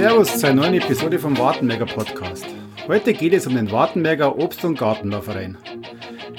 [0.00, 2.46] Servus zu einer neuen Episode vom Wartenberger Podcast.
[2.88, 5.58] Heute geht es um den Wartenberger Obst- und Gartenbauverein.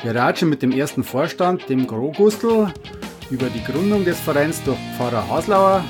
[0.02, 2.74] Wir ratschen mit dem ersten Vorstand, dem Grogustel,
[3.30, 5.86] über die Gründung des Vereins durch Pfarrer Haslauer,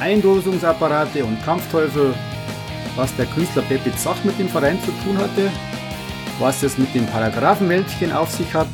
[0.00, 2.14] Eindosungsapparate und Kampfteufel,
[2.96, 5.52] was der Künstler Peppi Zach mit dem Verein zu tun hatte,
[6.40, 8.66] was es mit dem Paragraphenwäldchen auf sich hat,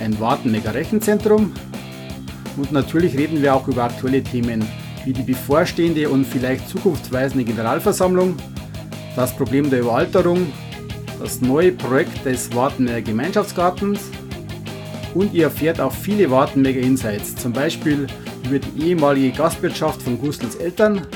[0.00, 1.52] ein Wartenberger Rechenzentrum
[2.56, 4.66] und natürlich reden wir auch über aktuelle Themen
[5.04, 8.36] wie die bevorstehende und vielleicht zukunftsweisende Generalversammlung,
[9.16, 10.46] das Problem der Überalterung,
[11.20, 14.00] das neue Projekt des Wartenberger Gemeinschaftsgartens
[15.14, 18.06] und ihr erfährt auch viele Wartenberger Insights, zum Beispiel
[18.44, 21.06] über die ehemalige Gastwirtschaft von Gustels Eltern,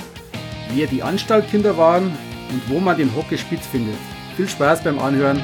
[0.74, 2.04] wer die Anstaltkinder waren
[2.50, 3.96] und wo man den Hockeyspitz findet.
[4.37, 5.42] Viel Spaß beim Anhören.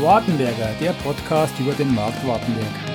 [0.00, 2.93] Wartenberger, der Podcast über den Markt Wartenberg.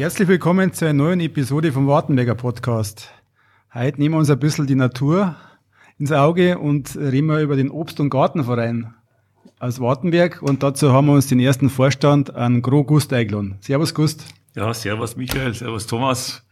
[0.00, 3.10] Herzlich willkommen zu einer neuen Episode vom Wartenberger Podcast.
[3.74, 5.36] Heute nehmen wir uns ein bisschen die Natur
[5.98, 8.94] ins Auge und reden wir über den Obst- und Gartenverein
[9.58, 13.58] aus Wartenberg und dazu haben wir uns den ersten Vorstand an Gro Gust eingeladen.
[13.60, 14.24] Servus Gust.
[14.54, 16.46] Ja, servus Michael, servus Thomas.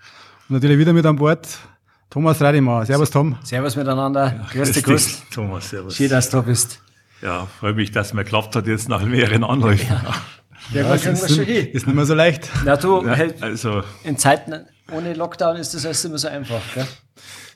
[0.50, 1.48] Und natürlich wieder mit an Bord
[2.10, 2.84] Thomas Radimauer.
[2.84, 3.38] Servus Tom.
[3.44, 4.26] Servus miteinander.
[4.26, 5.22] Ja, grüß dich, Gust.
[5.32, 5.96] Thomas, servus.
[5.96, 6.82] Schön, dass du da bist.
[7.22, 9.88] Ja, freue mich, dass es mir geklappt hat jetzt nach mehreren Anläufen.
[9.88, 10.14] Ja.
[10.72, 11.68] Ja, ja, das ist, schon hin.
[11.72, 12.48] ist nicht mehr so leicht.
[12.64, 14.54] Na du, ja, also in Zeiten
[14.92, 16.60] ohne Lockdown ist das alles immer so einfach.
[16.74, 16.86] Gell?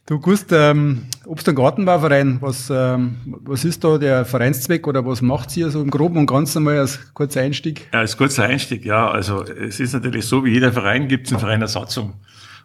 [0.06, 5.22] Du Gust, ähm, Obst- und Gartenbauverein, was, ähm, was ist da der Vereinszweck oder was
[5.22, 7.88] macht ihr so im Groben und Ganzen mal als kurzer Einstieg?
[7.92, 9.08] Ja, als kurzer Einstieg, ja.
[9.08, 12.14] Also es ist natürlich so, wie jeder Verein gibt es einen Verein eine Satzung.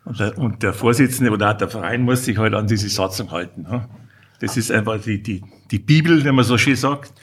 [0.03, 3.29] Und der, und der Vorsitzende oder auch der Verein muss sich halt an diese Satzung
[3.29, 3.63] halten.
[3.63, 3.87] Ne?
[4.39, 7.13] Das ist einfach die, die, die Bibel, wenn man so schön sagt.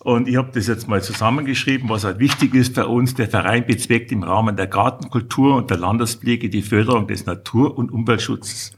[0.00, 3.14] Und ich habe das jetzt mal zusammengeschrieben, was halt wichtig ist für uns.
[3.14, 7.90] Der Verein bezweckt im Rahmen der Gartenkultur und der Landespflege die Förderung des Natur- und
[7.90, 8.76] Umweltschutzes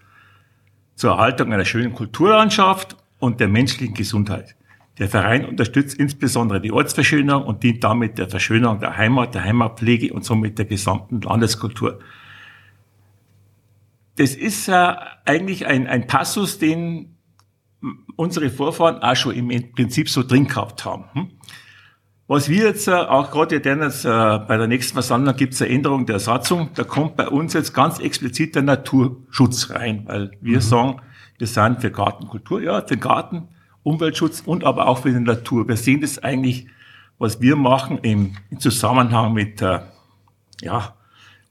[0.94, 4.56] zur Erhaltung einer schönen Kulturlandschaft und der menschlichen Gesundheit.
[4.98, 10.12] Der Verein unterstützt insbesondere die Ortsverschönerung und dient damit der Verschönerung der Heimat, der Heimatpflege
[10.12, 12.00] und somit der gesamten Landeskultur.
[14.16, 17.16] Das ist ja eigentlich ein, ein Passus, den
[18.16, 21.04] unsere Vorfahren auch schon im Prinzip so drin gehabt haben.
[21.12, 21.30] Hm?
[22.26, 25.72] Was wir jetzt äh, auch gerade jetzt äh, bei der nächsten Versammlung gibt es eine
[25.72, 26.70] Änderung der Satzung.
[26.74, 30.62] Da kommt bei uns jetzt ganz explizit der Naturschutz rein, weil wir mhm.
[30.62, 31.02] sagen,
[31.38, 33.48] wir sind für Gartenkultur, ja, für Garten,
[33.82, 35.66] Umweltschutz und aber auch für die Natur.
[35.66, 36.68] Wir sehen das eigentlich,
[37.18, 39.80] was wir machen im, im Zusammenhang mit, äh,
[40.60, 40.94] ja,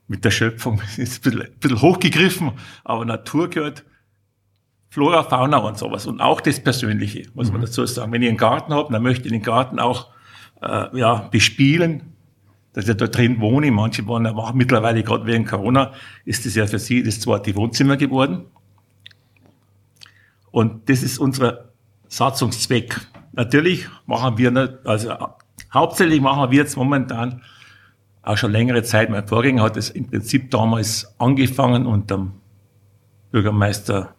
[0.08, 0.80] mit der Schöpfung.
[0.96, 2.52] ist ein bisschen, ein bisschen hochgegriffen,
[2.84, 3.84] aber Natur gehört
[4.90, 6.06] Flora, Fauna und sowas.
[6.06, 7.54] Und auch das Persönliche, muss mhm.
[7.54, 8.12] man dazu sagen.
[8.12, 10.08] Wenn ich einen Garten habe, dann möchte ich den Garten auch
[10.60, 12.12] äh, ja, bespielen,
[12.72, 13.70] dass ich da drin wohne.
[13.70, 15.92] Manche waren ja auch mittlerweile, gerade wegen Corona,
[16.24, 18.46] ist das ja für sie das zweite Wohnzimmer geworden.
[20.50, 21.70] Und das ist unser
[22.08, 23.00] Satzungszweck.
[23.32, 25.14] Natürlich machen wir nicht, also
[25.72, 27.42] hauptsächlich machen wir jetzt momentan
[28.22, 29.08] auch schon längere Zeit.
[29.08, 32.26] Mein Vorgänger hat es im Prinzip damals angefangen unter
[33.30, 34.16] Bürgermeister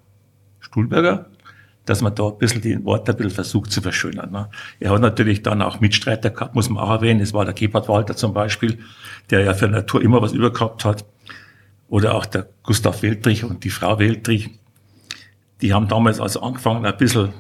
[0.71, 1.27] Stuhlberger,
[1.85, 4.31] dass man da ein bisschen die Worte ein bisschen versucht zu verschönern.
[4.31, 4.49] Ne?
[4.79, 7.19] Er hat natürlich dann auch Mitstreiter gehabt, muss man auch erwähnen.
[7.19, 8.79] Es war der Gebhard Walter zum Beispiel,
[9.29, 11.05] der ja für Natur immer was übergehabt hat.
[11.89, 14.49] Oder auch der Gustav Weltrich und die Frau Weltrich.
[15.61, 17.33] Die haben damals also angefangen, ein bisschen,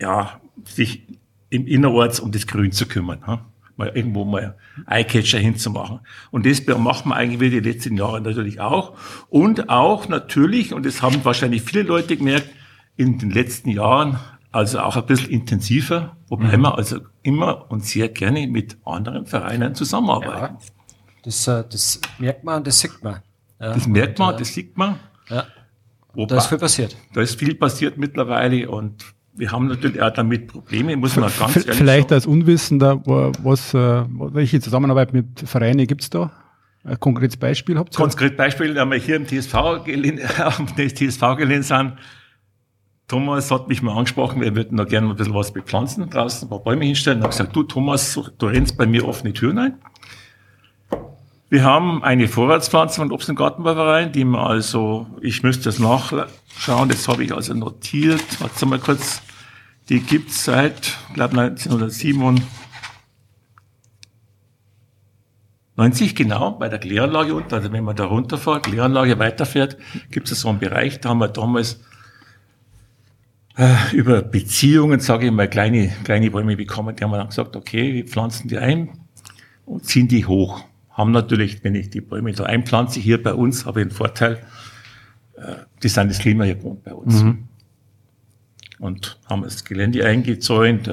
[0.00, 1.02] ja, sich
[1.50, 3.20] im Innerorts um das Grün zu kümmern.
[3.26, 3.40] Ne?
[3.78, 4.56] mal irgendwo mal
[4.86, 6.00] Eyecatcher hinzumachen.
[6.30, 8.94] Und das machen wir eigentlich wie die letzten Jahre natürlich auch.
[9.28, 12.50] Und auch natürlich, und das haben wahrscheinlich viele Leute gemerkt,
[12.98, 14.18] in den letzten Jahren
[14.50, 16.62] also auch ein bisschen intensiver, wobei mhm.
[16.62, 20.56] wir also immer und sehr gerne mit anderen Vereinen zusammenarbeiten.
[20.56, 20.58] Ja,
[21.22, 23.22] das, äh, das merkt man und das sieht man.
[23.60, 24.98] Ja, das merkt man, und, das sieht man.
[25.28, 25.46] Ja.
[26.12, 26.96] Wobei, da ist viel passiert.
[27.12, 29.04] Da ist viel passiert mittlerweile und
[29.34, 32.14] wir haben natürlich auch damit Probleme, muss man ganz ehrlich Vielleicht sagen.
[32.14, 36.32] als Unwissender, was, äh, welche Zusammenarbeit mit Vereinen gibt es da?
[36.82, 37.96] Ein konkretes Beispiel habt ihr?
[37.98, 41.92] Konkret Beispiel, wenn wir hier im TSV gelehnt, auf dem TSV gelehnt sind,
[43.08, 46.50] Thomas hat mich mal angesprochen, wir würden da gerne ein bisschen was bepflanzen, draußen ein
[46.50, 47.20] paar Bäume hinstellen.
[47.20, 49.78] Ich habe gesagt, du Thomas, du rennst bei mir offene Türen ein.
[51.48, 56.90] Wir haben eine Vorratspflanze von Obst- und Gartenbauverein, die wir also, ich müsste das nachschauen,
[56.90, 58.22] das habe ich also notiert.
[58.40, 59.22] Warte mal kurz.
[59.88, 62.44] Die gibt's seit, ich glaube 1997
[66.14, 67.54] genau, bei der Kläranlage unten.
[67.54, 69.78] Also wenn man da runterfährt, Kläranlage weiterfährt,
[70.10, 71.80] gibt es so einen Bereich, da haben wir damals
[73.58, 76.94] äh, über Beziehungen, sage ich mal, kleine, kleine Bäume bekommen.
[76.94, 78.90] Die haben wir dann gesagt, okay, wir pflanzen die ein
[79.66, 80.64] und ziehen die hoch.
[80.90, 84.38] haben natürlich, wenn ich die Bäume da einpflanze, hier bei uns, habe ich einen Vorteil,
[85.36, 87.22] äh, die sind das Klima hier gewohnt bei uns.
[87.22, 87.48] Mhm.
[88.78, 90.88] Und haben das Gelände eingezäunt,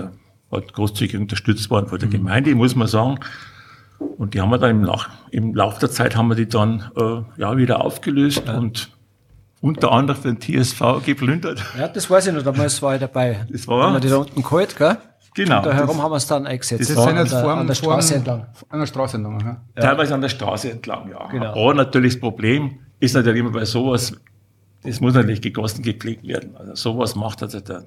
[0.52, 2.14] hat großzügig unterstützt worden von der mhm.
[2.14, 3.20] Gemeinde, muss man sagen.
[4.00, 6.92] Und die haben wir dann im, Nach im Laufe der Zeit haben wir die dann
[6.98, 8.58] äh, ja wieder aufgelöst ja.
[8.58, 8.94] und
[9.66, 11.64] unter anderem für den TSV geplündert.
[11.78, 13.48] Ja, das weiß ich noch, damals war ich dabei.
[13.50, 13.84] Das war.
[13.84, 14.98] Haben wir die da unten geholt, gell?
[15.34, 15.58] Genau.
[15.58, 16.82] Und da herum haben wir es dann eingesetzt.
[16.82, 18.46] Das, sind jetzt an, der, an der Straße entlang.
[18.70, 19.40] An der Straße entlang,
[19.76, 19.82] ja.
[19.82, 21.28] Teilweise an der Straße entlang, ja.
[21.30, 21.52] Genau.
[21.52, 24.14] Aber natürlich das Problem ist natürlich immer bei sowas,
[24.84, 26.56] das muss natürlich gegossen, gepflegt werden.
[26.56, 27.86] Also sowas macht also der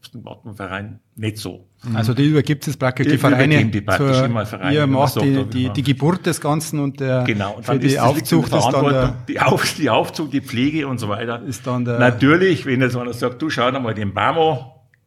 [0.00, 1.68] Obstgartenverein nicht so.
[1.84, 1.96] Mhm.
[1.96, 3.64] Also die übergibt es praktisch die, die Vereine.
[3.66, 7.00] Die praktisch zur, immer Vereine, ihr macht sagt, die, die, die, Geburt des Ganzen und
[7.00, 7.56] der genau.
[7.56, 11.08] und für die Aufzucht ist dann der, die, Auf, die Aufzucht, die Pflege und so
[11.08, 11.42] weiter.
[11.42, 14.66] Ist dann der Natürlich, wenn jetzt einer sagt, du schau mal den Baum an,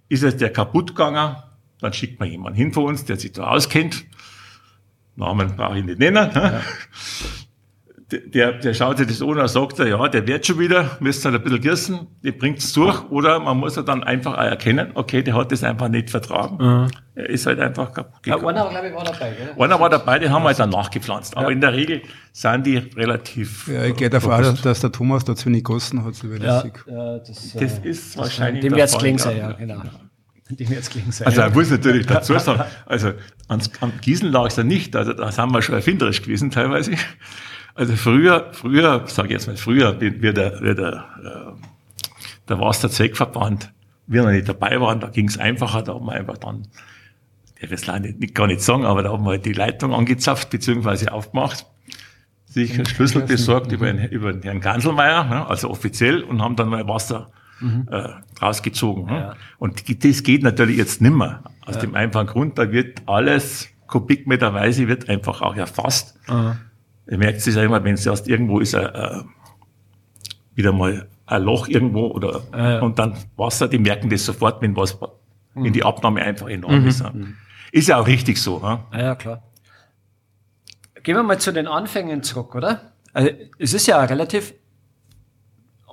[0.10, 1.36] ist es der kaputt gegangen,
[1.80, 4.06] dann schickt man jemanden hin von uns, der sich da auskennt.
[5.16, 6.30] Namen brauche ich nicht nennen.
[6.34, 6.62] Ja.
[8.12, 11.36] Der, der schaut sich das an und sagt, ja, der wird schon wieder, müsst halt
[11.36, 13.10] ein bisschen gießen, der bringt es durch.
[13.10, 16.58] Oder man muss halt dann einfach auch erkennen, okay, der hat das einfach nicht vertragen.
[16.58, 16.88] Mhm.
[17.16, 18.44] Er ist halt einfach kaputt gegangen.
[18.44, 19.64] Ja, einer, glaube ich, war dabei, gell?
[19.64, 21.38] Einer war dabei, den haben wir halt dann nachgepflanzt.
[21.38, 21.54] Aber ja.
[21.54, 22.02] in der Regel
[22.34, 23.68] sind die relativ...
[23.68, 26.40] Ja, ich gehe davon aus, dass der Thomas da zu wenig gegossen hat, so wie
[26.40, 29.82] das ja, das, das ist wahrscheinlich Dem wird es gelingen sein, ja, genau.
[30.50, 31.28] Die jetzt klingen sein.
[31.28, 33.14] Also, ich muss natürlich dazu sagen, also,
[33.48, 36.92] ans, am Gießen lag es ja nicht, also, da sind wir schon erfinderisch gewesen, teilweise.
[37.76, 41.62] Also, früher, früher, sage ich jetzt mal, früher, wie, der, wie der, äh,
[42.48, 43.72] der Wasserzweckverband,
[44.08, 46.68] wir noch nicht dabei waren, da ging es einfacher, da haben wir einfach dann,
[47.60, 49.94] ich will es nicht, nicht, gar nicht sagen, aber da haben wir halt die Leitung
[49.94, 51.66] angezapft, beziehungsweise aufgemacht
[52.54, 56.56] sich einen Schlüssel besorgt über, den, über den Herrn Ganselmeier, ne, also offiziell, und haben
[56.56, 57.88] dann mal Wasser mhm.
[57.90, 58.10] äh,
[58.42, 59.06] rausgezogen.
[59.06, 59.20] Ne?
[59.20, 59.36] Ja.
[59.58, 61.44] Und das geht natürlich jetzt nimmer.
[61.66, 61.82] Aus ja.
[61.82, 66.20] dem einfachen Grund, da wird alles kubikmeterweise wird einfach auch erfasst.
[66.30, 66.58] Mhm.
[67.10, 69.24] Ihr merkt es ja immer, wenn es erst irgendwo ist, äh, äh,
[70.56, 72.80] wieder mal ein Loch irgendwo oder ja.
[72.82, 75.66] und dann Wasser, die merken das sofort, wenn was, mhm.
[75.66, 76.88] wenn die Abnahme einfach enorm mhm.
[76.88, 77.04] ist.
[77.14, 77.38] Mhm.
[77.72, 78.62] Ist ja auch richtig so.
[78.62, 78.86] Ja?
[78.94, 79.44] ja, klar.
[81.02, 82.94] Gehen wir mal zu den Anfängen zurück, oder?
[83.14, 84.54] Also, es ist ja relativ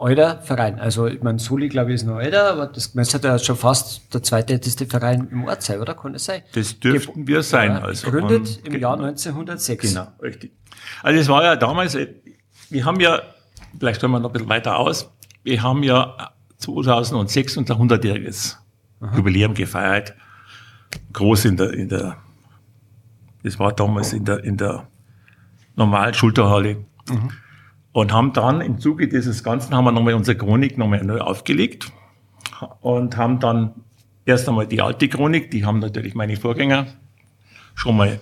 [0.01, 0.81] alter Verein.
[0.81, 4.13] Also, ich meine, Soli, glaube ich, ist noch älter, aber das müsste ja schon fast
[4.13, 5.95] der zweitälteste Verein im Ort sein, oder?
[5.95, 6.43] Kann das sein?
[6.55, 7.73] Das dürften wir sein.
[7.73, 9.89] Ja, also gegründet im Jahr 1906.
[9.89, 10.53] Genau, richtig.
[11.03, 11.97] Also, es war ja damals,
[12.71, 13.21] wir haben ja,
[13.79, 15.11] vielleicht hören wir noch ein bisschen weiter aus,
[15.43, 18.57] wir haben ja 2006 unser 100-jähriges
[19.17, 20.15] Jubiläum gefeiert.
[21.13, 22.17] Groß in der, in der,
[23.43, 24.89] das war damals in der, in der
[25.77, 26.85] normalen Schulterhalle.
[27.09, 27.31] Mhm
[27.93, 31.93] und haben dann im Zuge dieses Ganzen haben wir nochmal unsere Chronik nochmal neu aufgelegt
[32.81, 33.75] und haben dann
[34.25, 36.87] erst einmal die alte Chronik, die haben natürlich meine Vorgänger
[37.75, 38.21] schon mal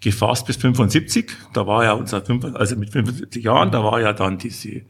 [0.00, 1.30] gefasst bis 75.
[1.52, 2.22] Da war ja unser,
[2.54, 4.82] also mit 75 Jahren, da war ja dann diese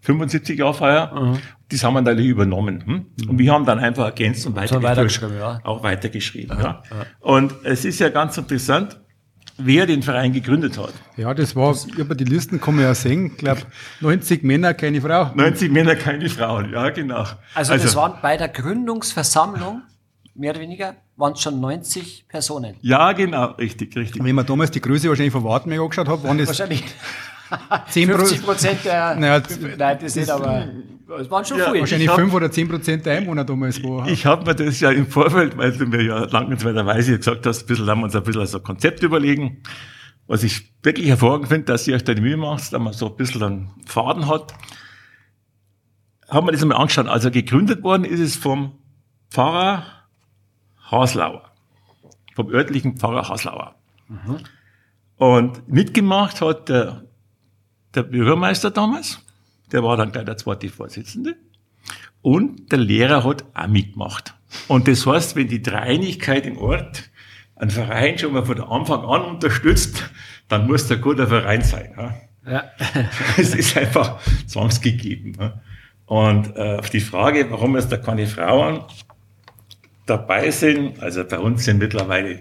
[0.00, 1.12] 75 Jahr Feier.
[1.14, 1.38] Mhm.
[1.68, 2.84] Das haben wir natürlich übernommen.
[2.86, 3.28] Hm?
[3.28, 5.58] Und wir haben dann einfach ergänzt und weitergeschrieben, ja.
[5.64, 6.56] auch weitergeschrieben.
[6.58, 6.64] Ja.
[6.64, 7.06] ja.
[7.20, 9.00] Und es ist ja ganz interessant,
[9.58, 10.92] wer den Verein gegründet hat.
[11.16, 13.62] Ja, das war, über die Listen kann man ja sehen, ich glaube
[14.00, 15.32] 90 Männer, keine Frau.
[15.34, 17.24] 90 Männer, keine Frauen, ja genau.
[17.54, 19.82] Also, also das waren bei der Gründungsversammlung,
[20.34, 22.76] mehr oder weniger, waren es schon 90 Personen.
[22.82, 24.22] Ja, genau, richtig, richtig.
[24.22, 26.48] Wenn man damals die Größe wahrscheinlich von Wartenberg angeschaut hat, waren das...
[26.48, 26.84] Wahrscheinlich
[27.86, 29.16] 50 Prozent der...
[29.16, 29.42] Naja,
[29.76, 30.68] nein, das ist aber...
[31.20, 31.80] Es waren schon ja, viel.
[31.80, 34.08] Wahrscheinlich fünf oder zehn Prozent der Einwohner damals war.
[34.08, 37.66] Ich habe mir das ja im Vorfeld, weil du mir ja dankenswerterweise gesagt hast, ein
[37.66, 39.62] bisschen haben wir uns ein bisschen so ein Konzept überlegen.
[40.26, 43.06] Was ich wirklich hervorragend finde, dass ihr euch da die Mühe macht, dass man so
[43.08, 44.54] ein bisschen einen Faden hat.
[46.28, 47.06] Haben wir das einmal angeschaut.
[47.06, 48.72] Also gegründet worden ist es vom
[49.30, 49.86] Pfarrer
[50.90, 51.52] Haslauer.
[52.34, 53.76] Vom örtlichen Pfarrer Haslauer.
[54.08, 54.38] Mhm.
[55.18, 57.05] Und mitgemacht hat der,
[57.96, 59.20] der Bürgermeister damals
[59.72, 61.36] der war dann gleich der zweite Vorsitzende.
[62.22, 64.34] Und der Lehrer hat auch mitgemacht.
[64.68, 67.10] Und das heißt, wenn die Dreinigkeit im Ort
[67.56, 70.10] einen Verein schon mal von Anfang an unterstützt,
[70.48, 71.94] dann muss der guter Verein sein.
[71.96, 72.14] Ja.
[72.50, 72.64] ja.
[73.36, 75.36] es ist einfach zwangsgegeben.
[76.06, 78.80] Und äh, auf die Frage, warum jetzt da keine Frauen
[80.06, 82.40] dabei sind, also bei uns sind mittlerweile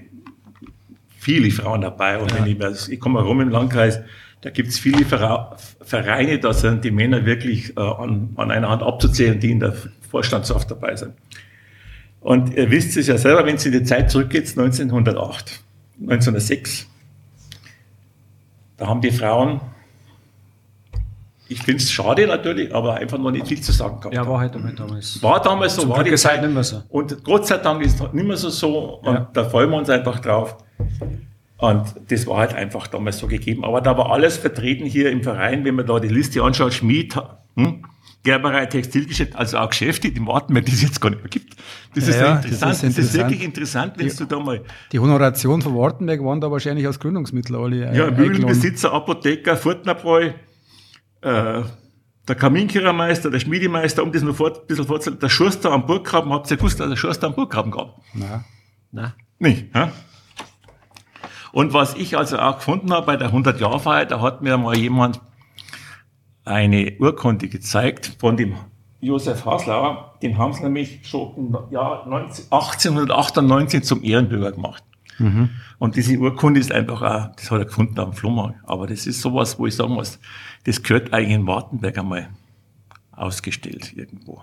[1.17, 2.19] viele Frauen dabei.
[2.19, 2.45] Und ja.
[2.45, 3.99] wenn ich, ich komme rum im Landkreis,
[4.41, 8.83] da gibt es viele Vereine, da sind die Männer wirklich äh, an, an einer Hand
[8.83, 9.73] abzuzählen, die in der
[10.09, 11.13] Vorstandschaft dabei sind.
[12.21, 15.61] Und ihr wisst es ja selber, wenn es in die Zeit zurückgeht, 1908,
[16.01, 16.87] 1906,
[18.77, 19.61] da haben die Frauen,
[21.47, 24.15] ich finde es schade natürlich, aber einfach noch nicht viel zu sagen gehabt.
[24.15, 25.21] Ja, war halt damals.
[25.21, 26.81] War damals so, war die Zeit nicht mehr so.
[26.89, 29.29] Und Gott sei Dank ist es nicht mehr so so und ja.
[29.31, 30.57] da freuen wir uns einfach drauf.
[31.57, 33.63] Und das war halt einfach damals so gegeben.
[33.63, 37.15] Aber da war alles vertreten hier im Verein, wenn man da die Liste anschaut, Schmied,
[37.55, 37.85] hm,
[38.23, 41.55] Gerberei, Textilgeschäft, also auch Geschäfte, die Wartenberg, die es jetzt gar nicht mehr gibt.
[41.93, 42.43] Das ist, Ja, interessant.
[42.43, 43.23] das ist Das ist, interessant.
[43.29, 47.55] wirklich interessant, wenn du da mal Die Honoration von Wartenberg waren da wahrscheinlich aus Gründungsmittel
[47.55, 47.85] alle.
[47.91, 48.09] äh, Ja.
[48.11, 50.31] Mühlenbesitzer, Apotheker, Furtnerbräu,
[51.21, 51.61] äh,
[52.27, 56.33] der Kaminkehrermeister, der Schmiedemeister, um das noch fort, ein bisschen vorzustellen, der Schuster am Burggraben,
[56.33, 58.01] habt ihr gewusst, dass der Schuster am Burggraben gab?
[58.13, 58.43] Nein.
[58.91, 59.91] Na, Nicht, ja?
[61.55, 65.21] Und was ich also auch gefunden habe bei der 100-Jahr-Feier, da hat mir mal jemand
[66.43, 68.57] eine Urkunde gezeigt von dem
[68.99, 74.83] Josef Haslauer, den haben sie nämlich schon im Jahr 19, 1898 zum Ehrenbürger gemacht.
[75.79, 78.55] Und diese Urkunde ist einfach auch, das hat er gefunden am Flummer.
[78.63, 80.19] Aber das ist sowas, wo ich sagen muss,
[80.65, 82.27] das gehört eigentlich in Wartenberg einmal
[83.13, 84.41] ausgestellt irgendwo.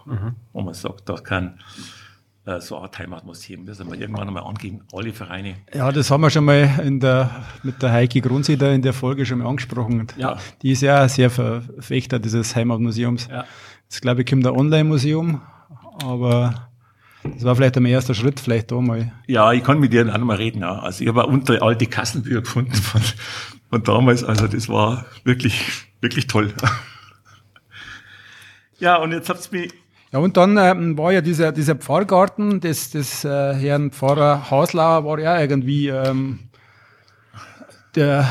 [0.55, 1.59] Wo man sagt, da kann
[2.45, 5.57] so eine Art Heimatmuseum, das wir irgendwann einmal angehen, alle Vereine.
[5.73, 7.31] Ja, das haben wir schon mal in der,
[7.63, 10.09] mit der Heike Grundsieder in der Folge schon mal angesprochen.
[10.17, 10.39] Ja.
[10.63, 13.29] Die ist ja sehr Verfechter dieses Heimatmuseums.
[13.29, 13.45] Ja.
[13.85, 15.41] Jetzt glaube ich, kommt ein Online-Museum,
[16.03, 16.69] aber
[17.23, 19.13] das war vielleicht ein erster Schritt, vielleicht da mal.
[19.29, 20.63] Ja, ich kann mit dir auch noch mal reden.
[20.63, 20.81] Ja.
[20.81, 23.03] Also ich habe unter alte Kassenbücher gefunden von,
[23.71, 24.25] von damals.
[24.25, 26.53] Also das war wirklich, wirklich toll.
[28.79, 29.73] Ja, und jetzt habt's mich
[30.13, 35.05] Ja, und dann ähm, war ja dieser, dieser Pfarrgarten des, des äh, Herrn Pfarrer Haslauer,
[35.05, 36.51] war ja irgendwie ähm,
[37.95, 38.29] der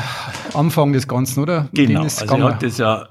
[0.54, 1.68] Anfang des Ganzen, oder?
[1.72, 3.08] Genau, also er hat das ja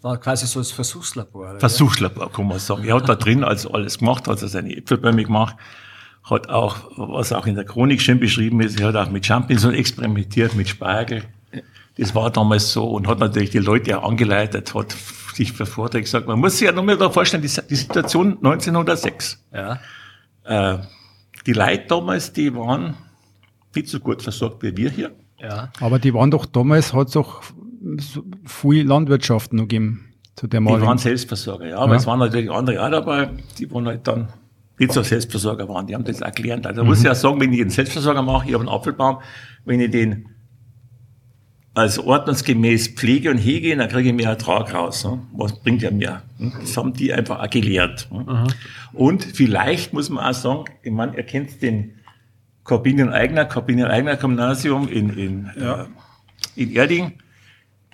[0.00, 1.50] das war quasi so das Versuchslabor.
[1.50, 1.60] oder?
[1.60, 2.84] Versuchslabor, kann man sagen.
[2.84, 5.56] Er hat da drin also alles gemacht, hat er seine Äpfelbäume gemacht,
[6.24, 9.74] hat auch, was auch in der Chronik schön beschrieben ist, er hat auch mit Champignons
[9.74, 11.24] experimentiert, mit Spargel.
[11.98, 14.96] Das war damals so und hat natürlich die Leute auch angeleitet, hat
[15.40, 16.26] sich für Vorträge gesagt.
[16.26, 19.44] Man muss sich ja nur mal da vorstellen, die, die Situation 1906.
[19.52, 19.78] Ja.
[20.44, 20.78] Äh,
[21.46, 22.94] die Leute damals, die waren
[23.74, 25.12] nicht so gut versorgt wie wir hier.
[25.38, 25.70] Ja.
[25.80, 27.42] Aber die waren doch damals, hat es doch
[27.98, 30.06] so viel Landwirtschaft noch gegeben
[30.36, 31.78] zu der Die waren Selbstversorger, ja.
[31.78, 31.98] Aber Ja.
[31.98, 34.28] es waren natürlich andere auch dabei, die waren halt dann
[34.78, 35.86] nicht so Selbstversorger waren.
[35.86, 36.66] Die haben das auch gelernt.
[36.66, 39.18] Also muss ich ja sagen, wenn ich einen Selbstversorger mache, ich habe einen Apfelbaum,
[39.64, 40.28] wenn ich den
[41.74, 45.04] als ordnungsgemäß pflege und hege, dann kriege ich mehr Ertrag raus.
[45.04, 45.22] Ne?
[45.32, 46.22] Was bringt ja mehr?
[46.38, 46.52] ne?
[46.60, 48.08] Das haben die einfach auch gelernt.
[48.10, 48.48] Ne?
[48.92, 51.94] Und vielleicht muss man auch sagen, ich meine, ihr kennt den
[52.64, 55.84] Corbinian Eigner, Corbinian Eigner Gymnasium in, in, äh,
[56.56, 57.14] in Erding.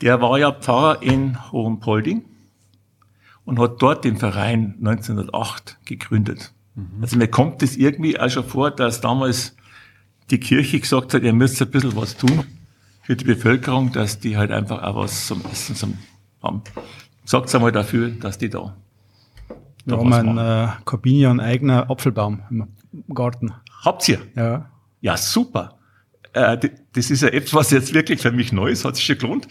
[0.00, 2.24] Der war ja Pfarrer in Hohenpolding
[3.44, 6.52] und hat dort den Verein 1908 gegründet.
[7.00, 9.56] Also mir kommt es irgendwie auch schon vor, dass damals
[10.30, 12.44] die Kirche gesagt hat, ihr müsst ein bisschen was tun
[13.06, 15.96] für die Bevölkerung, dass die halt einfach auch was zum Essen zum
[16.42, 16.62] haben.
[17.24, 18.74] Sagt einmal dafür, dass die da,
[19.48, 20.70] Wir da haben was einen machen.
[20.70, 22.66] äh, Corbinian eigener Apfelbaum im
[23.14, 23.52] Garten.
[23.84, 24.18] Habt ihr?
[24.34, 24.70] Ja.
[25.00, 25.78] Ja, super.
[26.32, 26.58] Äh,
[26.94, 29.46] das ist ja etwas, was jetzt wirklich für mich neu ist, hat sich schon gelohnt,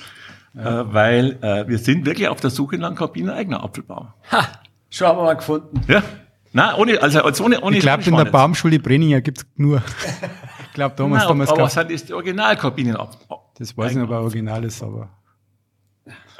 [0.53, 4.09] äh, weil äh, wir sind wirklich auf der Suche nach einem Kabiner eigener Apfelbaum.
[4.33, 4.47] Ha,
[4.89, 5.79] schon haben wir mal gefunden.
[5.87, 6.03] Ja?
[6.51, 8.25] Nein, ohne, also, also ohne, ohne Ich glaube, in der.
[8.25, 9.81] Baumschule Brenninger gibt's nur.
[10.67, 13.17] ich glaube, damals, Nein, damals aber was sind das die Originalkabinen ab?
[13.57, 15.09] Das weiß ich nicht, ob er original ist, aber.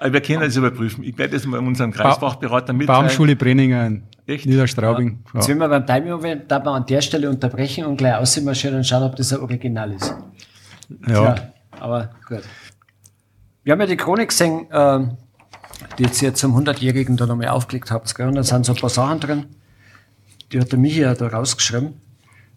[0.01, 1.03] Wir können das überprüfen.
[1.03, 3.03] Ich werde das mal unserem Kreisfachberater mitteilen.
[3.03, 4.45] Baumschule Brenninger in Echt?
[4.45, 5.24] Niederstraubing.
[5.34, 5.39] Ja.
[5.39, 8.77] Jetzt, wenn wir beim Timing sind, darf man an der Stelle unterbrechen und gleich ausmarschieren
[8.77, 10.13] und schauen, ob das ein Original ist.
[11.07, 11.36] Ja.
[11.79, 12.43] aber gut.
[13.63, 15.17] Wir haben ja die Chronik gesehen, ähm,
[15.98, 18.13] die jetzt hier zum 100-Jährigen da nochmal aufgelegt habt.
[18.13, 18.27] Gell?
[18.27, 19.45] Und da sind so ein paar Sachen drin,
[20.51, 21.93] die hat der Michi ja da rausgeschrieben.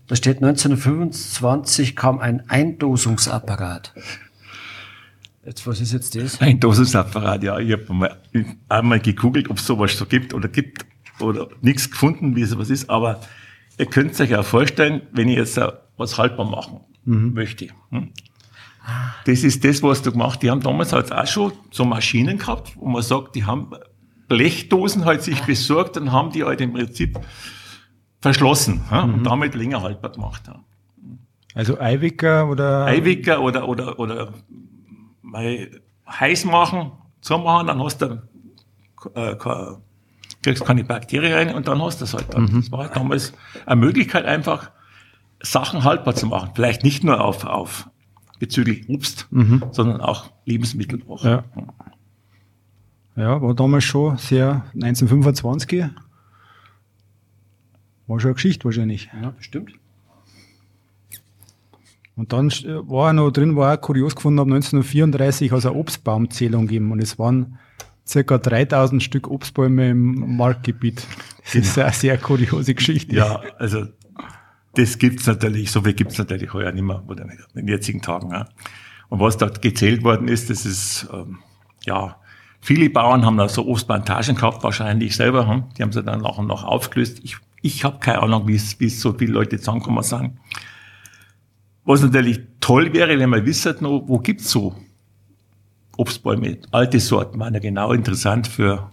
[0.06, 3.92] Da steht 1925 kam ein Eindosungsapparat.
[5.48, 6.42] Jetzt, was ist jetzt das?
[6.42, 7.58] Ein Dosisapparat, ja.
[7.58, 10.84] Ich habe mal, ich hab mal gegoogelt, ob es sowas schon gibt oder gibt
[11.20, 12.90] oder nichts gefunden, wie sowas ist.
[12.90, 13.22] Aber
[13.78, 15.58] ihr könnt euch ja vorstellen, wenn ich jetzt
[15.96, 17.68] was haltbar machen möchte.
[17.88, 18.10] Hm?
[19.24, 22.76] Das ist das, was du gemacht Die haben damals halt auch schon so Maschinen gehabt,
[22.76, 23.70] wo man sagt, die haben
[24.28, 27.18] Blechdosen halt sich besorgt und haben die halt im Prinzip
[28.20, 30.42] verschlossen ja, und damit länger haltbar gemacht.
[30.46, 30.62] Ja.
[31.54, 32.84] Also Eiwicker oder.
[32.84, 34.34] Eiwicker oder, oder, oder
[35.30, 38.22] mal heiß machen, zumachen, dann hast du,
[39.14, 39.78] äh, ke-
[40.42, 42.46] kriegst keine Bakterien rein und dann hast du es halt dann.
[42.60, 43.32] Das war halt damals
[43.66, 44.70] eine Möglichkeit, einfach
[45.40, 46.50] Sachen haltbar zu machen.
[46.54, 47.88] Vielleicht nicht nur auf, auf
[48.38, 49.28] bezüglich Obst,
[49.72, 51.02] sondern auch Lebensmittel.
[51.08, 51.24] Auch.
[51.24, 51.44] Ja.
[53.16, 55.84] Ja, war damals schon sehr 1925.
[58.06, 59.10] War schon eine Geschichte wahrscheinlich.
[59.20, 59.72] Ja, bestimmt.
[62.18, 65.76] Und dann äh, war noch drin, war auch kurios gefunden, ab 1934 hat es eine
[65.76, 67.58] Obstbaumzählung gegeben und es waren
[68.04, 71.06] circa 3000 Stück Obstbäume im Marktgebiet.
[71.44, 73.14] Das ist eine sehr kuriose Geschichte.
[73.14, 73.86] Ja, also
[74.74, 78.30] Das gibt's natürlich, so viel gibt's natürlich heuer nicht mehr, oder in den jetzigen Tagen.
[78.32, 78.48] Ja.
[79.08, 81.38] Und was dort gezählt worden ist, das ist, ähm,
[81.84, 82.16] ja,
[82.60, 85.64] viele Bauern haben da so Obstplantagen gehabt, wahrscheinlich selber, hm?
[85.76, 87.20] die haben sie dann nach und nach aufgelöst.
[87.22, 90.38] Ich, ich habe keine Ahnung, wie es, wie es so viele Leute zusammenkommen sagen.
[91.88, 94.74] Was natürlich toll wäre, wenn man wissert, noch, wo gibt's so
[95.96, 98.90] Obstbäume, alte Sorten, waren ja genau interessant für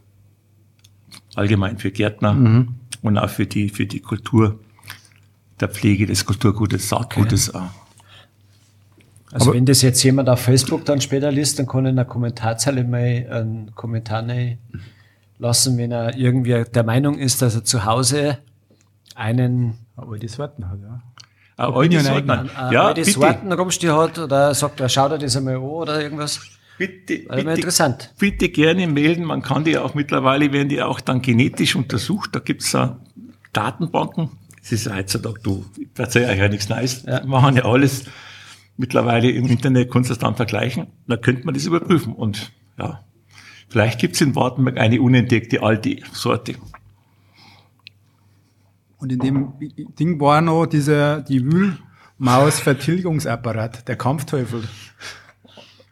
[1.35, 2.75] allgemein für Gärtner mhm.
[3.01, 4.61] und auch für die, für die Kultur
[5.59, 7.53] der Pflege des Kulturgutes, Saatgutes.
[7.53, 7.67] Okay.
[9.33, 11.97] Also Aber wenn das jetzt jemand auf Facebook dann später liest, dann kann er in
[11.97, 14.25] der Kommentarzeile mal einen Kommentar
[15.37, 18.37] lassen, wenn er irgendwie der Meinung ist, dass er zu Hause
[19.15, 21.01] einen aber die Sorten hat, ja.
[21.57, 25.55] Aber die Sorten, ja, die Sorten rumstehen hat oder sagt, er schaut er das einmal
[25.55, 26.41] an oder irgendwas.
[26.77, 28.13] Bitte, bitte, interessant.
[28.19, 29.23] bitte gerne melden.
[29.23, 32.35] Man kann die auch mittlerweile, werden die auch dann genetisch untersucht.
[32.35, 32.89] Da gibt's es
[33.53, 34.31] Datenbanken.
[34.61, 37.03] Es ist heutzutage, du, ich erzähle euch ja nichts Neues.
[37.03, 37.21] Ja.
[37.21, 38.03] Wir machen ja alles
[38.75, 40.87] mittlerweile im Internet, kannst du das dann vergleichen.
[41.07, 42.13] Da könnte man das überprüfen.
[42.13, 43.05] Und ja,
[43.69, 46.55] vielleicht gibt's in Wartenberg eine unentdeckte alte Sorte.
[49.05, 49.53] Und in dem
[49.99, 54.63] Ding war noch dieser, die Wühlmaus-Vertilgungsapparat, der Kampfteufel.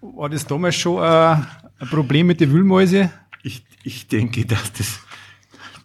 [0.01, 1.45] War das damals schon äh, ein
[1.91, 3.11] Problem mit den Wühlmäuse?
[3.43, 4.99] Ich, ich denke, dass das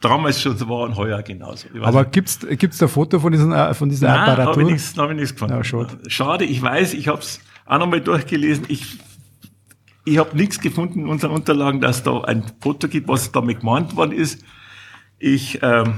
[0.01, 1.69] damals schon so war und heuer genauso.
[1.83, 4.53] Aber gibt's gibt's da ein Foto von, diesen, äh, von dieser Nein, Apparatur?
[4.53, 5.55] Habe ich nichts, hab ich nichts gefunden.
[5.55, 5.99] Ja, schade.
[6.07, 8.65] schade, ich weiß, ich habe es auch nochmal durchgelesen.
[8.69, 9.01] Ich,
[10.07, 13.97] ich habe nichts gefunden in unseren Unterlagen, dass da ein Foto gibt, was damit gemeint
[13.97, 14.43] worden ist.
[15.19, 15.97] Ich ähm,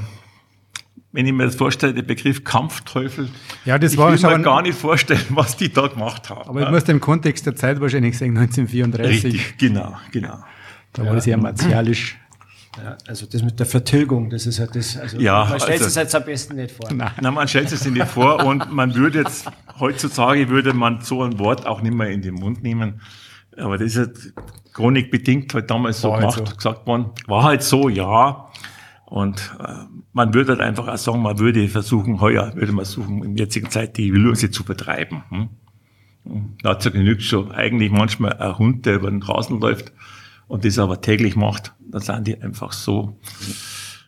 [1.12, 3.29] wenn ich mir das vorstelle, der Begriff Kampfteufel,
[3.64, 6.49] ja, das ich war will mir gar nicht vorstellen, was die da gemacht haben.
[6.49, 9.25] Aber ich muss den Kontext der Zeit wahrscheinlich sagen, 1934.
[9.25, 10.38] Richtig, genau, genau.
[10.93, 12.17] Da war das ja martialisch.
[12.76, 15.87] Ja, also das mit der Vertilgung, das ist halt das, also ja, man stellt also,
[15.87, 16.93] es jetzt am besten nicht vor.
[16.93, 17.11] Nein.
[17.21, 19.50] nein, man stellt es sich nicht vor und man würde jetzt,
[19.81, 23.00] heutzutage würde man so ein Wort auch nicht mehr in den Mund nehmen.
[23.57, 24.35] Aber das ist halt
[24.73, 26.57] chronikbedingt halt damals so war gemacht, halt so.
[26.57, 27.11] gesagt worden.
[27.26, 28.49] War halt so, ja.
[29.11, 29.73] Und äh,
[30.12, 33.68] man würde halt einfach auch sagen, man würde versuchen, heuer würde man versuchen, in jetzigen
[33.68, 35.25] Zeit die Lose zu vertreiben.
[35.31, 35.49] Hm?
[36.62, 39.92] Dazu genügt schon eigentlich manchmal ein Hund, der über den Rasen läuft
[40.46, 41.75] und das aber täglich macht.
[41.81, 43.18] Dann sind die einfach so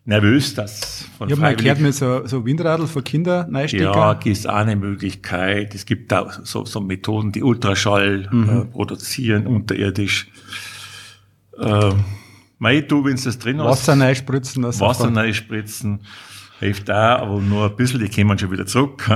[0.05, 3.85] nervös, dass von Ich habe mal erklärt, mit so, so Windradl für Kinder Neistecker.
[3.85, 5.75] Ja, ist auch eine Möglichkeit.
[5.75, 8.49] Es gibt auch so, so Methoden, die Ultraschall mhm.
[8.49, 10.29] äh, produzieren, unterirdisch.
[11.59, 11.91] Äh,
[12.62, 13.88] Mei, du, wenn du das drin hast.
[13.88, 14.62] Wasser reinspritzen.
[14.62, 15.98] Wasser reinspritzen.
[16.61, 19.11] Hilft auch, aber nur ein bisschen, die kommen schon wieder zurück.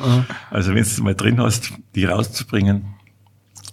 [0.00, 0.24] Mhm.
[0.50, 2.86] Also wenn du es mal drin hast, die rauszubringen.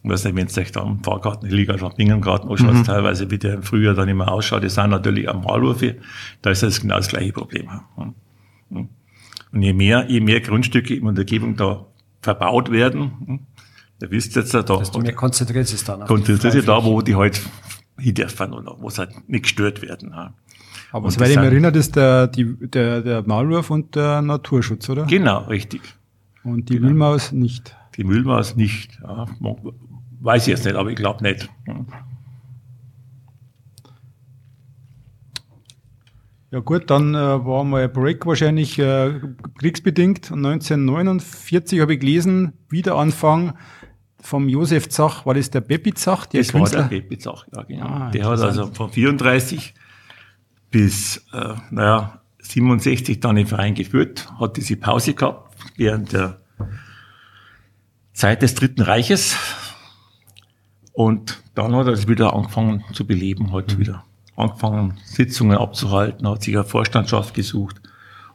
[0.03, 2.83] Was wenn du euch da am Fahrgarten, ich liege also am Bingengarten anschaust, mhm.
[2.83, 5.95] teilweise wie der im Frühjahr dann immer ausschaut, die sind natürlich am Mahlwurfe,
[6.43, 7.69] da ist das genau das gleiche Problem.
[7.95, 11.87] Und je mehr, je mehr Grundstücke in der Umgebung da
[12.21, 13.47] verbaut werden,
[13.99, 16.05] da wisst ihr jetzt da, Desto mehr konzentriert sich dann.
[16.05, 17.41] Konzentriert sich da, wo die halt
[17.97, 20.11] oder wo es halt nicht gestört werden.
[20.11, 20.33] Ja.
[20.91, 24.89] Aber soweit ich mich erinnere, das ist der, die, der, der Maulwurf und der Naturschutz,
[24.89, 25.05] oder?
[25.05, 25.81] Genau, richtig.
[26.43, 26.87] Und die genau.
[26.87, 27.75] Mühlmaus nicht.
[27.97, 28.99] Die Mühlmaus nicht.
[29.03, 29.25] Ja,
[30.21, 31.49] weiß ich jetzt nicht, aber ich glaube nicht.
[36.49, 39.19] Ja gut, dann äh, war mal ein Break wahrscheinlich äh,
[39.59, 40.31] kriegsbedingt.
[40.31, 43.53] 1949 habe ich gelesen, Wiederanfang
[44.27, 46.25] vom Josef Zach, war das der Beppi Zach?
[46.25, 46.81] Der das Künstler?
[46.81, 47.85] war der Beppi Zach, ja genau.
[47.85, 49.73] Ah, der hat also von 34
[50.69, 56.41] bis, äh, naja, 67 dann den Verein geführt, hat diese Pause gehabt während der
[58.11, 59.37] Zeit des Dritten Reiches.
[60.91, 63.79] Und dann hat er es wieder angefangen zu beleben, hat mhm.
[63.79, 64.03] wieder
[64.35, 67.81] angefangen, Sitzungen abzuhalten, hat sich eine Vorstandschaft gesucht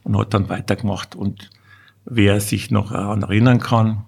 [0.04, 1.14] und hat dann weitergemacht.
[1.14, 1.50] Und
[2.06, 4.06] wer sich noch daran erinnern kann,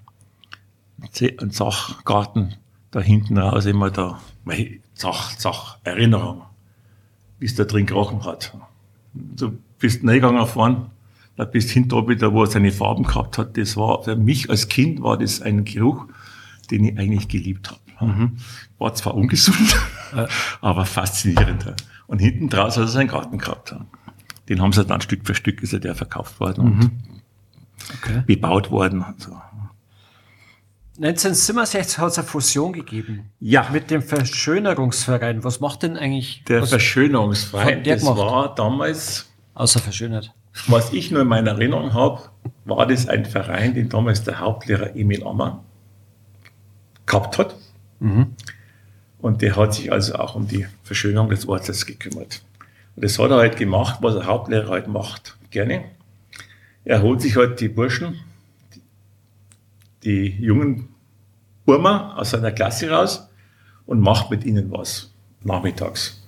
[1.40, 2.54] ein Sachgarten
[2.94, 4.20] da hinten raus immer da,
[4.94, 6.42] Sach, Sach, Erinnerung,
[7.38, 8.56] wie es da drin gerochen hat.
[9.12, 10.90] Du bist reingegangen vorn,
[11.36, 13.56] da bist hinter wieder, wo er seine Farben gehabt hat.
[13.56, 16.06] Das war, für mich als Kind war das ein Geruch,
[16.70, 18.06] den ich eigentlich geliebt habe.
[18.12, 18.36] Mhm.
[18.78, 19.76] War zwar ungesund,
[20.60, 21.74] aber faszinierend.
[22.06, 23.74] Und hinten draußen hat er seinen Garten gehabt.
[24.48, 26.80] Den haben sie dann Stück für Stück ist er der verkauft worden mhm.
[26.80, 26.92] und
[27.94, 28.22] okay.
[28.26, 29.02] bebaut worden.
[29.02, 29.40] Und so.
[30.96, 33.30] 1967 hat es eine Fusion gegeben.
[33.40, 33.68] Ja.
[33.72, 35.42] Mit dem Verschönerungsverein.
[35.42, 36.44] Was macht denn eigentlich?
[36.44, 38.18] Der Verschönerungsverein, der das gemacht?
[38.18, 39.28] war damals.
[39.54, 40.33] Außer verschönert.
[40.68, 42.22] Was ich nur in meiner Erinnerung habe,
[42.64, 45.64] war das ein Verein, den damals der Hauptlehrer Emil Ammer
[47.07, 47.57] gehabt hat.
[47.98, 48.35] Mhm.
[49.18, 52.42] Und der hat sich also auch um die Verschönerung des Ortes gekümmert.
[52.94, 55.37] Und das hat er halt gemacht, was ein Hauptlehrer halt macht.
[55.50, 55.85] Gerne.
[56.85, 58.20] er holt sich halt die Burschen,
[60.04, 60.88] die jungen
[61.64, 63.28] Burma aus seiner Klasse raus
[63.86, 65.12] und macht mit ihnen was
[65.42, 66.22] nachmittags.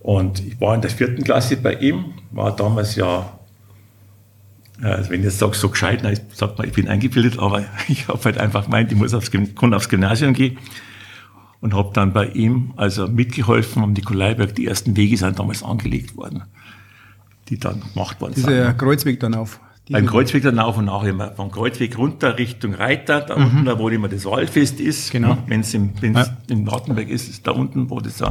[0.00, 3.38] Und ich war in der vierten Klasse bei ihm, war damals ja,
[4.80, 8.08] also wenn ich jetzt sage, so gescheit, ich sag mal, ich bin eingebildet, aber ich
[8.08, 10.58] habe halt einfach gemeint, ich muss aufs, kann aufs Gymnasium gehen
[11.60, 14.54] und habe dann bei ihm also mitgeholfen am Nikolaiberg.
[14.54, 16.44] Die ersten Wege sind damals angelegt worden,
[17.48, 18.78] die dann gemacht worden Dieser sind.
[18.78, 19.60] Kreuzweg dann auf.
[19.90, 23.44] Beim Kreuzweg dann auf und nach immer vom Kreuzweg runter Richtung Reiter, da mhm.
[23.44, 25.10] unten, da wo immer das Wallfest ist.
[25.10, 25.38] Genau.
[25.46, 28.22] Wenn es im, wenn's Wartenberg ist, ist da unten, wo das,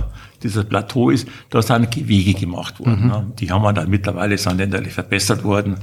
[0.43, 3.03] dieser Plateau ist, da sind Wege gemacht worden.
[3.03, 3.07] Mhm.
[3.07, 3.31] Ne?
[3.39, 5.77] Die haben wir dann mittlerweile sind länderlich verbessert worden,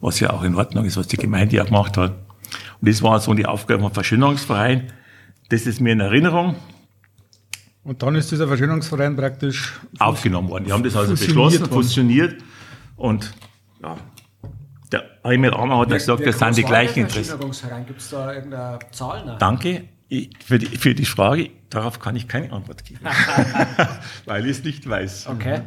[0.00, 2.12] was ja auch in Ordnung ist, was die Gemeinde ja gemacht hat.
[2.80, 4.92] Und das war so die Aufgabe vom Verschönerungsverein.
[5.48, 6.56] Das ist mir in Erinnerung.
[7.84, 10.64] Und dann ist dieser Verschönerungsverein praktisch aufgenommen worden.
[10.64, 12.36] Die haben das also beschlossen, fusioniert
[12.96, 13.32] und
[13.82, 13.96] ja,
[15.32, 17.38] Emil Armer hat ja gesagt, das sind die gleichen Interessen.
[17.86, 19.24] Gibt es da irgendeine Zahl?
[19.24, 19.36] Nein.
[19.38, 19.84] Danke.
[20.08, 23.00] Ich, für, die, für die Frage, darauf kann ich keine Antwort geben,
[24.24, 25.26] weil ich es nicht weiß.
[25.26, 25.60] Okay.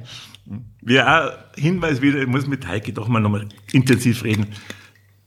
[0.82, 4.48] Wer auch Hinweis wieder, ich muss mit Heike doch mal nochmal intensiv reden,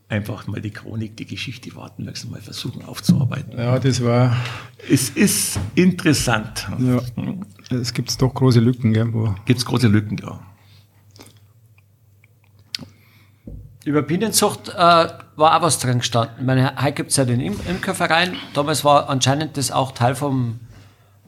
[0.09, 3.57] einfach mal die Chronik, die Geschichte Wartenbergs mal versuchen aufzuarbeiten.
[3.57, 4.35] Ja, das war...
[4.89, 6.67] Es ist interessant.
[6.77, 6.99] Ja,
[7.69, 8.93] es gibt doch große Lücken.
[9.45, 10.41] Gibt es große Lücken, ja.
[13.85, 16.37] Über Bienenzucht äh, war auch was drin gestanden.
[16.39, 18.35] Ich meine, heute gibt es ja den Im Imkerverein.
[18.55, 20.59] Damals war anscheinend das auch Teil vom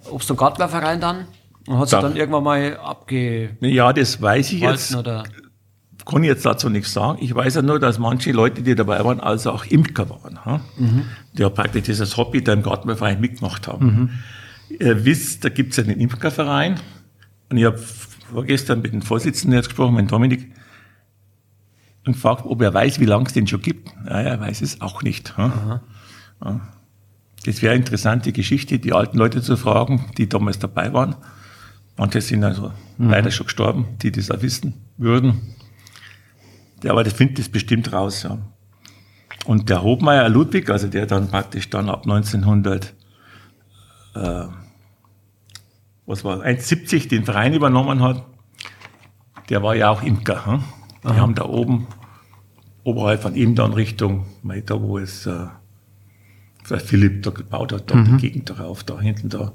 [0.10, 1.28] Obst- und Gartlerverein dann.
[1.68, 3.52] Und hat sich dann irgendwann mal abge...
[3.60, 4.96] Ja, das weiß ich jetzt.
[4.96, 5.24] Oder?
[6.04, 7.20] Kann ich jetzt dazu nichts sagen.
[7.22, 10.44] Ich weiß ja nur, dass manche Leute, die dabei waren, also auch Imker waren.
[10.44, 10.62] Ha?
[10.78, 11.06] Mhm.
[11.34, 13.86] Die ja praktisch dieses Hobby da im Gartenverein mitgemacht haben.
[13.86, 14.10] Mhm.
[14.80, 16.80] Ihr wisst, da gibt es ja den Imkerverein.
[17.52, 20.52] Und ich habe vorgestern mit dem Vorsitzenden jetzt gesprochen, mit Dominik,
[22.08, 23.90] und gefragt, ob er weiß, wie lange es den schon gibt.
[24.06, 25.34] Ja, er weiß es auch nicht.
[25.38, 25.82] Ja.
[27.46, 31.16] Das wäre eine interessante Geschichte, die alten Leute zu fragen, die damals dabei waren.
[31.98, 33.10] Manche sind also mhm.
[33.10, 35.56] leider schon gestorben, die das auch wissen würden.
[36.84, 38.24] Der, aber das findet das bestimmt raus.
[38.24, 38.38] Ja.
[39.46, 42.94] Und der Hobmeier Ludwig, also der dann praktisch dann ab 1900,
[44.16, 44.44] äh,
[46.06, 48.26] was war, 1,70 den Verein übernommen hat,
[49.50, 50.46] der war ja auch Imker.
[50.46, 50.64] Hm?
[51.04, 51.18] Die Aha.
[51.18, 51.88] haben da oben,
[52.88, 54.26] oberhalb von ihm dann Richtung,
[54.66, 55.48] da wo es äh,
[56.64, 58.06] Philipp da gebaut hat, da mhm.
[58.06, 59.52] die Gegend darauf, da hinten da,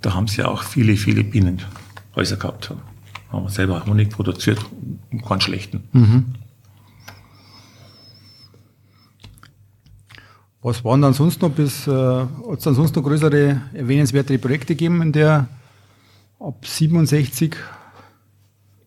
[0.00, 2.72] da haben sie auch viele, viele Bienenhäuser gehabt.
[3.30, 4.64] Haben wir selber Honig produziert,
[5.26, 5.82] keinen schlechten.
[5.92, 6.26] Mhm.
[10.62, 14.74] Was waren dann sonst noch bis, äh, hat es dann sonst noch größere, erwähnenswerte Projekte
[14.74, 15.48] gegeben in der
[16.38, 17.56] ab 67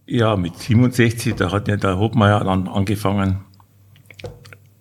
[0.06, 3.38] ja, mit 67, da hat ja der Hobmeier dann angefangen,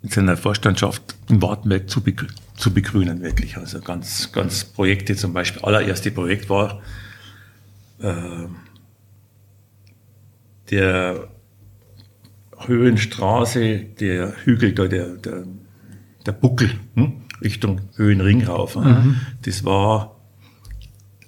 [0.02, 3.56] in seiner Vorstandschaft in Wartenberg zu, begrü zu begrünen, wirklich.
[3.56, 6.80] Also ganz, ganz Projekte, zum Beispiel, allererste Projekt war
[8.00, 8.46] äh,
[10.70, 11.28] der
[12.66, 15.44] Höhenstraße, der Hügel, da, der, der,
[16.26, 17.22] der Buckel hm?
[17.40, 18.76] Richtung Höhenring rauf.
[18.76, 19.16] Mhm.
[19.42, 20.16] Das war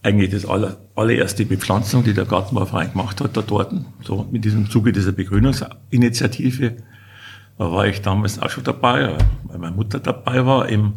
[0.03, 4.71] eigentlich das aller, allererste Bepflanzung, die der Gartenbauverein gemacht hat, da dort, so mit diesem
[4.71, 6.77] Zuge dieser Begrünungsinitiative.
[7.59, 10.95] Da war ich damals auch schon dabei, weil meine Mutter dabei war im,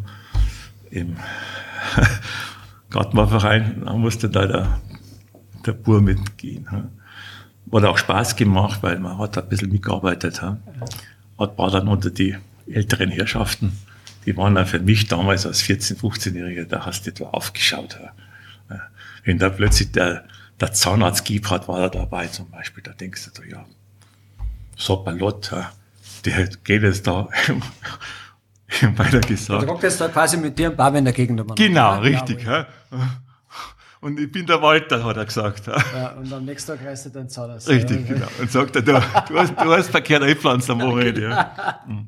[0.89, 1.17] im
[2.89, 3.83] Gartenbauverein.
[3.85, 4.81] Da musste da der,
[5.65, 6.67] der Bur mitgehen.
[7.71, 10.41] Hat auch Spaß gemacht, weil man hat ein bisschen mitgearbeitet.
[10.41, 10.57] Hat
[11.37, 12.35] war dann unter die
[12.67, 13.77] älteren Herrschaften.
[14.25, 17.97] Die waren dann für mich damals als 14-, 15-Jähriger, da hast du da aufgeschaut
[19.27, 20.23] wenn da plötzlich der,
[20.59, 23.65] der Zahnarzt Gebhardt war da dabei zum Beispiel, da denkst du, ja,
[24.77, 25.51] so Ballott,
[26.25, 27.27] der geht jetzt da
[28.95, 29.69] weiter gesagt.
[29.69, 31.55] Du jetzt da quasi mit dir ein paar in der Gegend.
[31.55, 32.43] Genau, ja, richtig.
[32.43, 32.67] Ja.
[33.99, 35.67] Und ich bin der Walter, hat er gesagt.
[35.67, 37.67] Ja, und am nächsten Tag reist er dann Zahnarzt.
[37.67, 38.13] Richtig, ja.
[38.13, 38.27] genau.
[38.39, 38.99] Und sagt er, du, du,
[39.39, 41.23] hast, du hast verkehrt eingepflanzt am Wochenende.
[41.23, 41.81] Ja.
[41.87, 42.07] Mhm.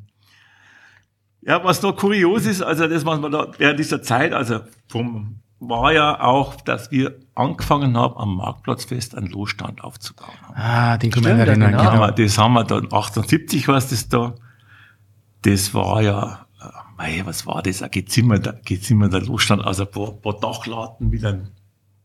[1.42, 5.42] ja, was noch kurios ist, also das, was man da während dieser Zeit, also vom
[5.60, 10.34] war ja auch, dass wir angefangen haben, am Marktplatzfest einen Losstand aufzubauen.
[10.54, 11.72] Ah, den kann man erinnern.
[11.72, 11.92] Genau.
[11.92, 12.12] genau.
[12.12, 14.36] Das haben wir dann, 78 war es das da.
[15.42, 16.66] Das war ja, äh,
[16.98, 17.82] mei, was war das?
[17.82, 21.50] Ein gezimmerter, gezimmerter Losstand, also ein paar, paar Dachlatten mit, einem,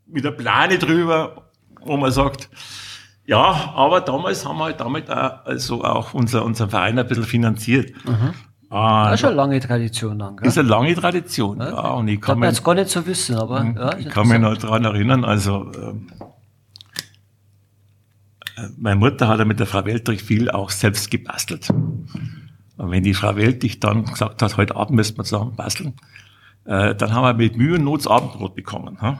[0.06, 2.48] mit einer Plane drüber, wo man sagt,
[3.26, 7.24] ja, aber damals haben wir halt damit auch, also auch unser, unser Verein ein bisschen
[7.24, 7.92] finanziert.
[8.04, 8.34] Mhm.
[8.74, 10.48] Ah, das ist eine lange Tradition dann, gell?
[10.48, 11.68] Ist eine lange Tradition, ja.
[11.70, 14.26] ja und ich kann mich jetzt gar nicht so wissen, aber hm, ja, ich kann
[14.26, 16.08] mich noch daran erinnern, also ähm,
[18.56, 21.70] äh, meine Mutter hat ja mit der Frau Weltrich viel auch selbst gebastelt.
[21.70, 25.94] Und wenn die Frau Weltig dann gesagt hat, heute Abend müssen wir zusammen basteln,
[26.64, 29.00] äh, dann haben wir mit Mühe und Not das Abendbrot bekommen.
[29.00, 29.18] Hm?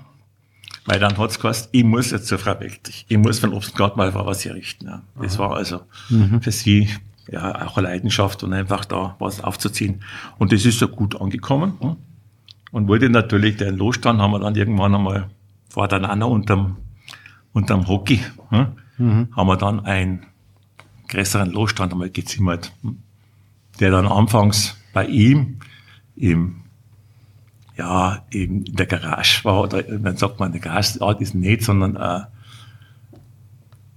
[0.87, 3.07] Weil dann hat's geheißen, ich muss jetzt zur Frau Weltig.
[3.07, 4.87] Ich muss von Obstgarten mal was herrichten.
[4.87, 5.03] Ja.
[5.23, 6.43] Das war also mhm.
[6.43, 6.89] für sie
[7.31, 10.03] ja auch eine Leidenschaft und einfach da was aufzuziehen.
[10.39, 11.75] Und das ist so gut angekommen.
[11.81, 11.97] Hm?
[12.71, 15.31] Und wollte natürlich den Losstand haben wir dann irgendwann einmal,
[15.75, 16.77] war dann noch unterm,
[17.53, 18.67] unterm Hockey, hm?
[18.99, 19.29] mhm.
[19.37, 20.27] haben wir dann einen
[21.09, 22.99] größeren Losstand einmal gezimmert, hm?
[23.81, 25.61] der dann anfangs bei ihm
[26.17, 26.61] im
[27.77, 31.63] ja, eben in der Garage war, oder dann sagt man, in der Garage ist nicht,
[31.63, 32.21] sondern äh,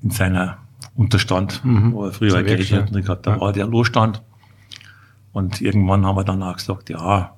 [0.02, 0.58] in seiner
[0.98, 1.94] Unterstand, mhm.
[1.94, 3.40] wo er früher geredet hat, da ja.
[3.40, 4.24] war der Losstand.
[5.32, 7.36] Und irgendwann haben wir dann auch gesagt, ja,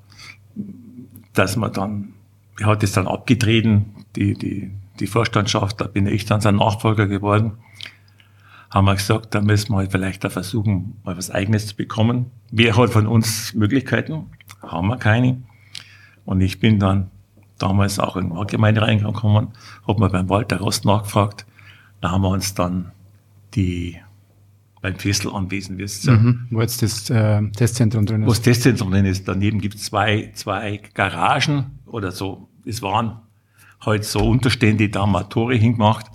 [1.33, 2.13] dass man dann,
[2.57, 7.07] er hat es dann abgetreten, die, die, die Vorstandschaft, da bin ich dann sein Nachfolger
[7.07, 7.57] geworden,
[8.71, 12.27] haben wir gesagt, da müssen wir halt vielleicht auch versuchen, mal was Eigenes zu bekommen.
[12.51, 14.27] Wer hat von uns Möglichkeiten?
[14.61, 15.41] Haben wir keine.
[16.23, 17.11] Und ich bin dann
[17.57, 19.49] damals auch in die Gemeinde reingekommen,
[19.85, 21.45] habe mal beim Walter Rost nachgefragt.
[21.99, 22.91] Da haben wir uns dann
[23.55, 23.97] die
[24.81, 26.13] beim Fessel anwesend wisst ihr.
[26.13, 28.27] Mhm, wo jetzt das äh, Testzentrum drin ist.
[28.27, 29.27] Wo das Testzentrum drin ist.
[29.27, 32.47] Daneben gibt es zwei, zwei Garagen oder so.
[32.65, 33.19] Es waren
[33.81, 36.05] halt so Unterstände, da haben wir Tore hingemacht.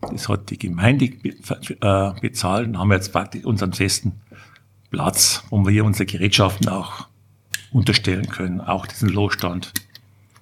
[0.00, 4.20] Das hat die Gemeinde äh, bezahlt und haben jetzt praktisch unseren festen
[4.90, 7.08] Platz, wo wir unsere Gerätschaften auch
[7.72, 9.72] unterstellen können, auch diesen Losstand.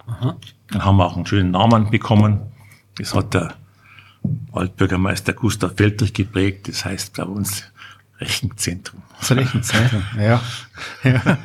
[0.06, 0.36] Aha.
[0.68, 2.40] Dann haben wir auch einen schönen Namen bekommen.
[2.96, 3.54] Das hat der
[4.52, 6.68] Altbürgermeister Gustav Feldrich geprägt.
[6.68, 7.64] Das heißt bei uns
[8.20, 9.02] Rechenzentrum.
[9.18, 10.42] Das Rechenzentrum, ja.
[11.02, 11.38] ja.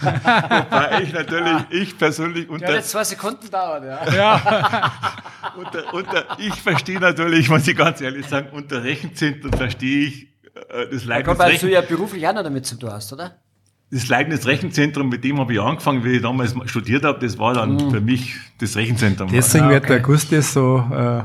[0.00, 2.70] Wobei ich natürlich, ich persönlich unter...
[2.70, 4.14] Ja, jetzt zwei Sekunden dauert, ja.
[4.14, 4.92] ja.
[5.56, 10.28] unter, unter, ich verstehe natürlich, muss ich ganz ehrlich sagen, unter Rechenzentrum verstehe ich
[10.68, 11.38] äh, das Leibniz...
[11.38, 13.36] Ja, weil du ja beruflich auch noch damit zu tun hast, oder?
[13.92, 17.52] das Leibniz Rechenzentrum, mit dem habe ich angefangen, wie ich damals studiert habe, das war
[17.52, 17.90] dann mhm.
[17.90, 19.28] für mich das Rechenzentrum.
[19.30, 19.80] Deswegen ja, okay.
[19.80, 21.24] wird der Gustus so äh,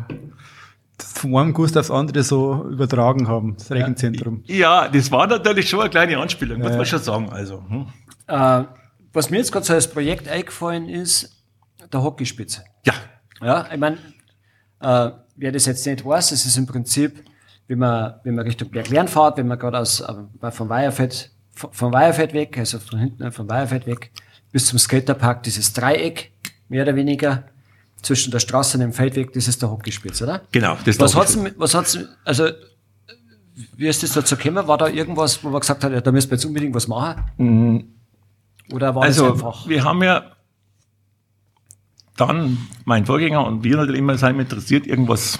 [0.99, 4.43] von einem Gust aufs andere so übertragen haben, das Rechenzentrum.
[4.47, 6.77] Ja, das war natürlich schon eine kleine Anspielung, muss ja.
[6.77, 7.29] man schon sagen.
[7.29, 7.87] Also, hm.
[8.27, 8.63] äh,
[9.13, 11.43] was mir jetzt gerade so als Projekt eingefallen ist,
[11.91, 12.63] der Hockeyspitze.
[12.85, 12.93] Ja.
[13.41, 13.97] Ja, ich meine,
[14.81, 17.23] äh, wer das jetzt nicht weiß, es ist im Prinzip,
[17.67, 21.93] wenn man, wenn man Richtung Berglern fährt, wenn man gerade aus, äh, vom Weierfeld vom
[21.93, 24.11] Weierfeld weg, also von hinten vom Weierfeld weg,
[24.51, 26.31] bis zum Skaterpark, dieses Dreieck,
[26.69, 27.45] mehr oder weniger,
[28.01, 30.41] zwischen der Straße und dem Feldweg, das ist der Hockeyspitz, oder?
[30.51, 32.49] Genau, das ist was hat's, was hat's, also,
[33.75, 34.67] wie ist das dazu gekommen?
[34.67, 37.23] War da irgendwas, wo man gesagt hat, ja, da müssen wir jetzt unbedingt was machen?
[37.37, 37.85] Mhm.
[38.71, 39.67] Oder war also, das einfach?
[39.67, 40.31] Wir haben ja
[42.17, 45.39] dann, mein Vorgänger und wir natürlich immer sein interessiert, irgendwas,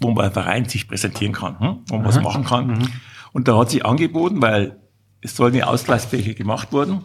[0.00, 1.78] wo man ein Verein sich präsentieren kann, hm?
[1.86, 2.08] wo man Aha.
[2.08, 2.66] was machen kann.
[2.66, 2.88] Mhm.
[3.32, 4.78] Und da hat sich angeboten, weil
[5.20, 7.02] es soll eine Ausgleichsfläche gemacht worden,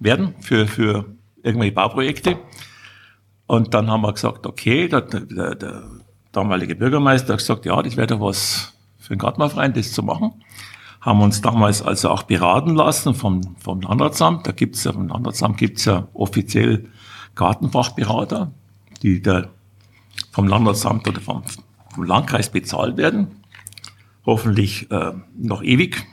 [0.00, 1.15] werden für, für
[1.46, 2.38] irgendwelche Bauprojekte.
[3.46, 5.84] Und dann haben wir gesagt, okay, der, der, der
[6.32, 10.32] damalige Bürgermeister hat gesagt, ja, das wäre doch was für den Gartenbauverein, das zu machen.
[11.00, 14.46] Haben uns damals also auch beraten lassen vom, vom Landratsamt.
[14.46, 16.90] Da gibt's ja, vom Landratsamt gibt's ja offiziell
[17.36, 18.50] Gartenfachberater,
[19.02, 19.46] die da
[20.32, 21.44] vom Landratsamt oder vom,
[21.94, 23.28] vom Landkreis bezahlt werden.
[24.24, 26.04] Hoffentlich äh, noch ewig.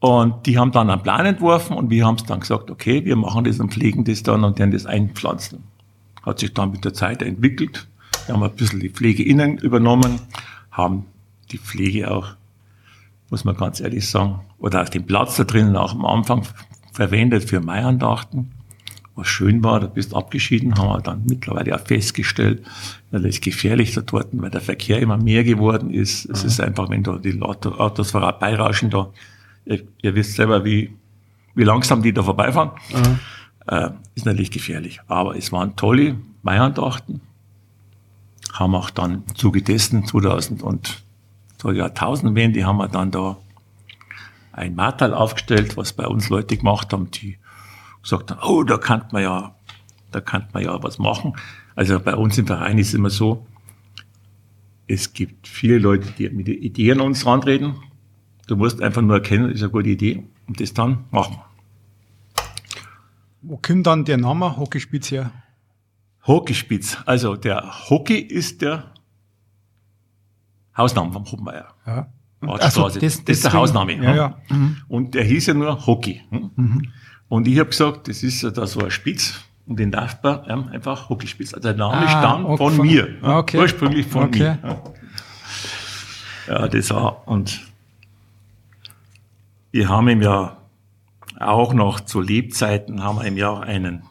[0.00, 3.16] Und die haben dann einen Plan entworfen und wir haben es dann gesagt, okay, wir
[3.16, 5.62] machen das und pflegen das dann und dann das einpflanzen.
[6.22, 7.86] Hat sich dann mit der Zeit entwickelt.
[8.26, 10.20] Wir haben ein bisschen die Pflege innen übernommen,
[10.70, 11.04] haben
[11.50, 12.28] die Pflege auch,
[13.28, 16.46] muss man ganz ehrlich sagen, oder auch den Platz da drinnen auch am Anfang
[16.92, 18.52] verwendet für Maiandachten.
[19.16, 22.62] Was schön war, da bist abgeschieden, haben wir dann mittlerweile auch festgestellt,
[23.10, 26.24] weil es gefährlich da dort, weil der Verkehr immer mehr geworden ist.
[26.26, 29.10] Es ist einfach, wenn da die Autos vorbeirauschen, da
[29.64, 30.94] Ihr, ihr wisst selber, wie,
[31.54, 32.72] wie langsam die da vorbeifahren.
[32.92, 33.18] Mhm.
[33.66, 35.00] Äh, ist natürlich gefährlich.
[35.06, 37.20] Aber es waren tolle Maiandachten.
[38.52, 41.02] Haben auch dann Zuge dessen 2000 und
[41.58, 43.36] zur Jahrtausendwende haben wir dann da
[44.52, 47.38] ein Martal aufgestellt, was bei uns Leute gemacht haben, die
[48.02, 49.54] gesagt haben, oh, da kann man ja,
[50.10, 51.34] da kann man ja was machen.
[51.76, 53.46] Also bei uns im Verein ist es immer so,
[54.86, 57.76] es gibt viele Leute, die mit Ideen an uns rantreten.
[58.50, 61.38] Du musst einfach nur erkennen, das ist eine gute Idee und das dann machen.
[63.42, 65.30] Wo kommt dann der Name Hockeyspitz her?
[66.26, 66.98] Hockeyspitz.
[67.06, 68.92] Also der Hockey ist der
[70.76, 71.68] Hausname vom Hoppenmeier.
[71.86, 72.08] Ja.
[72.40, 73.94] Also, das, das, das, ist der Hausname.
[74.02, 74.38] Ja, ja.
[74.48, 74.78] Mhm.
[74.88, 76.20] Und der hieß ja nur Hockey.
[76.30, 76.50] Hm?
[76.56, 76.88] Mhm.
[77.28, 80.70] Und ich habe gesagt, das ist ja da so ein Spitz und den darf man
[80.70, 81.54] einfach Hockeyspitz.
[81.54, 82.56] Also der Name ah, stammt okay.
[82.56, 83.16] von mir.
[83.22, 83.58] Okay.
[83.58, 84.38] Ursprünglich von okay.
[84.40, 84.58] mir.
[86.48, 86.62] Ja.
[86.62, 87.69] ja, das war, und
[89.72, 90.56] wir haben ihm ja
[91.38, 94.02] auch noch zu Lebzeiten haben wir ihm ja einen,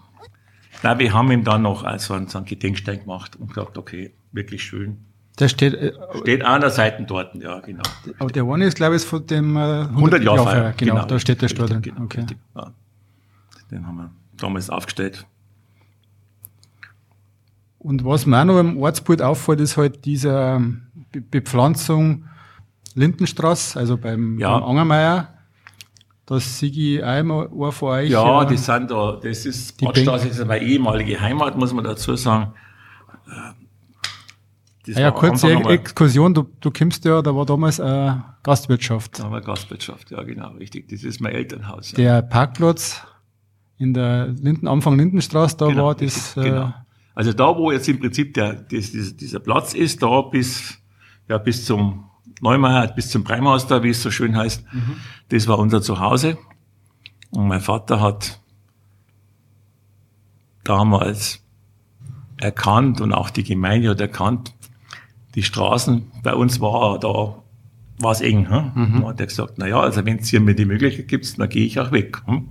[0.81, 4.13] na, wir haben ihm dann noch also einen, so einen Gedenkstein gemacht und gesagt, okay,
[4.31, 4.97] wirklich schön.
[5.37, 7.83] Der steht, äh, Steht an der Seite dort, ja, genau.
[8.17, 10.73] aber der eine ist, glaube ich, von dem äh, 100 Jahre Feier.
[10.75, 11.81] Genau, da steht der Stor drin.
[11.81, 12.25] Genau, okay.
[12.55, 12.71] ja.
[13.71, 15.25] Den haben wir damals aufgestellt.
[17.77, 22.25] Und was mir auch noch im Ortsbild auffällt, ist halt diese ähm, Be Bepflanzung
[22.95, 24.57] Lindenstraße, also beim, Ja.
[24.59, 25.38] beim Angermeier.
[26.29, 28.11] Da sehe ich einmal ein von euch.
[28.11, 32.15] Ja, die sind da, das ist, Die Pottstraße ist meine ehemalige Heimat, muss man dazu
[32.15, 32.53] sagen.
[33.25, 33.31] Äh,
[34.85, 38.11] Das Ah ja, war kurze Exkursion, du, du kommst ja, da war damals äh,
[38.43, 39.17] Gastwirtschaft.
[39.17, 40.87] Da wir Gastwirtschaft, ja genau, richtig.
[40.89, 41.93] Das ist mein Elternhaus.
[41.93, 41.97] Ja.
[41.97, 43.01] Der Parkplatz
[43.79, 46.73] in der Linden, Anfang Lindenstraße, da Genau, war das, richtig, äh, genau.
[47.15, 50.77] Also da, wo jetzt im Prinzip der, das, dieser, dieser Platz ist, da bis,
[51.27, 52.08] ja, bis zum
[52.41, 54.63] Neumeier, bis zum Breimaus da, wie es so schön heißt,
[55.29, 56.37] das war unser Zuhause.
[57.31, 58.39] Und mein Vater hat
[60.63, 61.43] damals
[62.37, 64.53] erkannt und auch die Gemeinde hat erkannt,
[65.35, 67.35] die Straßen, bei uns war da,
[67.99, 68.49] war es eng.
[68.49, 68.71] Hm?
[68.75, 71.49] Dann hat er gesagt, na ja, also wenn es hier mir die Möglichkeit gibt, dann
[71.49, 72.21] gehe ich auch weg.
[72.25, 72.49] Hm?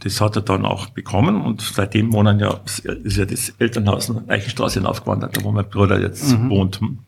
[0.00, 4.26] Das hat er dann auch bekommen und seitdem wohnen ja, ist ja das Elternhaus in
[4.26, 6.80] der Eichenstraße hinaufgewandert, da wo mein Bruder jetzt wohnt.
[6.80, 7.00] Hm?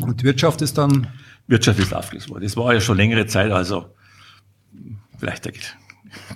[0.00, 1.08] Und Wirtschaft ist dann,
[1.46, 2.44] Wirtschaft ist aufgelöst worden.
[2.44, 3.86] Das war ja schon längere Zeit, also
[5.18, 5.46] vielleicht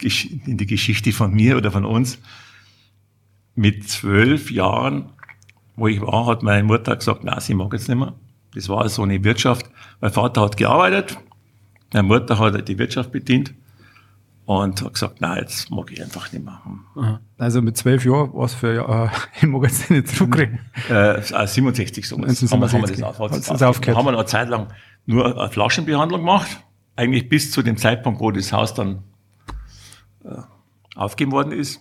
[0.01, 2.19] in die Geschichte von mir oder von uns.
[3.55, 5.11] Mit zwölf Jahren,
[5.77, 8.15] wo ich war, hat meine Mutter gesagt, na, sie mag jetzt nicht mehr.
[8.55, 9.67] Das war so eine Wirtschaft.
[10.01, 11.19] Mein Vater hat gearbeitet,
[11.93, 13.55] meine Mutter hat die Wirtschaft bedient
[14.47, 17.21] und hat gesagt, na, jetzt mag ich einfach nicht mehr.
[17.37, 19.09] Also mit zwölf Jahren, was für, äh,
[19.41, 20.61] ich mag jetzt nicht zurückreden.
[20.89, 22.17] Äh, äh, 67 so.
[22.17, 23.01] Haben wir, haben wir 67.
[23.01, 23.99] das auf, das auf, aufgehört?
[23.99, 24.69] haben wir noch eine Zeit lang
[25.05, 26.61] nur eine Flaschenbehandlung gemacht.
[26.95, 29.03] Eigentlich bis zu dem Zeitpunkt, wo das Haus dann
[30.25, 30.31] äh,
[30.95, 31.81] aufgegeben worden ist,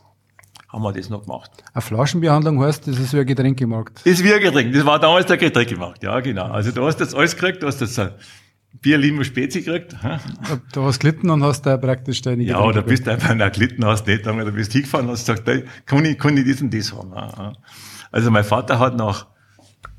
[0.69, 1.51] haben wir das noch gemacht.
[1.73, 3.99] Eine Flaschenbehandlung heißt, das ist wie ein Getränkemarkt.
[3.99, 4.73] Das ist wie ein Getränk.
[4.73, 6.04] Das war damals der Getränkemarkt.
[6.04, 6.45] Ja, genau.
[6.45, 7.63] Also du hast jetzt alles gekriegt.
[7.63, 7.99] Du hast jetzt
[8.86, 9.95] Bier, Limo, Spezi gekriegt.
[10.04, 10.19] hä?
[10.71, 13.84] Du hast gelitten und hast da praktisch deine Ja, oder bist einfach in der Glitten,
[13.84, 16.71] hast nicht, oder bist hingefahren und hast gesagt, hey, kann ich, kann ich das und
[16.71, 17.58] das haben.
[18.12, 19.26] Also mein Vater hat noch,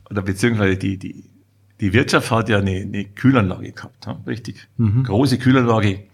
[0.09, 1.25] oder beziehungsweise die, die,
[1.81, 4.68] die Wirtschaft hat ja eine, eine Kühlanlage gehabt, ja, richtig.
[4.79, 6.05] Große Kühlanlage.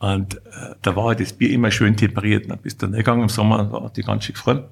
[0.00, 2.50] Und äh, da war halt das Bier immer schön temperiert.
[2.50, 4.64] Dann bist du gegangen im Sommer, war die ganz schön gefroren.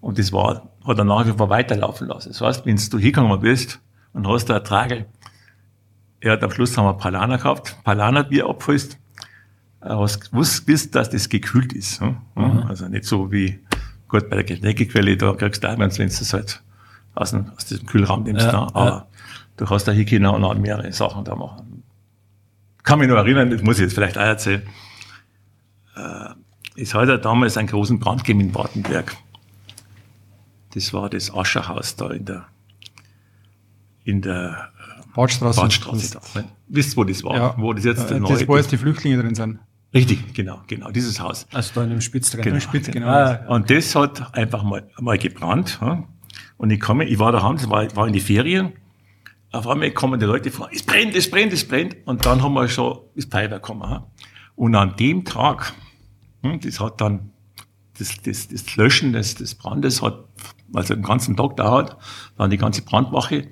[0.00, 2.28] Und das war, hat er nach wie vor weiterlaufen lassen.
[2.28, 3.80] Das heißt, wenn du hingegangen bist
[4.12, 5.06] und hast da eine Tragel,
[6.20, 11.28] er hat am Schluss haben wir Palana gehabt, Palana Bier äh, hast gewusst, dass das
[11.28, 12.00] gekühlt ist.
[12.00, 12.16] hm?
[12.36, 13.60] Ja, Also nicht so wie,
[14.08, 16.62] gut, bei der Getränkequelle, da kriegst du auch, wenn du es halt
[17.14, 18.58] aus, dem, aus diesem Kühlraum nimmst, Ja, da.
[18.58, 18.70] ja.
[18.74, 19.06] aber
[19.56, 21.82] du hast da hier können und auch mehrere Sachen da machen.
[22.82, 24.62] Kann mich noch erinnern, das muss ich jetzt vielleicht auch erzählen.
[25.96, 29.16] Äh, es hat ja damals einen großen Brand gegeben in Wartenberg.
[30.74, 32.46] Das war das Ascherhaus da in der,
[34.04, 34.68] in der
[35.16, 35.60] Badstraße.
[35.60, 36.44] Badstraße da.
[36.68, 37.34] Wisst ihr, wo das war?
[37.36, 37.54] Ja.
[37.58, 39.58] Wo das jetzt der Äh, neue, das, wo jetzt die Flüchtlinge drin sind.
[39.94, 41.46] Richtig, genau, genau, dieses Haus.
[41.52, 42.42] Also da in dem Spitz drin.
[42.42, 42.60] Genau.
[42.60, 43.06] Spitz, genau.
[43.08, 45.78] Ah, Und das hat einfach mal, mal gebrannt.
[45.80, 46.04] Ja?
[46.58, 48.72] Und ich komme, ich war daheim, ich war, war in die Ferien.
[49.52, 51.96] Auf einmal kommen die Leute vor, es brennt, es brennt, es brennt.
[52.04, 53.82] Und dann haben wir schon das Feuerwehr gekommen.
[53.88, 54.06] Ja?
[54.54, 55.72] Und an dem Tag,
[56.42, 57.30] hm, das hat dann,
[57.98, 60.24] das, das, das Löschen des, des Brandes hat,
[60.74, 61.96] also den ganzen Tag dauert,
[62.36, 63.48] dann die ganze Brandwache.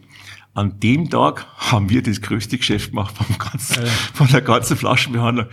[0.54, 5.46] An dem Tag haben wir das größte Geschäft gemacht vom ganzen, von der ganzen Flaschenbehandlung.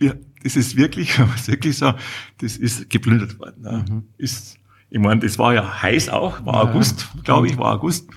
[0.00, 1.98] Ja, das ist wirklich, man muss wirklich sagen,
[2.38, 3.64] das ist geplündert worden.
[3.64, 3.84] Ja.
[4.16, 4.58] Ist,
[4.88, 8.08] ich meine, das war ja heiß auch, war August, glaube ich, war August.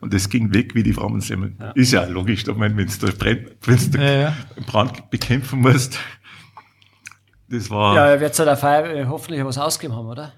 [0.00, 1.56] Und das ging weg wie die Frauensemmeln.
[1.74, 4.36] Ist ja logisch, ich meine, wenn du da brennt, wenn du Ja, ja.
[4.66, 5.98] Brand bekämpfen musst.
[7.48, 10.34] Das war, Ja, ja, er wird zu der Feier äh, hoffentlich was ausgeben haben, oder?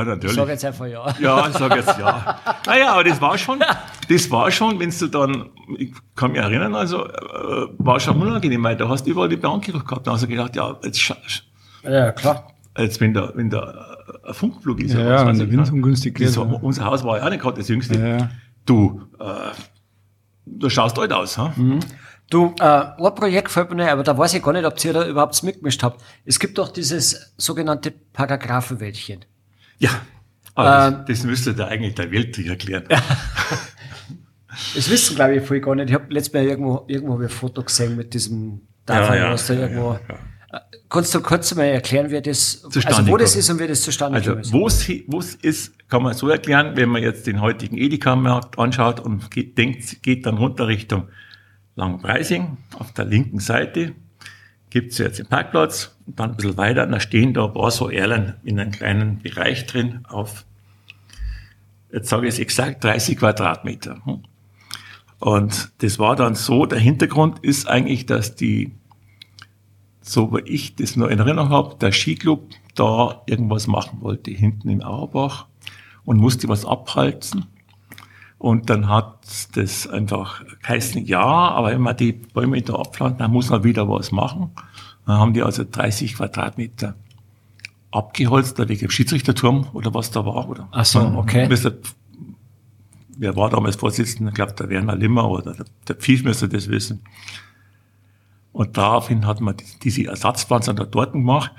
[0.00, 0.36] Ich natürlich.
[0.36, 1.14] sage jetzt einfach ja.
[1.20, 2.38] Ja, ich sag jetzt ja.
[2.66, 3.60] Naja, aber das war schon,
[4.08, 8.62] das war schon, wenn du dann, ich kann mich erinnern, also, äh, war schon unangenehm,
[8.62, 10.06] weil da hast du überall die Beankerung gehabt.
[10.06, 11.14] Da hast du gedacht, ja, jetzt,
[11.82, 12.52] Ja, klar.
[12.74, 13.88] als wenn da, wenn da
[14.24, 14.94] äh, ein Funkflug ist.
[14.94, 16.58] Ja, ja, wenn der ich, Wind ungünstig war, ja.
[16.62, 17.98] Unser Haus war ja auch nicht gerade das jüngste.
[17.98, 18.30] Ja, ja.
[18.66, 19.24] Du, äh,
[20.46, 21.52] du schaust alt aus, ha?
[21.56, 21.80] Mhm.
[22.30, 24.92] Du, äh, ein Projekt fällt mir nicht, aber da weiß ich gar nicht, ob ihr
[24.92, 26.00] da überhaupt mitgemischt habt.
[26.24, 29.24] Es gibt doch dieses sogenannte Paragraphenwäldchen.
[29.80, 29.90] Ja.
[30.54, 32.84] Aber Ähm, das, das müsste da eigentlich der Welt erklären.
[34.74, 35.88] Das wissen, glaube ich, voll gar nicht.
[35.90, 39.24] Ich habe letztes Mal irgendwo, irgendwo hab ich ein Foto gesehen mit diesem Tafel, Ja,
[39.26, 39.92] ja, was da ja, irgendwo.
[39.92, 40.00] ja,
[40.52, 43.40] Äh, Kannst du kurz mal erklären, wie das, Zustande also wo das kommt.
[43.44, 44.32] ist und wie das zustande Also,
[44.66, 48.58] es, hi- wo es ist, kann man so erklären, wenn man jetzt den heutigen Edeka-Markt
[48.58, 51.08] anschaut und geht, denkt, geht dann runter Richtung
[51.76, 52.56] Langpreising.
[52.74, 53.94] Auf der linken Seite
[54.70, 57.90] gibt's jetzt den Parkplatz und dann ein bisschen weiter, da stehen da ein paar so
[57.90, 60.44] Erlen in einem kleinen Bereich drin auf,
[61.92, 64.00] jetzt sage ich es exakt, 30 Quadratmeter.
[65.18, 68.72] Und das war dann so, der Hintergrund ist eigentlich, dass die,
[70.00, 74.70] so wie ich das nur in Erinnerung habe, der Skiclub da irgendwas machen wollte, hinten
[74.70, 75.46] im Auerbach
[76.04, 77.46] und musste was abhalten.
[78.40, 79.18] Und dann hat
[79.54, 83.86] das einfach geheißen, ja, aber wenn man die Bäume da abpflanzt, dann muss man wieder
[83.86, 84.50] was machen.
[85.04, 86.94] Dann haben die also 30 Quadratmeter
[87.90, 90.48] abgeholzt, da wegen dem Schiedsrichterturm oder was da war.
[90.48, 91.48] Oder Ach so, okay.
[91.48, 91.82] Müsste,
[93.18, 94.30] wer war damals Vorsitzender?
[94.30, 97.02] Ich glaube, der Werner Limmer oder der, der Pfiff müsste das wissen.
[98.52, 101.52] Und daraufhin hat man diese Ersatzpflanzen da dort gemacht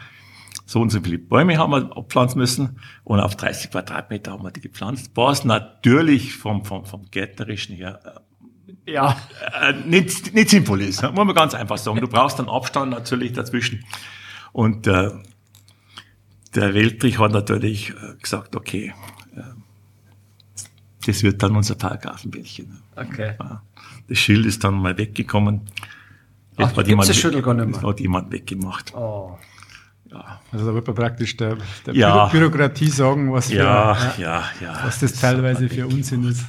[0.71, 4.51] so und so viele Bäume haben wir abpflanzen müssen und auf 30 Quadratmeter haben wir
[4.51, 9.17] die gepflanzt, was natürlich vom, vom, vom Gärtnerischen her äh, ja.
[9.61, 11.03] Äh, nicht, nicht sinnvoll ist.
[11.03, 11.99] Muss man ganz einfach sagen.
[11.99, 13.83] Du brauchst einen Abstand natürlich dazwischen.
[14.53, 15.11] Und äh,
[16.55, 18.93] der Weltrich hat natürlich äh, gesagt, okay,
[19.35, 19.41] äh,
[21.05, 22.81] das wird dann unser Parkhafenbällchen.
[22.95, 23.35] Okay.
[24.07, 25.61] Das Schild ist dann mal weggekommen.
[26.55, 27.23] Das Ach, hat jemand, das
[27.83, 28.93] hat jemand weggemacht.
[28.95, 29.37] Oh.
[30.11, 30.41] Ja.
[30.51, 32.27] Also da wird man praktisch der, der ja.
[32.27, 34.43] Bürokratie sagen, was, für, ja, ja,
[34.83, 36.45] was das teilweise für Unsinn ist.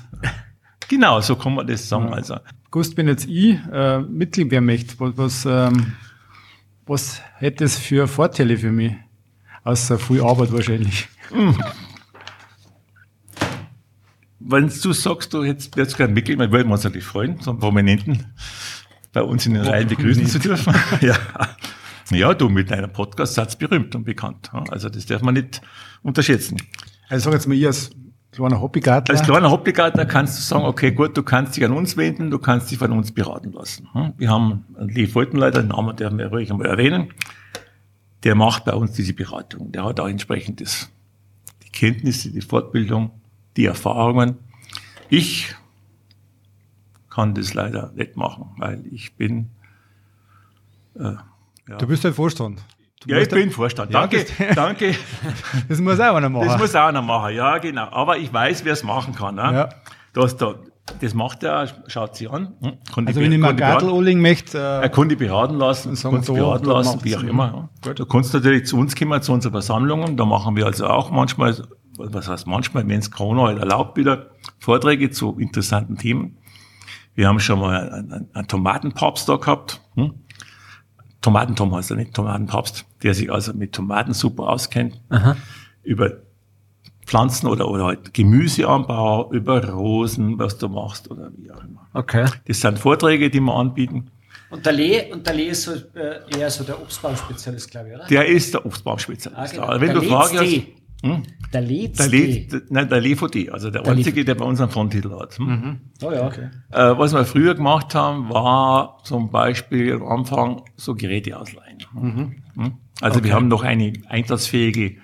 [0.88, 2.12] Genau, so kann man das sagen.
[2.12, 2.36] Also.
[2.70, 5.92] Gust, wenn jetzt ich äh, Mitglied werden möchte, was, was, ähm,
[6.86, 8.94] was hätte es für Vorteile für mich?
[9.62, 11.08] Außer viel Arbeit wahrscheinlich.
[11.28, 11.56] Hm.
[14.40, 17.52] Wenn du sagst, du hättest jetzt gerne Mitglied, dann würden wir uns natürlich freuen, so
[17.52, 18.34] einen Prominenten
[19.12, 20.74] bei uns in den Reihen begrüßen zu dürfen.
[21.00, 21.16] ja.
[22.14, 24.50] Ja, du mit deinem Podcast seid berühmt und bekannt.
[24.70, 25.62] Also das darf man nicht
[26.02, 26.58] unterschätzen.
[27.08, 27.90] Also sag jetzt mal, ihr als
[28.32, 29.14] kleiner Hobbygartler.
[29.14, 32.38] Als kleiner Hobbygartler kannst du sagen, okay, gut, du kannst dich an uns wenden, du
[32.38, 33.88] kannst dich von uns beraten lassen.
[34.16, 37.08] Wir haben einen Lee Foltenleiter, den Namen der wir ruhig einmal erwähnen.
[38.24, 39.72] Der macht bei uns diese Beratung.
[39.72, 40.90] Der hat auch entsprechend das,
[41.64, 43.10] die Kenntnisse, die Fortbildung,
[43.56, 44.38] die Erfahrungen.
[45.08, 45.54] Ich
[47.10, 49.50] kann das leider nicht machen, weil ich bin
[50.94, 51.14] äh,
[51.72, 51.78] ja.
[51.78, 52.62] Du bist halt Vorstand.
[53.00, 53.92] Du ja, ich bin Vorstand.
[53.92, 54.94] Danke, ja, danke.
[55.68, 56.46] Das muss auch einer machen.
[56.46, 57.88] Das muss auch einer machen, ja, genau.
[57.90, 59.34] Aber ich weiß, wer es machen kann.
[59.34, 59.42] Ne?
[59.42, 59.68] Ja.
[60.12, 60.54] Das, da,
[61.00, 62.54] das macht er, schaut sie an.
[62.60, 63.06] Hm?
[63.06, 64.58] also wenn ich mal Gartel möchte...
[64.58, 67.70] Äh, er kann die beraten lassen, kann beraten lassen, wie auch immer.
[67.84, 67.94] Ja.
[67.94, 70.16] Du kannst natürlich zu uns kommen, zu unseren Versammlungen.
[70.16, 71.56] Da machen wir also auch manchmal,
[71.96, 74.26] was heißt manchmal, wenn es Corona halt erlaubt, wieder
[74.58, 76.36] Vorträge zu interessanten Themen.
[77.14, 79.80] Wir haben schon mal einen, einen, einen Tomatenpapst da gehabt.
[79.96, 80.14] Hm?
[81.22, 85.36] Tomatentom heißt er nicht, Tomatenpapst, der sich also mit Tomaten super auskennt, Aha.
[85.82, 86.18] über
[87.06, 91.86] Pflanzen oder, oder halt Gemüseanbau, über Rosen, was du machst oder wie auch immer.
[91.94, 92.26] Okay.
[92.46, 94.10] Das sind Vorträge, die wir anbieten.
[94.50, 97.94] Und der Lee, und der Lee ist so, äh, eher so der Obstbaumspezialist, glaube ich,
[97.94, 98.06] oder?
[98.06, 99.58] Der ist der Obstbaumspezialist.
[99.58, 99.80] Ah, genau.
[99.80, 100.62] Wenn der du Frage hast,
[101.02, 101.22] hm?
[101.52, 104.70] Der Leeds der Leeds, Nein, der LVD, also der, der einzige, der bei uns einen
[104.70, 105.36] Fronttitel hat.
[105.36, 105.46] Hm?
[105.46, 105.80] Mhm.
[106.02, 106.48] Oh ja, okay.
[106.70, 111.78] Äh, was wir früher gemacht haben, war zum Beispiel am Anfang so Geräte ausleihen.
[111.92, 112.36] Mhm.
[112.54, 112.72] Hm?
[113.00, 113.28] Also okay.
[113.28, 114.96] wir haben noch eine einsatzfähige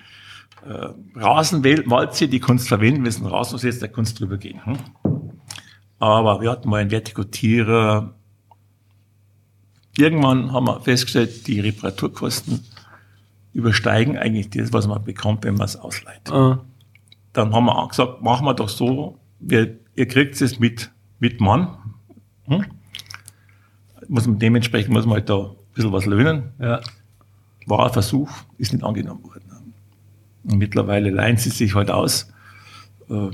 [0.65, 4.37] äh, Rasenwalze, die kannst du verwenden, wenn es ein Rasen ist, da kannst du drüber
[4.37, 4.65] gehen.
[4.65, 4.77] Hm?
[5.99, 8.15] Aber wir hatten mal einen Vertikutierer.
[9.97, 12.63] Irgendwann haben wir festgestellt, die Reparaturkosten
[13.59, 16.31] übersteigen eigentlich das, was man bekommt, wenn man es ausleiht.
[16.31, 16.63] Ah.
[17.33, 21.39] Dann haben wir auch gesagt, machen wir doch so, wir, ihr kriegt es mit, mit
[21.39, 21.77] Mann.
[22.45, 22.65] Hm?
[24.07, 26.51] Muss man, dementsprechend muss man halt da ein bisschen was löhnen.
[26.59, 26.81] Ja.
[27.67, 29.73] War ein Versuch, ist nicht angenommen worden.
[30.43, 32.31] Und mittlerweile leihen sie sich halt aus.
[33.09, 33.29] Äh,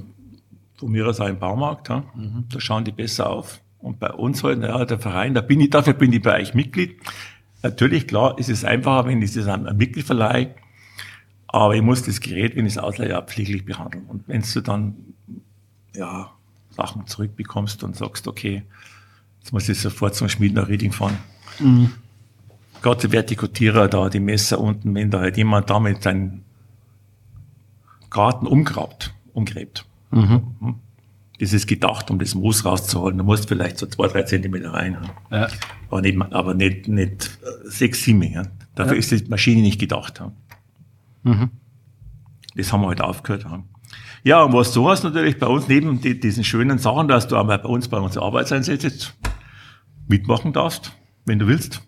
[0.78, 1.90] von mir aus auch im Baumarkt.
[1.90, 2.04] Ja?
[2.16, 2.46] Mhm.
[2.52, 3.62] Da schauen die besser auf.
[3.80, 6.54] Und bei uns halt, ja, der Verein, da bin ich, dafür bin ich bei euch
[6.54, 6.98] Mitglied.
[7.66, 10.54] Natürlich, klar, ist es einfacher, wenn ich an ein Mitglied verleihe,
[11.48, 14.06] aber ich muss das Gerät, wenn ich es ausleihe, auch pfleglich behandeln.
[14.06, 14.96] Und wenn du dann,
[15.96, 16.30] ja,
[16.70, 18.62] Sachen zurückbekommst und sagst, okay,
[19.40, 21.18] jetzt muss ich sofort zum Schmied nach Rieding fahren.
[21.58, 21.92] Mhm.
[22.84, 26.44] Gerade die Vertikutierer da, die Messer unten, wenn da halt jemand damit seinen
[28.12, 29.88] Garten umgrabt, umgräbt.
[30.12, 30.76] Mhm.
[31.40, 33.18] Das ist gedacht, um das Moos rauszuholen.
[33.18, 34.98] Du musst vielleicht so zwei, drei Zentimeter rein.
[35.32, 35.48] Ja.
[35.90, 38.24] Aber nicht, aber nicht, nicht äh, sechs, sieben.
[38.24, 38.44] Ja.
[38.76, 39.00] Dafür ja.
[39.00, 40.20] ist die Maschine nicht gedacht.
[40.20, 40.32] Ja.
[41.24, 41.50] Mhm.
[42.56, 43.44] Das haben wir halt aufgehört.
[43.44, 43.64] Ja.
[44.24, 47.36] ja, und was du hast natürlich bei uns, neben die, diesen schönen Sachen, dass du
[47.36, 49.12] einmal bei uns bei uns Arbeitseinsätze
[50.08, 50.94] mitmachen darfst,
[51.26, 51.82] wenn du willst.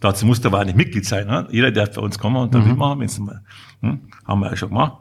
[0.00, 1.26] Dazu musst du aber auch nicht Mitglied sein.
[1.26, 1.48] Ne?
[1.50, 2.68] Jeder darf bei uns kommen und da mhm.
[2.68, 3.42] mitmachen, mal,
[3.80, 4.98] hm, haben wir ja schon gemacht.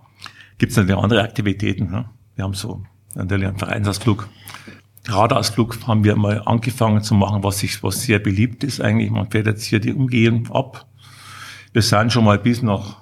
[0.57, 1.91] Gibt es natürlich andere Aktivitäten.
[1.91, 2.09] Ne?
[2.35, 2.83] Wir haben so
[3.15, 4.27] natürlich einen Vereinsausflug
[5.07, 9.09] Radausflug haben wir mal angefangen zu machen, was, ich, was sehr beliebt ist eigentlich.
[9.11, 10.85] Man fährt jetzt hier die Umgehung ab.
[11.73, 12.99] Wir sind schon mal bis nach,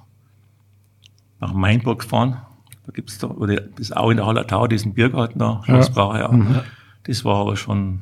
[1.40, 2.42] nach Mainburg gefahren.
[2.86, 6.32] Da gibt's da, oder bis auch in der Hallertau, diesen Biergarten da, Schlossbrauer, ja.
[6.32, 6.62] Mhm.
[7.04, 8.02] Das war aber schon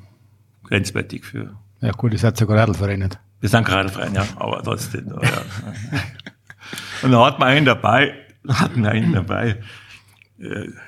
[0.63, 1.55] grenzwertig für.
[1.81, 3.19] Ja gut, ihr seid sogar Radlverein nicht.
[3.41, 5.07] Wir sind Radlverein, ja, aber trotzdem.
[5.21, 5.29] ja.
[7.01, 8.13] Und da hat man einen dabei,
[8.47, 9.61] hatten einen dabei,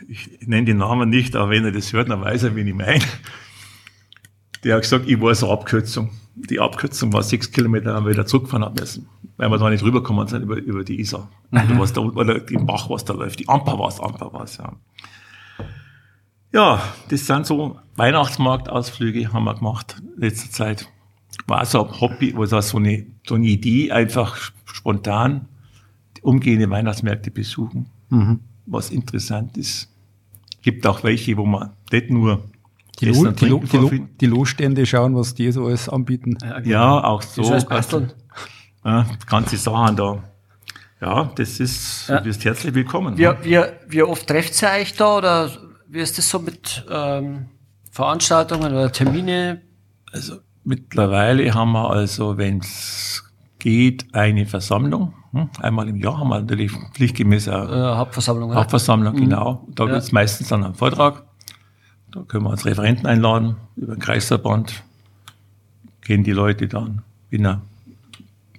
[0.08, 2.74] ich nenne den Namen nicht, aber wenn er das hört, dann weiß er, wen ich
[2.74, 3.04] meine.
[4.64, 6.12] Der hat gesagt, ich weiß eine Abkürzung.
[6.36, 10.28] Die Abkürzung war sechs Kilometer, wir wieder zurückfahren haben müssen, weil wir da nicht rübergekommen
[10.28, 11.30] sind über, über die Isar.
[11.52, 11.80] Oder, mhm.
[11.80, 13.40] was da, oder den Bach, was da läuft.
[13.40, 14.74] Die Amper war es, Amper war es, ja.
[16.54, 20.90] Ja, das sind so Weihnachtsmarktausflüge haben wir gemacht in letzter Zeit.
[21.48, 25.48] War so ein Hobby, war so eine, so eine Idee, einfach spontan
[26.22, 27.88] umgehende Weihnachtsmärkte besuchen.
[28.10, 28.42] Mhm
[28.72, 29.90] was interessant ist.
[30.62, 32.50] Gibt auch welche, wo man nicht nur
[33.00, 36.38] die, Lo die, Lo die, Lo die Losstände schauen, was die so alles anbieten.
[36.64, 37.42] Ja, auch so.
[37.42, 37.98] Das heißt
[38.84, 40.24] ja, ganze Sachen da.
[41.02, 42.18] Ja, das ist, ja.
[42.18, 43.18] du bist herzlich willkommen.
[43.18, 45.52] Wie, wie, wie oft trefft ihr euch da oder
[45.88, 47.48] wie ist das so mit ähm,
[47.90, 49.62] Veranstaltungen oder Termine?
[50.12, 53.24] Also mittlerweile haben wir also, wenn es
[53.58, 55.14] geht, eine Versammlung?
[55.60, 58.54] Einmal im Jahr haben wir natürlich pflichtgemäß eine äh, Hauptversammlung.
[58.54, 59.20] Hauptversammlung, mhm.
[59.20, 59.68] genau.
[59.70, 59.92] Da ja.
[59.92, 61.24] gibt es meistens dann einen Vortrag.
[62.12, 64.84] Da können wir uns Referenten einladen über den Kreisverband.
[66.02, 67.04] Kennen die Leute dann.
[67.30, 67.62] Bin ja,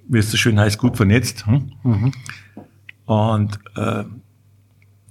[0.09, 1.47] wie es so schön heißt, gut vernetzt.
[1.47, 1.73] Hm?
[1.83, 2.13] Mhm.
[3.05, 4.05] Und äh,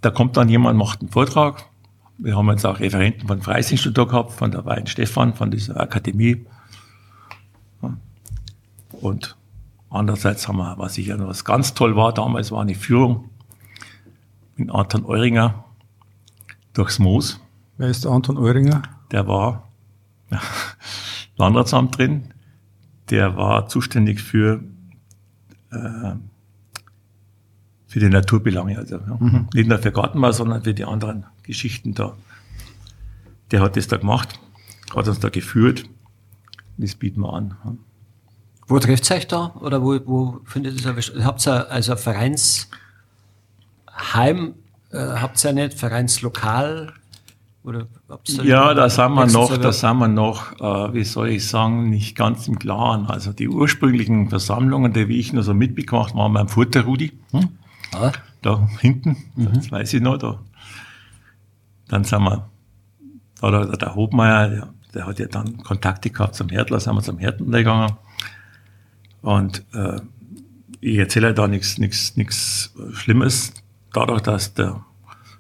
[0.01, 1.65] da kommt dann jemand, macht einen Vortrag.
[2.17, 6.45] Wir haben jetzt auch Referenten von Freisinstitut gehabt, von der Wein Stefan, von dieser Akademie.
[8.91, 9.35] Und
[9.91, 13.29] Andererseits haben wir, was sicher noch was ganz toll war damals, war eine Führung
[14.55, 15.65] mit Anton Euringer
[16.73, 17.41] durchs Moos.
[17.77, 18.83] Wer ist Anton Euringer?
[19.11, 19.69] Der war
[21.35, 22.33] Landratsamt drin.
[23.09, 24.63] Der war zuständig für,
[25.71, 26.13] äh,
[27.87, 28.77] für die Naturbelange.
[28.77, 29.17] Also ja.
[29.19, 29.49] mhm.
[29.53, 32.15] nicht nur für Gartenbau, sondern für die anderen Geschichten da.
[33.51, 34.39] Der hat das da gemacht,
[34.95, 35.83] hat uns da geführt.
[36.77, 37.57] Das bieten wir an.
[38.71, 39.51] Wo trifft ihr euch da?
[39.59, 41.11] Oder wo, wo findet ihr das?
[41.25, 42.69] Habt ihr also Vereinsheim,
[44.91, 46.93] äh, habt ihr nicht Vereinslokal?
[47.65, 47.87] Oder
[48.43, 52.15] ja, da sind wir noch, da sind wir noch, äh, wie soll ich sagen, nicht
[52.15, 53.07] ganz im Klaren.
[53.07, 57.11] Also die ursprünglichen Versammlungen, die ich noch so mitbekommen waren beim Futter Rudi.
[57.31, 57.49] Hm?
[57.93, 58.13] Ah.
[58.41, 59.53] Da hinten, mhm.
[59.53, 60.17] das weiß ich noch.
[60.17, 60.39] Da.
[61.89, 62.47] Dann sind wir,
[63.41, 67.01] da der, der Hobmeier, der, der, hat ja dann Kontakte gehabt zum Herdler, sind wir
[67.01, 67.97] zum Herdler gegangen.
[69.21, 69.99] Und äh,
[70.79, 73.53] ich erzähle da nichts nichts nichts Schlimmes,
[73.93, 74.83] dadurch, dass der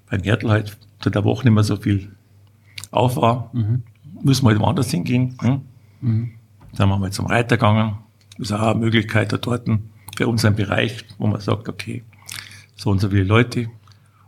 [0.09, 2.11] beim Gärtl halt zu der Woche nicht mehr so viel
[2.91, 3.83] auf war, mhm.
[4.23, 5.35] müssen wir halt woanders hingehen.
[5.41, 5.61] Hm?
[6.01, 6.31] Mhm.
[6.71, 7.97] Dann sind wir mal zum Reiter gegangen.
[8.37, 9.67] Das ist auch eine Möglichkeit da dort
[10.15, 12.03] für unseren Bereich, wo man sagt, okay,
[12.75, 13.67] so und so viele Leute,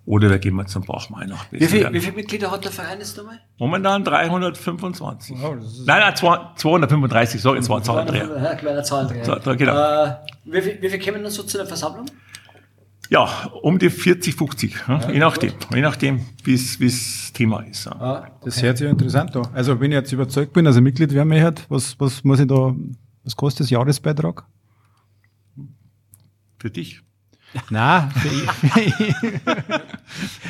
[0.06, 2.99] oder wir gehen mal zum Bachmeier nach wie, viel, wie viele Mitglieder hat der Verein
[2.99, 3.39] jetzt nochmal?
[3.58, 5.38] Momentan 325.
[5.41, 8.43] Oh, nein, nein, 235, sorry, jetzt war ein Zahlendreher.
[8.43, 9.41] Ja, kleiner Zahlendreher.
[9.43, 10.06] So, genau.
[10.06, 12.06] Äh, wie, viel, wie viel kommen dann so zu der Versammlung?
[13.10, 17.86] Ja, um die 40, 50, ja, je nachdem, je nachdem, wie es Thema ist.
[17.86, 17.91] Ja.
[17.99, 18.32] Ah, okay.
[18.45, 19.47] Das hört sich interessant an.
[19.54, 22.76] Also wenn ich jetzt überzeugt bin, also Mitglied werden wir was, was muss ich da,
[23.24, 24.45] was kostet das Jahresbeitrag?
[26.60, 27.01] Für dich?
[27.70, 28.10] Nein,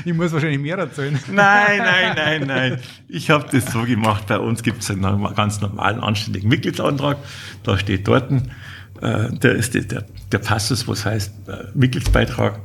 [0.05, 1.19] ich muss wahrscheinlich mehr erzählen.
[1.31, 2.79] Nein, nein, nein, nein.
[3.07, 4.27] Ich habe das so gemacht.
[4.27, 7.17] Bei uns gibt es einen ganz normalen, anständigen Mitgliedsantrag.
[7.63, 12.59] Da steht dort, äh, der ist der, der Passus, was heißt äh, Mitgliedsbeitrag.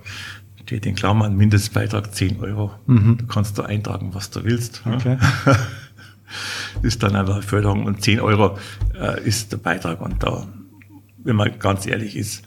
[0.63, 2.73] Steht in Klammern Mindestbeitrag 10 Euro.
[2.87, 3.19] Mhm.
[3.19, 4.83] Du kannst da eintragen, was du willst.
[4.85, 5.17] Okay.
[6.83, 8.59] ist dann einfach Förderung und 10 Euro
[8.95, 10.01] äh, ist der Beitrag.
[10.01, 10.47] Und da,
[11.25, 12.43] wenn man ganz ehrlich ist,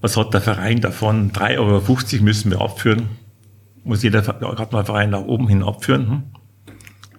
[0.00, 1.32] was hat der Verein davon?
[1.32, 3.08] 3,50 Euro müssen wir abführen.
[3.84, 6.08] Muss jeder Gartenbauverein nach oben hin abführen.
[6.08, 6.22] Hm?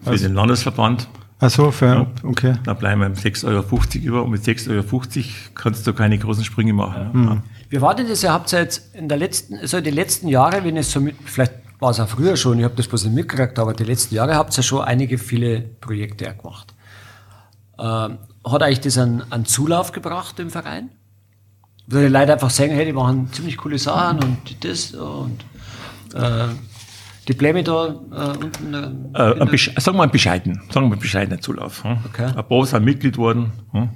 [0.03, 1.07] Für also, den Landesverband.
[1.39, 2.29] Ach so, fair, ja.
[2.29, 2.55] okay.
[2.63, 3.65] Da bleiben wir mit 6,50 Euro
[4.03, 7.11] über und mit 6,50 Euro kannst du keine großen Sprünge machen.
[7.13, 7.19] Ja.
[7.19, 7.43] Mhm.
[7.69, 8.23] Wie war denn das?
[8.23, 11.15] Ihr habt ja jetzt in der letzten, also die letzten Jahre, wenn es so mit,
[11.25, 14.15] vielleicht war es auch früher schon, ich habe das bloß nicht mitgekriegt, aber die letzten
[14.15, 16.73] Jahre habt ihr ja schon einige viele Projekte gemacht.
[17.77, 20.89] Ähm, hat euch das einen, einen Zulauf gebracht im Verein?
[21.87, 25.45] Weil die Leute einfach sagen, hey, die machen ziemlich coole Sachen und das und
[26.13, 26.47] äh,
[27.27, 28.73] die Pläne da äh, unten.
[29.13, 31.83] Äh, ein sagen wir mal bescheiden, sagen wir bescheidener Zulauf.
[31.83, 31.97] Hm?
[32.05, 32.31] Okay.
[32.35, 33.89] Ein paar sind Mitglied worden, hm?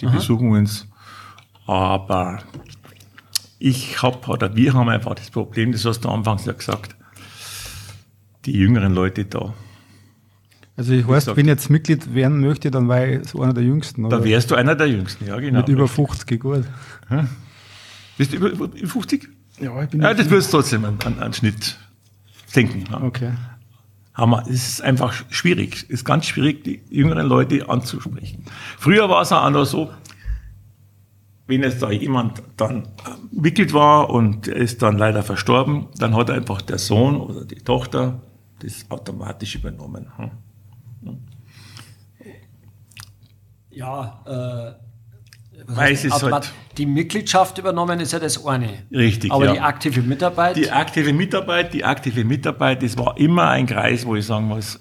[0.00, 0.14] die Aha.
[0.14, 0.88] besuchen uns.
[1.66, 2.40] Aber
[3.58, 6.94] ich habe, oder wir haben einfach das Problem, das hast du anfangs ja gesagt,
[8.44, 9.54] die jüngeren Leute da,
[10.76, 13.62] Also ich heißt, wenn ich jetzt Mitglied werden möchte, dann war ich so einer der
[13.62, 14.04] Jüngsten.
[14.04, 14.18] Oder?
[14.18, 15.60] Da wärst du einer der Jüngsten, ja genau.
[15.60, 16.64] Mit über 50, gut.
[17.08, 17.28] Hm?
[18.18, 19.28] Bist du über, über 50?
[19.60, 20.02] Ja, ich bin.
[20.02, 21.78] Ja, das wirst du trotzdem an, an, an Schnitt
[22.56, 22.84] denken.
[22.90, 23.02] Ja.
[23.02, 23.32] Okay.
[24.14, 25.74] Aber es ist einfach schwierig.
[25.74, 28.44] Es ist ganz schwierig, die jüngeren Leute anzusprechen.
[28.78, 29.90] Früher war es auch noch so,
[31.46, 32.88] wenn jetzt da jemand dann
[33.32, 37.56] Mitglied war und er ist dann leider verstorben, dann hat einfach der Sohn oder die
[37.56, 38.22] Tochter
[38.60, 40.06] das automatisch übernommen.
[40.16, 40.30] Hm?
[43.74, 44.84] Ja, äh,
[45.66, 46.52] Weiß es halt.
[46.76, 48.68] Die Mitgliedschaft übernommen ist ja das eine.
[48.90, 49.32] Richtig.
[49.32, 49.52] Aber ja.
[49.52, 50.56] die aktive Mitarbeit?
[50.56, 54.80] Die aktive Mitarbeit, die aktive Mitarbeit, das war immer ein Kreis, wo ich sagen muss,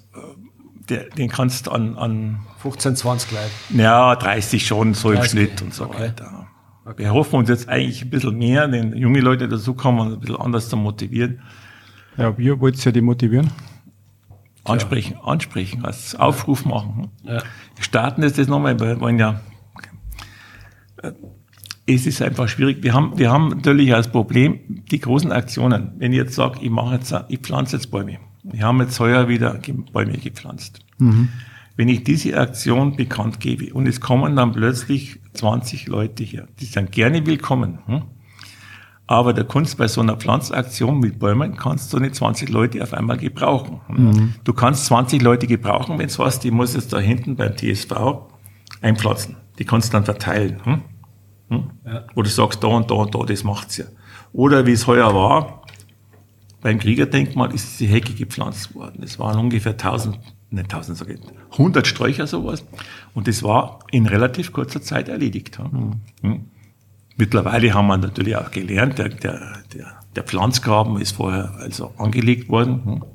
[0.89, 3.81] äh, den kannst du an, an 15, 20 Leute.
[3.81, 5.23] Ja, 30 schon, so 30.
[5.23, 6.01] im Schnitt und so okay.
[6.01, 6.47] weiter.
[6.85, 7.03] Okay.
[7.03, 10.37] Wir hoffen uns jetzt eigentlich ein bisschen mehr, den junge Leute dazukommen und ein bisschen
[10.37, 11.41] anders zu motivieren.
[12.17, 13.51] Ja, wir wollten ja die motivieren.
[14.63, 15.23] Ansprechen, ja.
[15.23, 17.09] ansprechen, als Aufruf machen.
[17.23, 17.43] Ja.
[17.75, 19.41] Wir starten jetzt das nochmal, weil wir wollen ja
[21.85, 22.81] es ist einfach schwierig.
[22.81, 24.59] Wir haben, wir haben natürlich als Problem
[24.89, 25.91] die großen Aktionen.
[25.97, 28.19] Wenn ich jetzt sage, ich mache jetzt, ich pflanze jetzt Bäume.
[28.43, 29.59] Wir haben jetzt heuer wieder
[29.91, 30.79] Bäume gepflanzt.
[30.97, 31.29] Mhm.
[31.75, 36.65] Wenn ich diese Aktion bekannt gebe und es kommen dann plötzlich 20 Leute hier, die
[36.65, 37.79] sind gerne willkommen.
[37.87, 38.03] Hm?
[39.05, 42.93] Aber der Kunst bei so einer Pflanzaktion mit Bäumen kannst du nicht 20 Leute auf
[42.93, 43.81] einmal gebrauchen.
[43.87, 44.05] Hm?
[44.05, 44.33] Mhm.
[44.43, 47.91] Du kannst 20 Leute gebrauchen, wenn es was, die muss jetzt da hinten beim TSV
[48.81, 49.37] einpflanzen.
[49.59, 50.61] Die kannst du dann verteilen.
[50.63, 50.81] Hm?
[51.49, 51.63] Hm?
[51.85, 52.03] Ja.
[52.15, 53.85] Wo du sagst, da und da und da, das macht's ja.
[54.31, 55.63] Oder wie es heuer war,
[56.61, 59.03] beim Kriegerdenkmal ist die Hecke gepflanzt worden.
[59.03, 60.17] Es waren ungefähr 1000,
[60.49, 61.19] nicht 1000, sage ich,
[61.51, 62.65] 100 Sträucher sowas.
[63.13, 65.59] Und das war in relativ kurzer Zeit erledigt.
[65.59, 66.45] Hm.
[67.15, 72.49] Mittlerweile haben wir natürlich auch gelernt, der, der, der, der Pflanzgraben ist vorher also angelegt
[72.49, 72.85] worden.
[72.85, 73.05] Hm.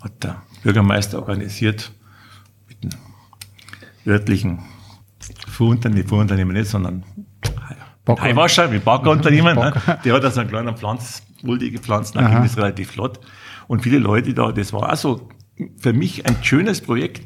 [0.00, 1.92] Hat der Bürgermeister organisiert
[2.68, 2.90] mit dem
[4.06, 4.60] örtlichen
[5.48, 7.04] Fuhrunternehmen, Fuhrunternehmen nicht, sondern.
[8.08, 9.56] Heiwascher, wie Backerunternehmen.
[9.56, 9.72] Ne?
[10.04, 13.20] Der hat also einen kleinen Pflanz, Mulde gepflanzt, dann ging das relativ flott.
[13.68, 15.28] Und viele Leute da, das war also
[15.76, 17.22] für mich ein schönes Projekt.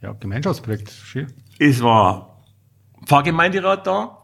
[0.00, 1.26] Ja, Gemeinschaftsprojekt, schön.
[1.58, 2.42] Es war
[3.04, 4.21] Pfarrgemeinderat da,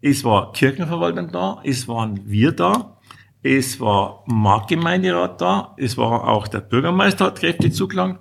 [0.00, 2.96] es war Kirchenverwaltung da, es waren wir da,
[3.42, 8.18] es war Marktgemeinderat da, es war auch der Bürgermeister hat kräftig zugelangt.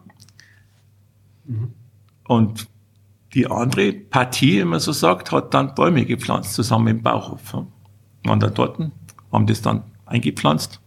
[1.46, 1.74] Mhm.
[2.28, 2.68] Und
[3.34, 7.54] die andere Partie, wie man so sagt, hat dann Bäume gepflanzt, zusammen im Bauhof.
[8.24, 8.80] Waren da dort,
[9.32, 10.82] haben das dann eingepflanzt.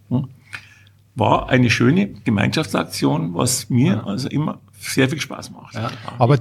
[1.14, 5.74] War eine schöne Gemeinschaftsaktion, was mir also immer sehr viel Spaß macht.
[5.74, 5.91] Ja.
[6.18, 6.38] Aber,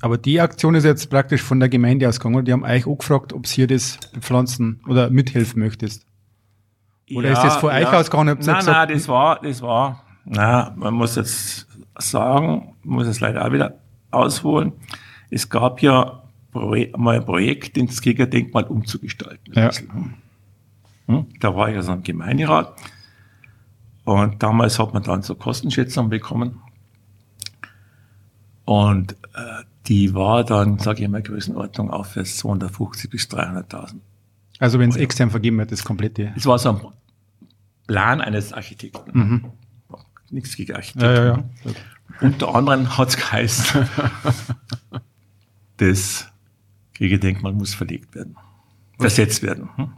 [0.00, 2.44] aber die Aktion ist jetzt praktisch von der Gemeinde ausgegangen.
[2.44, 6.06] Die haben euch auch gefragt, ob ihr das bepflanzen oder mithelfen möchtest.
[7.14, 7.76] Oder ja, ist das von ja.
[7.76, 8.26] euch ausgegangen?
[8.26, 11.66] Nein, gesagt, nein, das war, das war, na, man muss jetzt
[11.98, 13.74] sagen, muss es leider auch wieder
[14.10, 14.72] ausholen.
[15.28, 16.22] Es gab ja
[16.52, 19.54] mal ein Projekt, das Kriegerdenkmal umzugestalten.
[19.54, 19.70] Ja.
[21.06, 21.26] Hm?
[21.40, 22.74] Da war ich also im Gemeinderat.
[24.04, 26.60] Und damals hat man dann so Kostenschätzungen bekommen.
[28.64, 29.59] Und äh,
[29.90, 33.96] die war dann, sage ich mal, Größenordnung auf 250 bis 300.000.
[34.60, 36.32] Also wenn es extern vergeben wird, das komplette.
[36.36, 36.80] Es war so ein
[37.88, 39.10] Plan eines Architekten.
[39.12, 39.44] Mhm.
[40.30, 41.00] Nichts gegen Architekten.
[41.02, 41.44] Ja, ja, ja.
[42.20, 43.88] Unter anderem hat es geheißen,
[45.78, 46.28] das
[46.94, 48.36] Kriegerdenkmal muss verlegt werden,
[48.96, 49.70] versetzt werden.
[49.74, 49.92] Hm?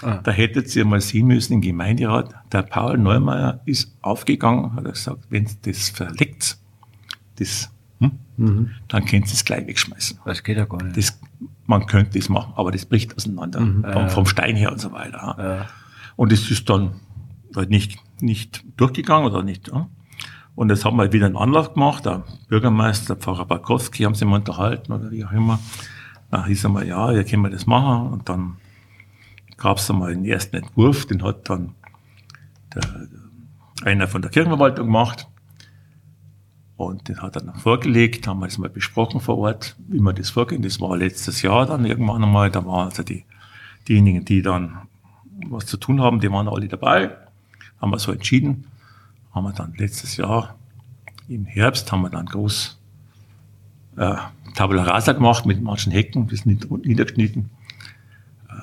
[0.00, 0.20] Ah.
[0.22, 5.26] Da hättet ihr mal sehen müssen im Gemeinderat, der Paul Neumeier ist aufgegangen, hat gesagt,
[5.28, 6.56] wenn das verlegt,
[7.36, 7.70] das,
[8.38, 8.70] mhm.
[8.88, 10.20] dann könnt ihr es gleich wegschmeißen.
[10.24, 10.96] Das geht ja gar nicht.
[10.96, 11.20] Das,
[11.66, 13.84] man könnte das machen, aber das bricht auseinander, mhm.
[13.92, 15.36] vom, vom, Stein her und so weiter.
[15.38, 15.66] Ja.
[16.16, 17.00] Und es ist dann
[17.54, 19.68] halt nicht, nicht durchgegangen oder nicht.
[19.68, 19.88] Ja?
[20.54, 24.26] Und jetzt haben wir wieder einen Anlauf gemacht, der Bürgermeister, der Pfarrer Barkowski, haben sich
[24.26, 25.60] mal unterhalten oder wie auch immer.
[26.30, 28.12] Da hieß er mal, ja, ja, können wir das machen.
[28.12, 28.56] Und dann
[29.56, 31.74] gab es einmal einen ersten Entwurf, den hat dann
[32.74, 33.08] der,
[33.84, 35.28] einer von der Kirchenverwaltung gemacht.
[36.78, 40.14] Und den hat er dann vorgelegt, haben wir das mal besprochen vor Ort, wie wir
[40.14, 40.62] das vorgehen.
[40.62, 42.50] Das war letztes Jahr dann irgendwann einmal.
[42.50, 43.24] Da waren also die,
[43.86, 44.78] diejenigen, die dann
[45.46, 47.10] was zu tun haben, die waren alle dabei.
[47.80, 48.64] Haben wir so entschieden
[49.38, 50.56] haben wir dann letztes Jahr
[51.28, 52.78] im Herbst haben wir dann groß
[53.96, 54.16] äh,
[54.54, 57.50] Tabula Rasa gemacht mit manchen Hecken, das niedergeschnitten.
[58.48, 58.54] Äh,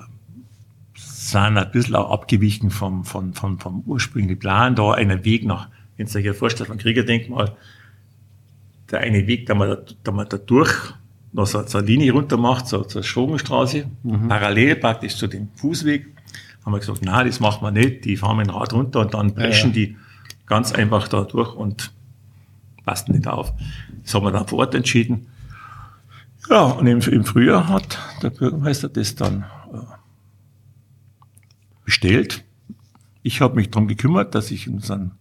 [0.96, 5.70] sind ein bisschen auch abgewichen vom, vom, vom, vom ursprünglichen Plan, da einen Weg nach,
[5.98, 7.56] wenn ihr euch vorstellt, vom Kriegerdenkmal,
[8.96, 10.94] der eine Weg, da man da, man da durch
[11.34, 14.30] noch so, so eine Linie runter macht, so zur Schwogenstraße, mhm.
[14.30, 16.08] parallel praktisch zu dem Fußweg,
[16.64, 19.14] haben wir gesagt, nein, das machen wir nicht, die fahren mit dem Rad runter und
[19.14, 19.88] dann preschen ja, ja.
[19.88, 19.98] die
[20.46, 21.92] ganz einfach da durch und
[22.86, 23.54] passt nicht auf.
[24.04, 25.28] Das haben wir dann vor Ort entschieden.
[26.50, 29.78] Ja, und im, im Frühjahr hat der Bürgermeister das dann äh,
[31.84, 32.44] bestellt.
[33.24, 35.12] Ich habe mich darum gekümmert, dass ich unseren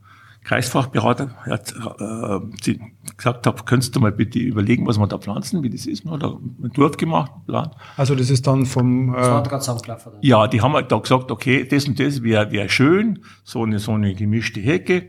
[0.44, 2.74] Kreisfachberater äh,
[3.16, 6.38] gesagt habe, könntest du mal bitte überlegen, was wir da pflanzen, wie das ist, oder
[6.62, 7.70] ein Dorf gemacht, Plan.
[7.96, 9.14] Also das ist dann vom...
[9.14, 9.64] Äh, das war gerade
[10.20, 13.78] Ja, die haben halt da gesagt, okay, das und das wäre wär schön, so eine,
[13.78, 15.08] so eine gemischte Hecke,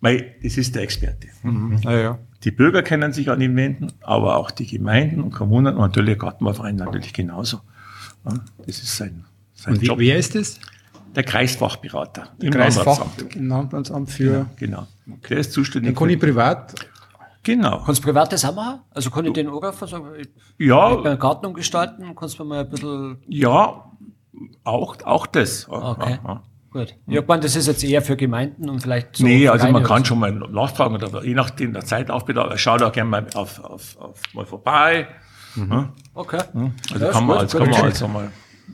[0.00, 1.28] weil das ist der Experte.
[1.42, 1.78] Mhm.
[1.82, 2.18] Ja, ja.
[2.44, 6.16] Die Bürger kennen sich an ihn wenden, aber auch die Gemeinden und Kommunen und natürlich
[6.16, 7.60] der Gartenbauverein natürlich genauso.
[8.24, 9.98] Das ist sein, sein und Job.
[9.98, 10.58] Wer ist das?
[11.14, 14.32] Der Kreisfachberater im Kreisfach Landratsamt für.
[14.32, 14.86] Ja, genau.
[15.28, 15.94] Der ist zuständig.
[15.94, 16.74] Den kann ich privat.
[17.42, 17.82] Genau.
[17.84, 18.80] Kannst du privat das auch machen?
[18.90, 20.06] Also kann ich den Anrufen sagen,
[20.58, 20.98] ja.
[20.98, 23.18] Ich einen Garten umgestalten, kannst du mir mal ein bisschen.
[23.28, 23.90] Ja,
[24.64, 25.68] auch, auch das.
[25.68, 26.18] Okay.
[26.22, 26.42] Ja, ja.
[26.70, 26.94] Gut.
[27.08, 29.24] Ja, meine, das ist jetzt eher für Gemeinden und vielleicht so.
[29.24, 30.10] Nee, also man kann so.
[30.10, 34.20] schon mal nachfragen oder je nachdem der Zeitaufbedarf, schau da gerne mal auf, auf, auf
[34.34, 35.08] mal vorbei.
[35.56, 35.88] Mhm.
[36.14, 36.42] Okay.
[36.92, 38.30] Also ja, kann man, als, kann man also mal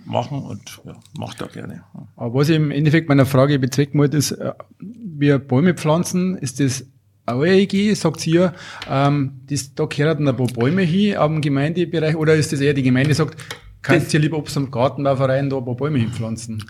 [0.07, 1.83] machen und ja, macht er gerne.
[2.17, 6.61] Aber was ich im Endeffekt meiner Frage bezwecken wollte, ist, äh, wir Bäume pflanzen, ist
[6.61, 6.87] das
[7.27, 8.55] eine Idee, sagt ihr,
[8.89, 12.83] ähm, das, da gehören ein paar Bäume hin am Gemeindebereich oder ist das eher die
[12.83, 13.37] Gemeinde sagt,
[13.83, 16.65] kannst du lieber Obst- und Gartenbauverein da ein paar Bäume hinpflanzen?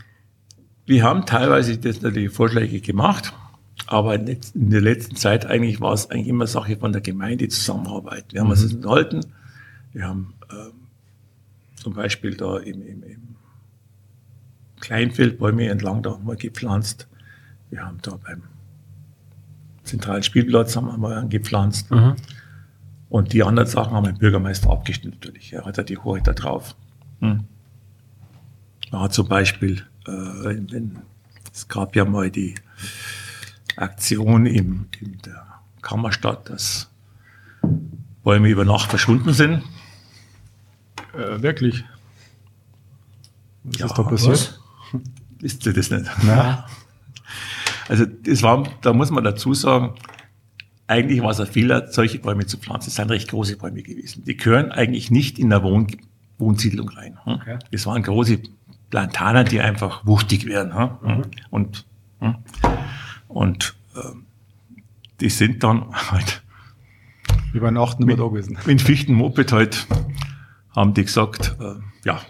[0.87, 3.33] Wir haben teilweise das natürlich Vorschläge gemacht,
[3.87, 8.25] aber in der letzten Zeit eigentlich war es eigentlich immer Sache von der Gemeinde Zusammenarbeit.
[8.33, 8.53] Wir haben mhm.
[8.53, 9.21] uns enthalten,
[9.93, 10.73] wir haben ähm,
[11.75, 13.26] zum Beispiel da im, im, im
[14.81, 17.09] Kleinfeld Bäume entlang da mal gepflanzt.
[17.71, 18.43] Wir haben da beim
[19.85, 21.91] zentralen Spielplatz haben wir mal angepflanzt.
[21.91, 22.17] Mhm.
[23.09, 25.53] Und die anderen Sachen haben wir den Bürgermeister abgestimmt natürlich.
[25.53, 26.75] Er hat ja die Hoheit da drauf.
[27.21, 27.45] Mhm.
[28.93, 30.99] Hat zum Beispiel, äh, wenn,
[31.53, 32.55] es gab ja mal die
[33.77, 35.47] Aktion im, in der
[35.83, 36.91] Kammerstadt, dass
[38.23, 39.63] Bäume über Nacht verschwunden sind.
[41.15, 41.85] Äh, wirklich?
[43.65, 44.56] Was ja, ist da passiert?
[45.41, 46.11] Wisst ihr das nicht?
[46.23, 46.59] Nein.
[47.89, 49.95] Also das war, da muss man dazu sagen,
[50.87, 52.89] eigentlich war es ein Fehler, solche Bäume zu pflanzen.
[52.89, 54.25] Es sind recht große Bäume gewesen.
[54.25, 55.87] Die gehören eigentlich nicht in der Wohn
[56.39, 57.19] Wohnsiedlung rein.
[57.25, 57.35] Hm?
[57.35, 57.59] Okay.
[57.71, 58.41] Das waren große
[58.91, 60.75] Plantaner, die einfach wuchtig werden.
[60.77, 60.91] Hm?
[61.03, 61.23] Mhm.
[61.51, 61.87] Und,
[62.21, 62.35] hm?
[63.29, 64.01] und äh,
[65.21, 66.43] die sind dann halt
[67.53, 68.59] über Nacht mehr da gewesen.
[68.67, 69.87] Mit Fichtenmoped halt
[70.75, 71.75] haben die gesagt, äh,
[72.05, 72.21] ja,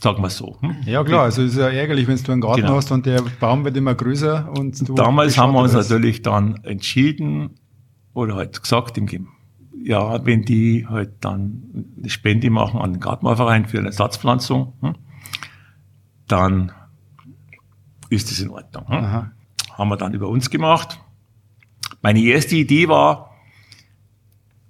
[0.00, 0.56] sagen wir so.
[0.60, 0.76] Hm?
[0.86, 2.76] Ja klar, also es ist ja ärgerlich, wenn du einen Garten genau.
[2.76, 5.90] hast und der Baum wird immer größer und du Damals haben wir uns das.
[5.90, 7.50] natürlich dann entschieden
[8.14, 9.28] oder halt gesagt, im
[9.82, 14.94] ja, wenn die halt dann eine Spende machen an den Gartenbauverein für eine Ersatzpflanzung, hm,
[16.28, 16.72] dann
[18.10, 18.88] ist das in Ordnung.
[18.88, 19.30] Hm?
[19.72, 21.00] Haben wir dann über uns gemacht.
[22.02, 23.34] Meine erste Idee war,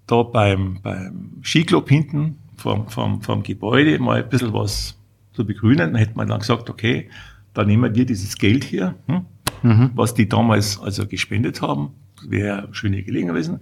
[0.06, 4.99] da beim, beim Skiclub hinten vom, vom, vom Gebäude mal ein bisschen was
[5.40, 5.92] zu begrünen.
[5.92, 7.08] Dann hätte man dann gesagt, okay,
[7.54, 9.24] dann nehmen wir dieses Geld hier, hm,
[9.62, 9.90] mhm.
[9.94, 11.94] was die damals also gespendet haben.
[12.26, 13.60] Wäre eine schöne Gelegenheit gewesen.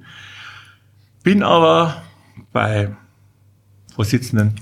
[1.23, 2.03] Bin aber
[2.53, 2.97] bei
[3.95, 4.55] Vorsitzenden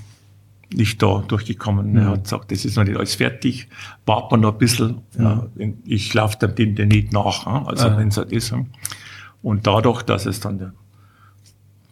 [0.71, 1.91] nicht da durchgekommen.
[1.91, 1.97] Mhm.
[1.97, 3.67] Er hat gesagt, das ist noch nicht alles fertig,
[4.05, 5.01] warten wir noch ein bisschen.
[5.17, 5.23] Mhm.
[5.23, 5.47] Ja,
[5.85, 7.97] ich laufe dem, dem nicht nach, also mhm.
[7.97, 8.53] wenn es halt ist.
[9.41, 10.73] Und dadurch, dass es dann der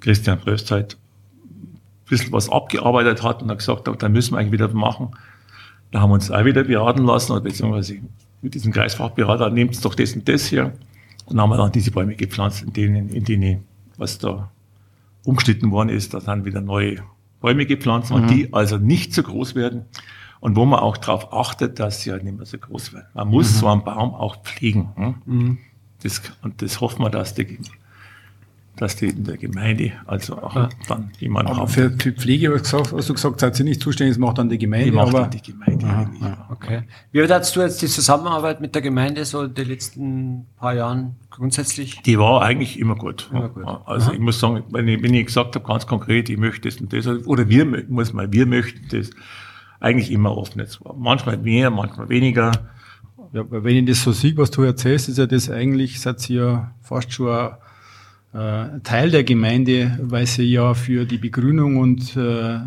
[0.01, 0.97] Christian Bröst halt
[2.09, 5.11] bisschen was abgearbeitet hat und hat gesagt hat, dann müssen wir eigentlich wieder machen.
[5.91, 7.99] Da haben wir uns auch wieder beraten lassen, beziehungsweise
[8.41, 10.73] mit diesem Kreisfachberater, nehmt doch das und das hier.
[11.25, 13.63] Und dann haben wir dann diese Bäume gepflanzt, in denen, in denen,
[13.97, 14.51] was da
[15.23, 16.97] umgeschnitten worden ist, da sind wieder neue
[17.41, 18.27] Bäume gepflanzt, mhm.
[18.27, 19.85] die also nicht so groß werden.
[20.39, 23.07] Und wo man auch darauf achtet, dass sie halt nicht mehr so groß werden.
[23.15, 23.57] Man muss mhm.
[23.57, 24.89] so einen Baum auch pflegen.
[24.95, 25.15] Hm?
[25.25, 25.57] Mhm.
[26.03, 27.57] Das, und das hoffen wir, dass die
[28.77, 30.69] dass die in der Gemeinde also auch ja.
[30.87, 31.67] dann jemanden aber haben.
[31.69, 34.85] Für, für Pflege hast du gesagt, seid ihr nicht zuständig, das macht dann die Gemeinde.
[34.85, 35.85] Die macht aber, dann die Gemeinde.
[35.85, 36.47] Aha, ja.
[36.51, 36.83] Okay.
[37.11, 42.01] Wie hast du jetzt die Zusammenarbeit mit der Gemeinde so die letzten paar Jahren grundsätzlich?
[42.01, 43.29] Die war eigentlich immer gut.
[43.31, 43.65] Immer gut.
[43.85, 44.13] Also Aha.
[44.13, 46.91] ich muss sagen, wenn ich, wenn ich gesagt habe, ganz konkret, ich möchte das und
[46.91, 49.09] das, oder wir, muss mal, wir möchten das,
[49.79, 50.59] eigentlich immer offen.
[50.59, 52.51] Jetzt manchmal mehr, manchmal weniger.
[53.33, 56.41] Ja, wenn ich das so sehe, was du erzählst, ist ja das eigentlich, seid ihr
[56.41, 57.51] ja fast schon
[58.83, 62.59] Teil der Gemeinde, weil sie ja für die Begrünung und äh,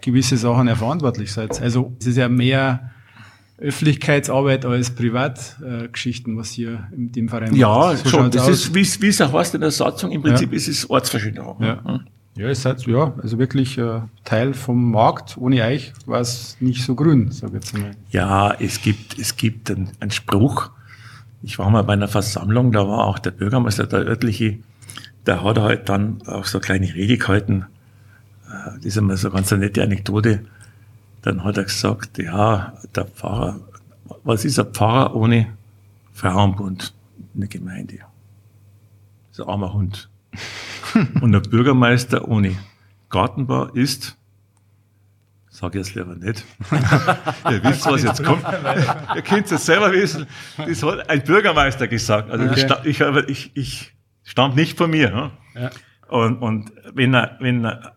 [0.00, 1.60] gewisse Sachen ja verantwortlich seid.
[1.60, 2.90] Also es ist ja mehr
[3.58, 7.94] Öffentlichkeitsarbeit als Privatgeschichten, äh, was hier in dem Verein Ja.
[7.96, 8.30] So schon.
[8.30, 8.50] Das aus.
[8.50, 10.56] ist, wie, wie es auch heißt in der Satzung, im Prinzip ja.
[10.56, 11.56] ist es Ortsverschönerung.
[11.60, 11.82] Ja.
[11.84, 12.00] ja.
[12.36, 15.36] Ja, ihr seid ja, also wirklich äh, Teil vom Markt.
[15.38, 17.90] Ohne euch war es nicht so grün, sage ich jetzt mal.
[18.12, 20.70] Ja, es gibt, es gibt einen, einen Spruch,
[21.42, 24.58] ich war mal bei einer Versammlung, da war auch der Bürgermeister, der örtliche,
[25.26, 27.66] der hat halt dann auch so eine kleine Rede gehalten.
[28.46, 30.44] Äh, Das ist immer so ganz eine nette Anekdote.
[31.22, 33.60] Dann hat er gesagt, ja, der Pfarrer,
[34.24, 35.48] was ist ein Pfarrer ohne
[36.12, 36.94] Frauenbund
[37.34, 37.98] in der Gemeinde?
[39.32, 40.08] So ein armer Hund.
[41.20, 42.56] Und der Bürgermeister ohne
[43.10, 44.16] Gartenbau ist,
[45.58, 46.44] sag ich jetzt lieber nicht.
[47.50, 48.44] Ihr wisst, was jetzt kommt.
[49.16, 50.26] Ihr könnt es selber wissen.
[50.56, 52.30] Das hat ein Bürgermeister gesagt.
[52.30, 52.74] Also Okay.
[52.84, 53.92] ich, ich, ich
[54.22, 55.10] stammt nicht von mir.
[55.10, 55.30] Ne?
[55.56, 55.70] Ja.
[56.08, 57.96] Und, und wenn er, wenn er,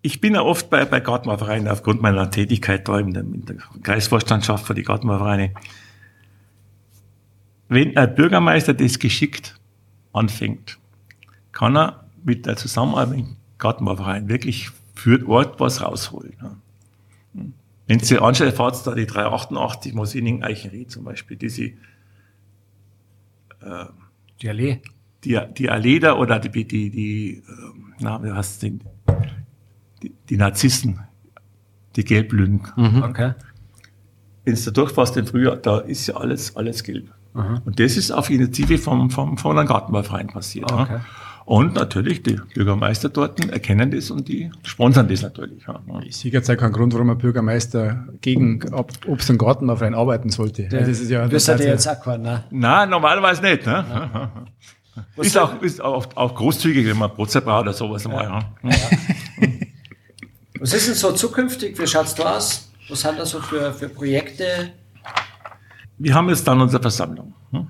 [0.00, 3.56] ich bin ja oft bei, bei Gartenbauvereinen aufgrund meiner Tätigkeit da in der, in der
[3.82, 5.54] Kreisvorstandschaft für die Gartenbauvereine.
[7.68, 9.58] Wenn ein Bürgermeister das geschickt
[10.12, 10.78] anfängt,
[11.50, 13.26] kann er mit der Zusammenarbeit mit
[13.58, 16.36] Gartenbauverein wirklich für Ort was rausholen.
[17.86, 21.72] Wenn Sie anschaut, fahrt da die 388 Mosining Eichenried zum Beispiel, diese
[24.40, 24.80] Die Allee.
[25.24, 28.80] die, die Allee da oder die, die, die ähm, na, wie heißt denn,
[30.02, 31.00] die, die Narzissen,
[31.96, 32.60] die Gelbblüten.
[33.02, 33.34] Okay.
[34.44, 37.10] Wenn du da durchfährst im Frühjahr, da ist ja alles, alles gelb.
[37.64, 40.70] Und das ist auf Initiative vom, vom, von einem Gartenbauverein passiert.
[40.70, 41.04] ja.
[41.46, 45.62] Und natürlich, die Bürgermeister dort erkennen das und die sponsern das natürlich.
[45.66, 45.78] Ja.
[46.02, 50.30] Ich sehe jetzt auch keinen Grund, warum ein Bürgermeister gegen Ob- Obst- und Gartenbauverein arbeiten
[50.30, 50.68] sollte.
[50.68, 52.44] das ist ja das hat das er jetzt auch gehabt, ne?
[52.50, 53.66] Nein, normalerweise nicht.
[53.66, 53.84] Ne?
[55.16, 58.06] Was Ist auch, ist auch, auch großzügig, wenn man Brotze braucht oder sowas.
[58.08, 58.70] Mal, ja.
[60.60, 61.78] Was ist denn so zukünftig?
[61.78, 62.70] Wie schaut's da aus?
[62.88, 64.44] Was sind da so für, für Projekte?
[65.98, 67.34] Wir haben jetzt dann unsere Versammlung.
[67.50, 67.66] Hm?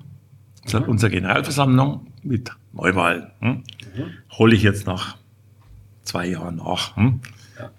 [0.65, 3.31] Also Unsere Generalversammlung mit Neuwahlen.
[3.41, 3.63] Hm?
[4.33, 5.17] Hole ich jetzt nach
[6.03, 6.97] zwei Jahren nach.
[6.97, 7.21] Hm?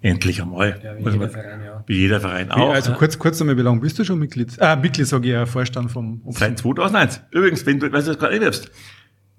[0.00, 0.80] Endlich einmal.
[0.82, 1.84] Ja, wie jeder man- Verein, ja.
[1.86, 2.70] Wie jeder Verein auch.
[2.72, 4.60] also kurz, kurz einmal, wie lange bist du schon Mitglied?
[4.60, 7.20] Ah, Mitglied, sage ich ja, Vorstand vom Obst- Seit 2001.
[7.30, 8.70] Übrigens, wenn du, weißt du das gerade erwirbst.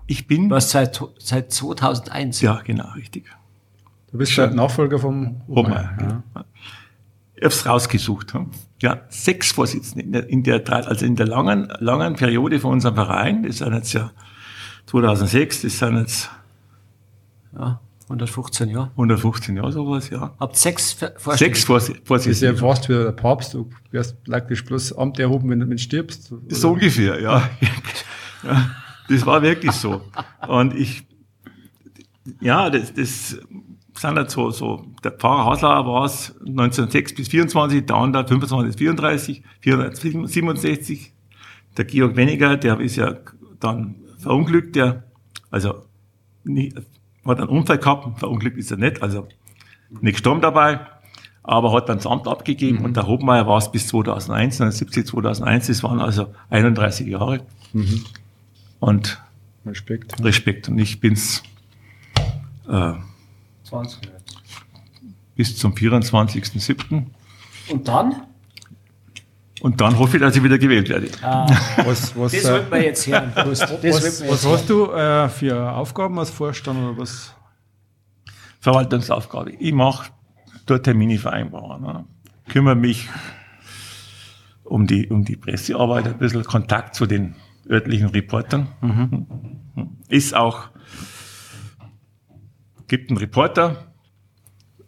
[0.06, 0.50] Ich bin.
[0.52, 2.42] Was seit, seit 2001?
[2.42, 3.26] Ja, genau, richtig.
[4.12, 5.98] Du bist der Nachfolger vom Hobmeier.
[6.00, 6.24] Ja.
[6.36, 6.46] Ja.
[7.36, 8.34] Ich habe es rausgesucht.
[8.34, 8.52] hm.
[8.82, 12.96] Ja, sechs Vorsitzende in der, in der, also in der langen, langen Periode von unserem
[12.96, 13.44] Verein.
[13.44, 14.12] Das sind jetzt ja
[14.88, 16.30] 2006, das sind jetzt
[17.54, 17.80] Ja,
[18.10, 18.92] 115 Jahre.
[18.92, 20.34] 115 Jahre sowas, ja.
[20.40, 21.38] Habt sechs Vorstände?
[21.38, 22.58] Sechs Vorsi- Das ist ja Vorsitzende.
[22.58, 23.54] fast wie der Papst.
[23.54, 26.34] Du wirst praktisch bloß Amt erhoben, wenn du stirbst.
[26.50, 27.50] So ungefähr, ja.
[28.44, 28.70] ja.
[29.10, 30.02] Das war wirklich so.
[30.48, 31.06] Und ich,
[32.42, 37.86] ja, das, das sind halt so, so, der Pfarrer Haslauer war es 1906 bis 24,
[37.86, 41.14] der andere 25 bis 34, 467.
[41.78, 43.16] Der Georg Weniger, der ist ja
[43.60, 43.96] dann
[44.28, 45.04] verunglückt, der,
[45.50, 45.84] also,
[46.44, 46.74] nie,
[47.26, 49.28] hat einen Unfall gehabt, verunglückt ist er nicht, also
[50.02, 50.82] nicht gestorben dabei,
[51.44, 55.68] aber hat dann das Amt abgegeben und der Hobmeier war es bis 2001, 1970, 2001,
[55.68, 57.42] das waren also 31 Jahre.
[58.80, 59.22] Und
[59.66, 60.24] Respekt.
[60.24, 60.70] Respekt.
[60.70, 61.44] Und ich bin's
[62.70, 62.94] äh,
[63.64, 64.10] 20.
[65.36, 67.06] bis zum 24.07.
[67.70, 68.24] Und dann?
[69.62, 71.10] Und dann hoffe ich, dass ich wieder gewählt werde.
[71.86, 73.32] Was, was, Das äh, wollten wir jetzt hören.
[73.36, 74.54] Was, was jetzt hören.
[74.54, 77.34] hast du äh, für Aufgaben als Vorstand oder was?
[78.60, 79.52] Verwaltungsaufgabe.
[79.52, 80.12] Ich mache
[80.66, 81.82] dort Termine vereinbaren.
[81.82, 82.06] Ne?
[82.50, 83.08] Kümmere mich
[84.64, 87.36] um die, um die Pressearbeit, ein bisschen Kontakt zu den
[87.70, 88.68] örtlichen Reportern.
[90.10, 90.70] Ist auch,
[92.88, 93.94] gibt einen Reporter,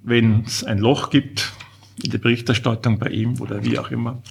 [0.02, 1.54] wenn es ein Loch gibt
[2.04, 4.22] in der Berichterstattung bei ihm oder wie auch immer.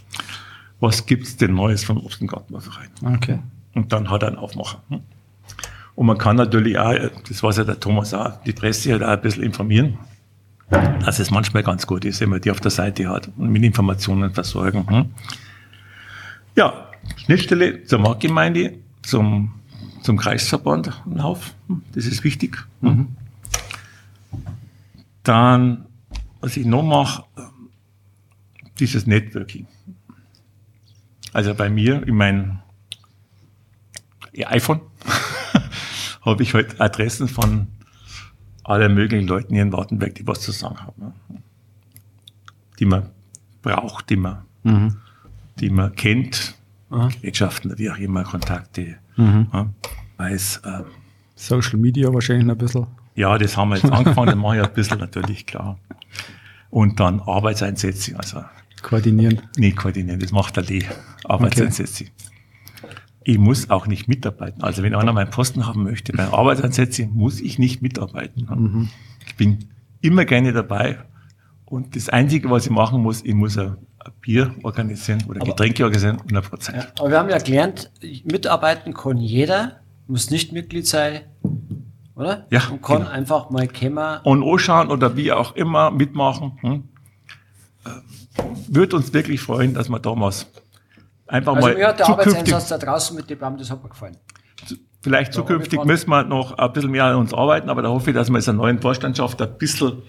[0.81, 2.89] Was gibt's denn Neues vom Obst- und Gartenbauverein?
[3.05, 3.39] Okay.
[3.75, 4.83] Und dann hat er einen Aufmacher.
[4.89, 5.01] hm?
[5.95, 6.95] Und man kann natürlich auch,
[7.29, 9.99] das weiß ja der Thomas auch, die Presse halt auch ein bisschen informieren.
[10.71, 13.63] Dass es manchmal ganz gut ist, wenn man die auf der Seite hat und mit
[13.65, 14.87] Informationen versorgen.
[14.89, 15.07] hm?
[16.57, 19.55] Ja, Schnittstelle zur Marktgemeinde, zum,
[20.03, 21.55] zum Kreisverband Lauf.
[21.95, 22.59] Das ist wichtig.
[22.83, 23.09] hm?
[25.23, 25.87] Dann,
[26.41, 27.25] was ich noch mache,
[28.81, 29.67] dieses Networking.
[31.33, 32.59] Also bei mir in meinem
[34.47, 34.81] iPhone
[36.23, 37.69] habe ich halt Adressen von
[38.65, 41.03] allen möglichen Leuten hier in Wartenberg, die was zu sagen haben.
[41.03, 41.13] Ne?
[42.79, 43.11] Die man
[43.63, 44.43] braucht, die man,
[45.59, 46.55] die man kennt,
[46.91, 48.97] Gerätschaften, wie auch immer, Kontakte.
[49.17, 49.69] Ja,
[50.17, 50.83] weiß, äh,
[51.35, 52.87] Social Media wahrscheinlich noch ein bisschen.
[53.15, 55.79] ja, das haben wir jetzt angefangen, das mache ich ein bisschen natürlich, klar.
[56.71, 58.45] Und dann Arbeitseinsätze, also
[58.83, 59.43] Koordinieren.
[59.57, 60.85] nicht koordinieren, das macht der Lee,
[61.25, 62.07] Arbeitseinsätze.
[63.25, 64.63] Ich muss auch nicht mitarbeiten.
[64.63, 68.89] Also wenn einer meinen Posten haben möchte bei Arbeitseinsätzen, muss ich nicht mitarbeiten.
[69.27, 69.67] Ich bin
[70.01, 70.99] immer gerne dabei.
[71.67, 73.77] Und das Einzige, was ich machen muss, ich muss eine,
[74.23, 76.77] Bier organisieren oder Aber- Getränke organisieren, 100 Prozent.
[76.79, 77.91] Ja, aber wir haben ja gelernt,
[78.25, 81.23] mitarbeiten kann jeder, muss nicht Mitglied sein,
[82.15, 82.47] oder?
[82.51, 83.11] Ja, Und kann genau.
[83.11, 84.21] einfach mal kommen.
[84.25, 86.53] Und anschauen oder wie auch immer mitmachen.
[86.63, 86.85] Hm?
[88.39, 90.47] Äh, Würde uns wirklich freuen, dass wir damals
[91.27, 93.89] einfach Also mal mir hat der Arbeitseinsatz da draußen mit dem Baum, das hat mir
[93.91, 94.17] gefallen.
[95.01, 98.11] vielleicht Da zukünftig müssen wir noch ein bisschen mehr an uns arbeiten, aber da hoffe
[98.11, 100.03] ich, dass wir in der neuen Vorstandschaft ein bisschen,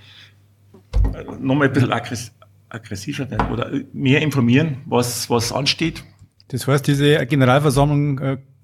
[1.13, 2.31] äh, nochmal ein bisschen aggress
[2.69, 6.03] aggressiver werden oder mehr informieren, was, was ansteht.
[6.49, 8.19] Das heißt, diese Generalversammlung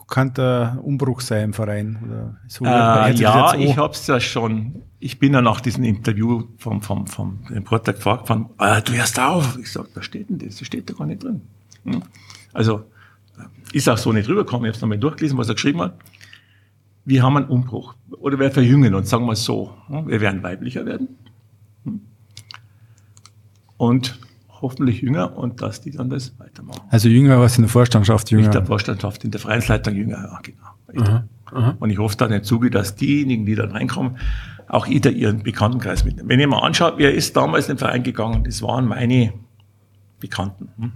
[0.07, 1.99] äh, kann der Umbruch sein im Verein.
[2.05, 4.83] Oder so Äh, ja, ich habe es ja schon.
[4.99, 9.19] Ich bin ja nach diesem Interview vom, vom, vom Reporter gefragt, von, ah, du hörst
[9.19, 9.57] auf.
[9.59, 10.57] Ich sag, was steht denn das?
[10.57, 11.41] Das steht da gar nicht drin.
[11.83, 12.03] Hm?
[12.53, 12.85] Also
[13.37, 14.65] äh, ist auch so nicht rübergekommen.
[14.65, 15.95] Ich habe es nochmal durchgelesen, was er geschrieben hat.
[17.03, 17.95] Wir haben einen Umbruch.
[18.19, 19.75] Oder wir verjüngen uns, sagen wir es so.
[19.87, 20.07] Hm?
[20.07, 21.09] Wir werden weiblicher werden.
[21.83, 22.01] Hm?
[23.77, 24.19] Und
[24.61, 26.81] hoffentlich jünger und dass die dann das weitermachen.
[26.89, 28.49] Also jünger was in der Vorstandschaft, jünger.
[28.49, 30.67] der Vorstandschaft, in der Vereinsleitung jünger, ja, genau.
[30.87, 31.79] Richtig.
[31.79, 34.17] Und ich hoffe dann im Zuge, dass diejenigen, die dann reinkommen,
[34.67, 36.27] auch jeder ihren Bekanntenkreis mitnehmen.
[36.27, 39.33] Wenn ihr mal anschaut, wer ist damals in den Verein gegangen, das waren meine
[40.19, 40.91] Bekannten, hm?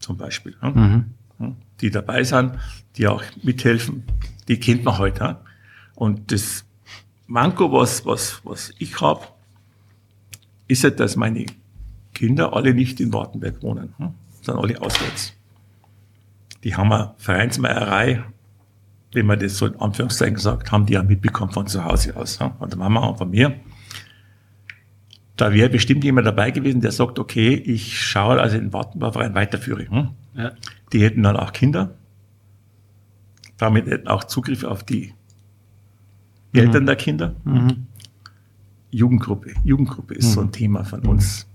[0.00, 1.04] zum Beispiel, hm?
[1.38, 1.56] Hm?
[1.80, 2.52] die dabei sind,
[2.96, 4.02] die auch mithelfen,
[4.48, 5.28] die kennt man heute.
[5.28, 5.36] Hm?
[5.94, 6.64] Und das
[7.26, 9.26] Manko, was, was, was ich habe,
[10.68, 11.46] ist ja, dass meine
[12.16, 14.14] Kinder alle nicht in Wartenberg wohnen, hm?
[14.40, 15.34] sondern alle auswärts.
[16.64, 18.24] Die haben eine Vereinsmeierei,
[19.12, 22.38] wenn man das so in Anführungszeichen sagt, haben die ja mitbekommen von zu Hause aus,
[22.38, 23.60] ja, von der Mama und von mir.
[25.36, 29.86] Da wäre bestimmt jemand dabei gewesen, der sagt, okay, ich schaue also den Wartenbergverein weiterführe.
[29.86, 30.08] Hm?
[30.34, 30.52] Ja.
[30.94, 31.96] Die hätten dann auch Kinder,
[33.58, 35.12] damit hätten auch Zugriff auf die
[36.54, 37.34] Eltern der Kinder.
[38.90, 39.52] Jugendgruppe.
[39.64, 41.46] Jugendgruppe ist so ein Thema von uns.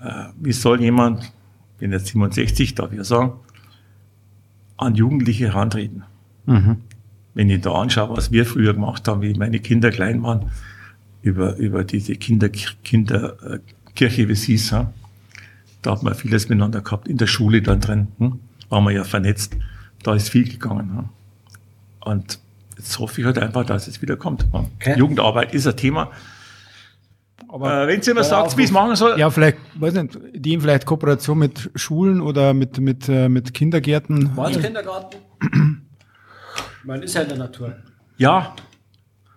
[0.00, 3.32] Äh, wie soll jemand, ich bin jetzt 67, darf ich ja sagen,
[4.76, 6.04] an Jugendliche herantreten?
[6.46, 6.78] Mhm.
[7.34, 10.50] Wenn ich da anschaue, was wir früher gemacht haben, wie meine Kinder klein waren,
[11.22, 14.92] über, über diese Kinder, Kinderkirche, äh, wie sie hieß, ja,
[15.82, 17.08] da hat man vieles miteinander gehabt.
[17.08, 19.56] In der Schule dann drin, hm, waren wir ja vernetzt.
[20.02, 20.90] Da ist viel gegangen.
[20.94, 21.08] Ja.
[22.10, 22.38] Und
[22.76, 24.46] jetzt hoffe ich halt einfach, dass es wieder kommt.
[24.52, 24.98] Okay.
[24.98, 26.10] Jugendarbeit ist ein Thema.
[27.48, 29.94] Aber Äh, wenn ihr mir Ja, sagt, wie ich es machen soll, ja, vielleicht, weiß
[29.94, 34.36] nicht, die in vielleicht Kooperation mit Schulen oder mit, mit, äh, mit Kindergärten.
[34.36, 35.18] War Kindergarten?
[36.84, 37.76] Man ist ja in der Natur.
[38.16, 38.54] ja,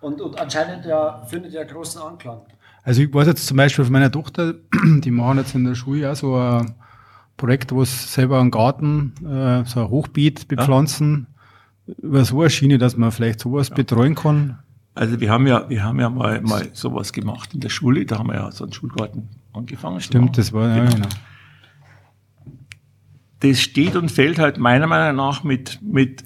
[0.02, 2.42] Und, und anscheinend ja, findet ja großen Anklang.
[2.84, 4.54] Also ich weiß jetzt zum Beispiel von meiner Tochter,
[5.04, 6.74] die machen jetzt in der Schule auch so ein
[7.38, 11.28] Projekt, wo sie selber einen Garten, äh, so ein Hochbeet bepflanzen,
[12.02, 14.60] über so eine Schiene, dass man vielleicht sowas betreuen kann.
[15.00, 18.20] Also wir haben ja, wir haben ja mal, mal sowas gemacht in der Schule, da
[18.20, 20.02] haben wir ja so einen Schulgarten angefangen.
[20.02, 20.96] Stimmt, das war, ja, Genau.
[20.96, 21.08] genau.
[23.40, 26.26] Das steht und fällt halt meiner Meinung nach mit, mit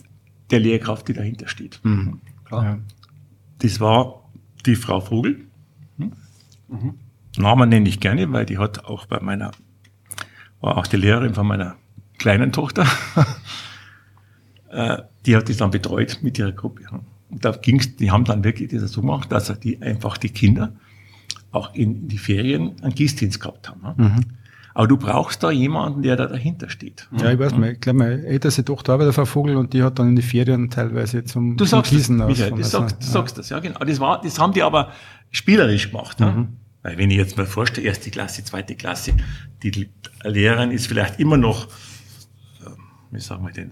[0.49, 1.82] der Lehrkraft, die dahinter steht.
[2.49, 2.80] Ja.
[3.59, 4.28] Das war
[4.65, 5.45] die Frau Vogel.
[5.99, 6.13] Hm?
[7.38, 9.51] Namen nenne ich gerne, weil die hat auch bei meiner,
[10.61, 11.76] war auch die Lehrerin von meiner
[12.17, 12.88] kleinen Tochter.
[14.69, 16.82] Äh, die hat das dann betreut mit ihrer Gruppe.
[17.34, 20.73] Und da ging's, die haben dann wirklich das so gemacht, dass die einfach die Kinder
[21.51, 23.81] auch in die Ferien einen Gießdienst gehabt haben.
[23.81, 24.21] ne?
[24.75, 27.07] Aber du brauchst da jemanden, der da dahinter steht.
[27.17, 29.99] Ja, ich weiß mal, ich glaube, meine älteste Tochter arbeitet auf Vogel und die hat
[29.99, 33.03] dann in die Ferien teilweise zum, Du zum sagst das, Gießen Michael, du also, sagst,
[33.03, 33.79] du sagst das, ja genau.
[33.79, 34.91] Das, war, das haben die aber
[35.29, 36.19] spielerisch gemacht.
[36.19, 36.47] Ja?
[36.81, 39.13] Weil wenn ich jetzt mal vorstelle, erste Klasse, zweite Klasse,
[39.61, 39.89] die
[40.23, 41.67] Lehrerin ist vielleicht immer noch,
[42.65, 42.73] ähm,
[43.11, 43.69] wie sagen wir denn,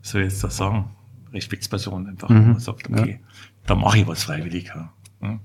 [0.00, 0.90] soll ich jetzt das sagen,
[1.34, 2.28] Respektsperson einfach.
[2.28, 3.20] Man sagt, okay,
[3.66, 4.66] da mache ich was freiwillig.
[4.66, 4.92] Ja?
[5.22, 5.40] Ja.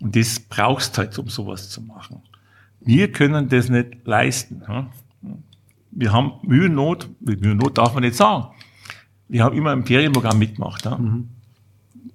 [0.00, 2.22] Und das brauchst halt, um sowas zu machen.
[2.80, 4.62] Wir können das nicht leisten.
[4.68, 4.90] Ja?
[5.90, 8.48] Wir haben Mühe und Not, mit Mühe und Not darf man nicht sagen.
[9.28, 10.84] Wir haben immer im Ferienprogramm mitgemacht.
[10.84, 10.98] Ja?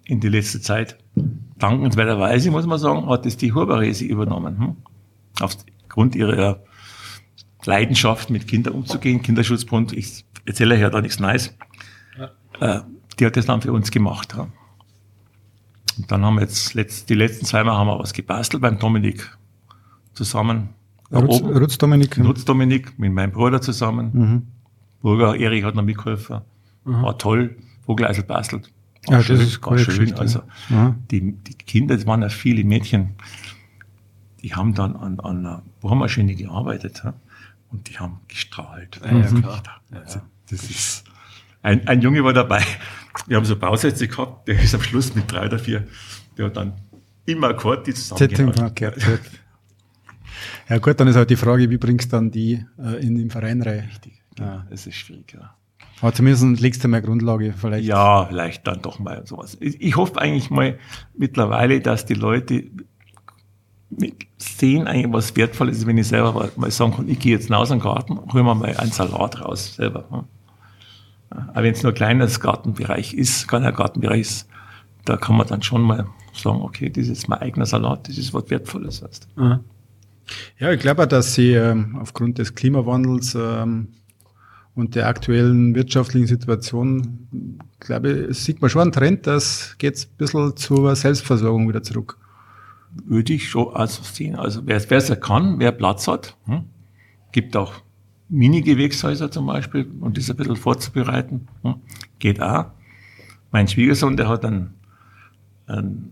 [0.06, 0.98] In die letzte Zeit.
[1.58, 4.60] Dankenswerterweise, muss man sagen, hat es die Hurbarese übernommen.
[4.60, 4.76] Hm?
[5.40, 6.62] Aufgrund ihrer
[7.66, 11.56] Leidenschaft, mit Kindern umzugehen, Kinderschutzbund, ich erzähle euch ja da nichts Neues.
[12.60, 12.82] Äh,
[13.20, 14.34] die hat das dann für uns gemacht.
[14.36, 14.48] Ja?
[15.98, 18.80] Und dann haben wir jetzt, letzt, die letzten zwei Mal haben wir was gebastelt beim
[18.80, 19.38] Dominik
[20.14, 20.70] zusammen.
[21.12, 21.58] Rutz, oben.
[21.58, 22.46] Rutz Dominik.
[22.46, 24.10] Dominik mit meinem Bruder zusammen.
[24.14, 24.48] Mhm.
[25.02, 26.42] Burger Erik hat noch mitgeholfen.
[26.86, 27.56] War toll.
[27.86, 28.72] Vogeleisel bastelt.
[29.06, 29.86] War Ja, das schön, ist war schön.
[29.96, 30.96] Geschichte, Also, ja.
[31.12, 33.16] die, die Kinder, das waren ja viele Mädchen,
[34.42, 37.02] die haben dann an, an einer Bohrmaschine gearbeitet.
[37.04, 37.14] Ja?
[37.72, 39.00] Und die haben gestrahlt.
[39.04, 39.64] Ja, ja, klar.
[39.92, 41.04] Also, das ist,
[41.64, 42.64] ein, ein Junge war dabei.
[43.28, 45.88] Wir haben so Bausätze gehabt, der ist am Schluss mit drei oder vier,
[46.38, 46.74] der hat dann
[47.26, 49.20] immer Akkord die zusammengehalten.
[50.70, 53.30] Ja gut, dann ist halt die Frage, wie bringst du dann die äh, in den
[53.30, 53.88] Verein rein?
[53.90, 54.22] Richtig.
[54.40, 55.56] Ja, das ist schwierig, ja.
[56.02, 57.86] Aber zumindest legst du mal Grundlage vielleicht.
[57.86, 59.58] Ja, vielleicht dann doch mal sowas.
[59.62, 60.78] Ich, hoffe eigentlich mal
[61.16, 62.66] mittlerweile, dass die Leute
[64.38, 67.70] sehen eigentlich was Wertvolles ist, wenn ich selber mal sagen kann, ich gehe jetzt raus
[67.70, 70.28] in den Garten, hol mir mal einen Salat raus selber.
[71.34, 74.50] Aber wenn es nur ein kleines Gartenbereich ist, kleiner Gartenbereich ist,
[75.06, 78.34] da kann man dann schon mal sagen, okay, das ist mein eigener Salat, das ist
[78.34, 79.04] was Wertvolles.
[79.04, 79.60] Weißt du.
[80.58, 83.90] Ja, ich glaube auch, dass sie ähm, aufgrund des Klimawandels ähm,
[84.76, 90.18] und der aktuellen wirtschaftlichen Situation, glaube ich, sieht man schon einen Trend, das geht ein
[90.18, 92.18] bisschen zur Selbstversorgung wieder zurück.
[93.06, 94.36] würde ich schon also sehen.
[94.36, 96.66] Also wer es kann, wer Platz hat, hm?
[97.32, 97.74] gibt auch
[98.34, 101.76] Mini-Gewächshäuser zum Beispiel und das ein bisschen vorzubereiten, hm?
[102.18, 102.66] geht auch.
[103.52, 104.74] Mein Schwiegersohn, der hat ein,
[105.68, 106.12] ein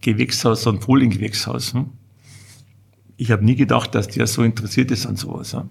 [0.00, 1.74] Gewächshaus, so ein Frühling-Gewächshaus.
[1.74, 1.86] Hm?
[3.16, 5.52] Ich habe nie gedacht, dass der so interessiert ist an sowas.
[5.52, 5.68] Ja?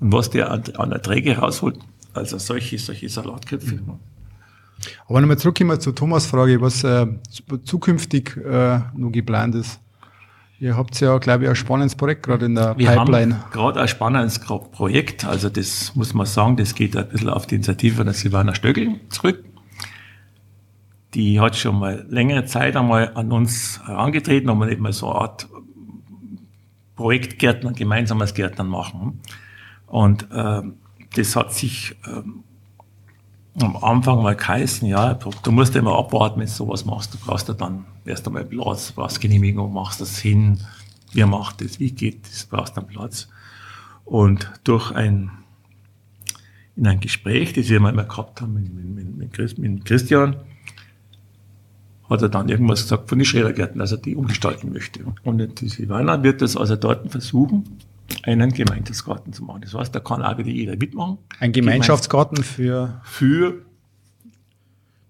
[0.00, 1.78] Und was der an, an Erträge rausholt,
[2.14, 3.72] also solche, solche Salatköpfe.
[3.72, 3.98] hm?
[5.06, 7.06] Aber nochmal zurückkommen zur Thomas Frage, was äh,
[7.64, 9.80] zukünftig äh, noch geplant ist.
[10.58, 13.42] Ihr habt ja, glaube ich, ein spannendes Projekt gerade in der Wir Pipeline.
[13.42, 17.46] haben gerade ein spannendes Projekt, also das muss man sagen, das geht ein bisschen auf
[17.46, 19.44] die Initiative der Silvana Stöckel zurück.
[21.12, 25.10] Die hat schon mal längere Zeit einmal an uns herangetreten, ob wir nicht mal so
[25.10, 25.48] eine Art
[26.96, 29.20] Projektgärtner, gemeinsames Gärtnern machen.
[29.86, 30.76] Und ähm,
[31.14, 32.44] das hat sich ähm,
[33.60, 37.12] am Anfang mal geheißen, ja, du, du musst ja immer abwarten, wenn du sowas machst.
[37.12, 40.58] Du brauchst ja dann erst einmal Platz, brauchst Genehmigung, machst das hin,
[41.12, 43.28] wer macht das, wie geht das, brauchst dann Platz.
[44.04, 45.30] Und durch ein,
[46.76, 49.84] in ein Gespräch, das wir mal immer gehabt haben mit, mit, mit, mit, Chris, mit
[49.84, 50.36] Christian,
[52.08, 55.00] hat er dann irgendwas gesagt von den Schrebergärten, dass er die umgestalten möchte.
[55.24, 57.64] Und die Silvana wird das also dort versuchen,
[58.22, 59.62] einen Gemeinschaftsgarten zu machen.
[59.62, 61.18] Das heißt, da kann auch wieder jeder mitmachen.
[61.40, 63.65] Ein Gemeinschaftsgarten für Für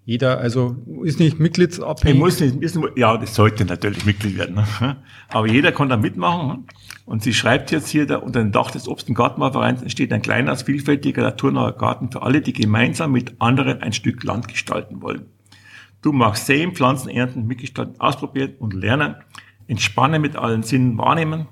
[0.06, 2.18] jeder, also ist nicht Ich mitgliedsabhängig.
[2.18, 4.54] muss nicht wo- ja, das sollte natürlich Mitglied werden.
[4.54, 4.96] Ne?
[5.28, 6.66] Aber jeder kann da mitmachen.
[7.04, 10.22] Und sie schreibt jetzt hier, da, unter dem Dach des Obst- und Gartenbauvereins entsteht ein
[10.22, 15.26] kleiner, vielfältiger, naturnaher Garten für alle, die gemeinsam mit anderen ein Stück Land gestalten wollen.
[16.02, 19.16] Du magst sehen, Pflanzen ernten, mitgestalten, ausprobieren und lernen,
[19.66, 21.48] entspannen mit allen Sinnen wahrnehmen,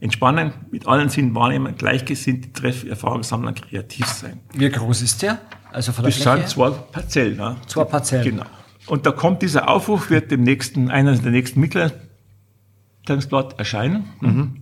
[0.00, 4.40] entspannen mit allen Sinnen wahrnehmen, gleichgesinnte Treffen, Erfahrung sammeln, kreativ sein.
[4.54, 5.38] Wie groß ist der?
[5.72, 6.48] Also von der Das sind Fläche?
[6.48, 7.36] zwei Parzellen.
[7.36, 7.56] Ne?
[7.66, 8.24] Zwei Parzellen.
[8.24, 8.46] Genau.
[8.86, 14.04] Und da kommt dieser Aufruf, wird dem nächsten, einer der nächsten Mitteilungsblatt erscheinen.
[14.20, 14.56] Mhm.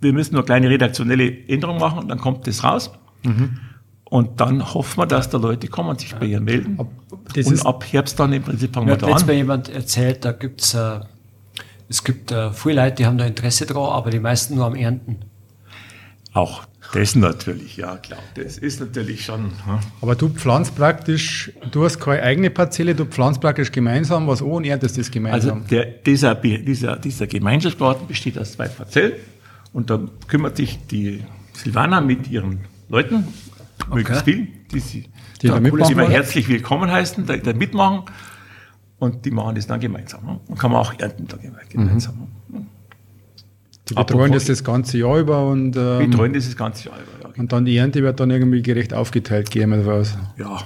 [0.00, 2.90] Wir müssen nur kleine redaktionelle Änderungen machen und dann kommt das raus.
[3.24, 3.58] Mhm.
[4.04, 6.78] Und dann hoffen wir, dass da Leute kommen und sich bei ihr melden.
[7.34, 9.38] das und ab Herbst dann im Prinzip fangen Mir wir hat da letztes Mal an.
[9.38, 11.00] jemand erzählt, da gibt's äh,
[11.90, 14.74] es gibt äh, viele Leute, die haben da Interesse dran, aber die meisten nur am
[14.74, 15.18] Ernten.
[16.32, 18.18] Auch das natürlich, ja klar.
[18.34, 19.44] Das ist natürlich schon.
[19.64, 19.78] hm.
[20.00, 24.48] Aber du pflanzt praktisch, du hast keine eigene Parzelle, du pflanzt praktisch gemeinsam was an
[24.48, 25.66] und erntest das Also gemeinsam.
[25.68, 29.12] der, dieser, dieser, dieser Gemeinschaftsgarten besteht aus zwei Parzellen
[29.72, 31.22] und da kümmert sich die
[31.52, 33.26] Silvana mit ihren Leuten,
[33.92, 35.08] möglichst viel, die sie
[35.42, 36.10] Die da mitmachen wollen?
[36.10, 38.02] herzlich willkommen heißen, da, da mitmachen
[38.98, 40.24] und die machen das dann gemeinsam.
[40.24, 40.40] Ne?
[40.48, 42.16] Und kann man auch ernten da geme- gemeinsam.
[42.16, 42.26] Mhm.
[43.90, 47.28] Die betreuen das apropos- das ganze Jahr über und, ähm, betreuen das ganze Jahr über.
[47.30, 50.18] Ja, und dann die Ernte wird dann irgendwie gerecht aufgeteilt, gehen wir davon aus.
[50.36, 50.58] ja.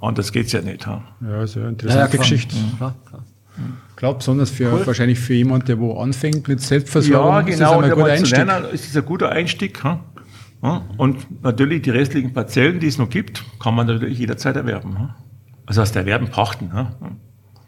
[0.00, 0.84] Anders geht's ja nicht.
[0.86, 1.02] Ha?
[1.20, 2.56] Ja, ist ja eine interessante Geschichte.
[2.76, 3.24] Klar, klar.
[3.90, 7.70] Ich glaube, besonders für, wahrscheinlich für jemanden, der wo anfängt mit Selbstversorgung, Ja, ist das
[7.70, 7.80] genau.
[7.82, 8.36] ein zu Einstieg.
[8.46, 9.84] lernen, ist das ein guter Einstieg.
[9.84, 9.98] hm?
[10.62, 15.10] Ja, und natürlich die restlichen Parzellen, die es noch gibt, kann man natürlich jederzeit erwerben.
[15.66, 16.70] Also aus der Erwerben pachten.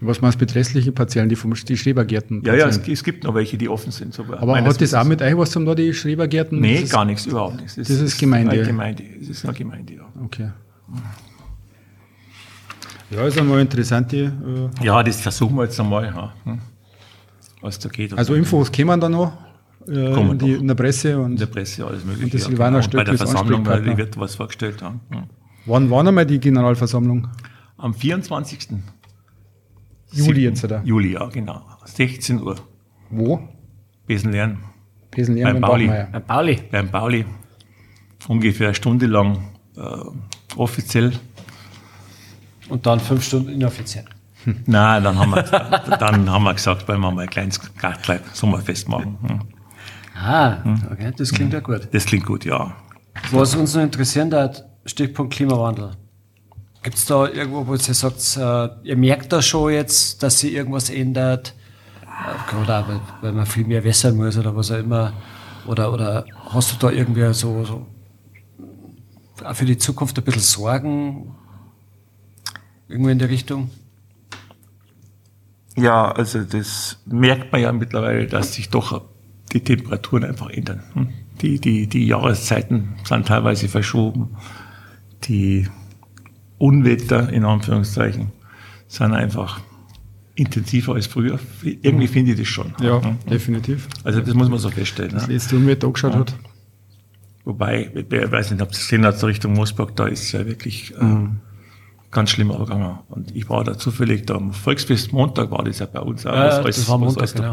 [0.06, 2.42] Was meinst du mit restlichen Parzellen, die vom die Schrebergärten?
[2.44, 4.14] Ja, ja, es, es gibt noch welche, die offen sind.
[4.14, 6.60] So Aber meines hat das auch mit euch was zum da, die Schrebergärten?
[6.60, 7.76] Nee, Das gar nichts, überhaupt nichts.
[7.76, 8.52] das ist Gemeinde.
[8.52, 9.04] Eine Gemeinde.
[9.20, 10.08] Das ist eine Gemeinde, ja.
[10.22, 10.50] Okay.
[13.10, 14.16] Ja, ist einmal interessante.
[14.80, 16.58] Äh, Ja, das versuchen wir jetzt einmal, ja, hm?
[17.60, 18.16] was da geht.
[18.16, 19.32] also Infos kämen dann noch
[19.86, 22.24] äh, Kommen in, die, in der Presse und in der Presse alles mögliche.
[22.24, 22.78] Und das ja, genau.
[22.78, 25.00] Und bei der Versammlung, die wird was vorgestellt haben.
[25.10, 25.24] hm?
[25.66, 27.28] wann war nochmal die Generalversammlung?
[27.76, 28.68] Am 24.
[30.14, 30.82] Juli jetzt, oder?
[30.84, 31.62] Juli, ja, genau.
[31.84, 32.56] 16 Uhr.
[33.10, 33.40] Wo?
[34.06, 34.58] Besenlernen.
[35.10, 35.86] Pesenlehren Beim beim Pauli.
[35.86, 36.62] Bei Pauli.
[36.70, 37.24] beim Pauli
[38.28, 39.38] ungefähr eine Stunde lang
[39.76, 39.80] äh,
[40.56, 41.12] offiziell.
[42.68, 44.06] Und dann fünf Stunden inoffiziell.
[44.66, 45.42] Nein, dann haben wir,
[45.98, 49.18] dann haben wir gesagt, weil wir mal ein kleines Gartlein Sommerfest machen.
[49.22, 49.40] Hm.
[50.16, 50.58] Ah,
[50.90, 51.88] okay, das klingt ja gut.
[51.92, 52.74] Das klingt gut, ja.
[53.30, 55.92] Was uns noch interessieren hat, Stichpunkt Klimawandel.
[56.84, 60.52] Gibt es da irgendwo, wo ihr sagt, äh, ihr merkt da schon jetzt, dass sich
[60.52, 61.54] irgendwas ändert?
[62.50, 65.14] Gerade auch, weil, man viel mehr wässern muss oder was auch immer.
[65.66, 67.86] Oder, oder hast du da irgendwie so, so
[69.54, 71.34] für die Zukunft ein bisschen Sorgen?
[72.86, 73.70] Irgendwo in der Richtung?
[75.76, 79.06] Ja, also das merkt man ja mittlerweile, dass sich doch
[79.54, 80.82] die Temperaturen einfach ändern.
[80.92, 81.08] Hm?
[81.40, 84.36] Die, die, die Jahreszeiten sind teilweise verschoben.
[85.24, 85.66] Die
[86.58, 88.32] Unwetter, in Anführungszeichen,
[88.88, 89.60] sind einfach
[90.34, 91.38] intensiver als früher.
[91.62, 92.74] Irgendwie finde ich das schon.
[92.80, 93.00] Ja,
[93.30, 93.88] definitiv.
[94.02, 95.12] Also das muss man so feststellen.
[95.12, 95.34] Das Ne?
[95.34, 96.34] letzte Unwetter angeschaut hat.
[97.44, 100.94] Wobei, ich weiß nicht, ob es gesehen hat, Richtung Moosburg, da ist es ja wirklich
[100.98, 101.26] äh,
[102.10, 102.98] ganz schlimm abgegangen.
[103.10, 106.34] Und ich war da zufällig, da am Volksfest Montag war das ja bei uns auch.
[106.34, 107.52] Ja, das war Montag, genau.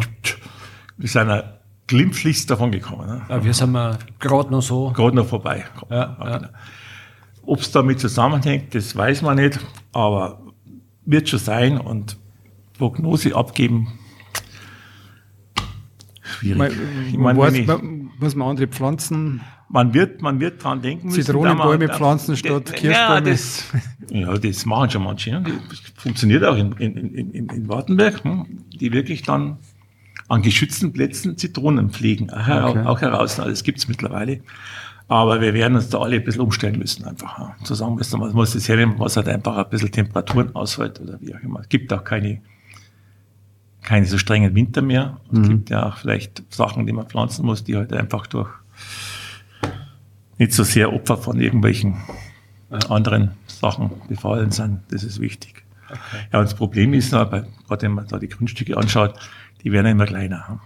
[0.98, 1.44] Wir sind ja
[1.88, 3.06] glimpflichst davon gekommen.
[3.08, 3.22] Ne?
[3.28, 3.74] Ja, wir sind
[4.20, 4.92] gerade noch so.
[4.92, 5.66] Gerade noch vorbei.
[5.90, 6.38] Ja, ja.
[6.38, 6.50] genau.
[7.52, 9.60] Ob es damit zusammenhängt, das weiß man nicht,
[9.92, 10.40] aber
[11.06, 12.16] wird schon sein und
[12.78, 14.00] Prognose abgeben.
[16.22, 16.58] Schwierig.
[16.58, 16.72] Man,
[17.10, 20.82] ich man meine, weiß, ich- man, muss man andere Pflanzen, man wird, man wird dran
[20.82, 21.24] denken müssen.
[21.24, 23.22] Zitronenbäume pflanzen statt Ja, Kirschbäume.
[23.32, 23.66] das,
[24.10, 25.32] ja, das machen schon manche.
[25.32, 25.44] Ne?
[25.70, 28.46] Das funktioniert auch in, in, in, in, Wartenberg, hm?
[28.80, 29.58] die wirklich dann
[30.30, 32.86] an geschützten Plätzen Zitronen pflegen, auch, Okay.
[32.86, 33.40] auch heraus.
[33.40, 34.40] Also das gibt's mittlerweile.
[35.12, 37.54] Aber wir werden uns da alle ein bisschen umstellen müssen, einfach.
[37.66, 41.20] Zu sagen müssen, man muss das hernehmen, was halt einfach ein bisschen Temperaturen aushält oder
[41.20, 41.60] wie auch immer.
[41.60, 42.40] Es gibt auch keine,
[43.82, 45.18] keine so strengen Winter mehr.
[45.34, 48.48] Es gibt ja auch vielleicht Sachen, die man pflanzen muss, die halt einfach durch
[50.38, 51.98] nicht so sehr Opfer von irgendwelchen
[52.72, 54.80] äh, anderen Sachen befallen sind.
[54.92, 55.64] Das ist wichtig.
[56.32, 59.14] Ja, und das Problem ist, aber, gerade wenn man da die Grundstücke anschaut,
[59.62, 60.62] die werden immer kleiner.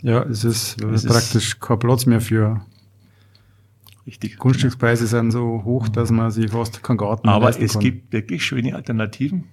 [0.00, 2.62] ja, es ist äh, Es ist- praktisch kein Platz mehr für
[4.06, 4.36] Richtig.
[4.36, 7.82] Grundstückspreise sind so hoch, dass man sich fast keinen Garten Aber es kann.
[7.82, 9.44] gibt wirklich schöne Alternativen.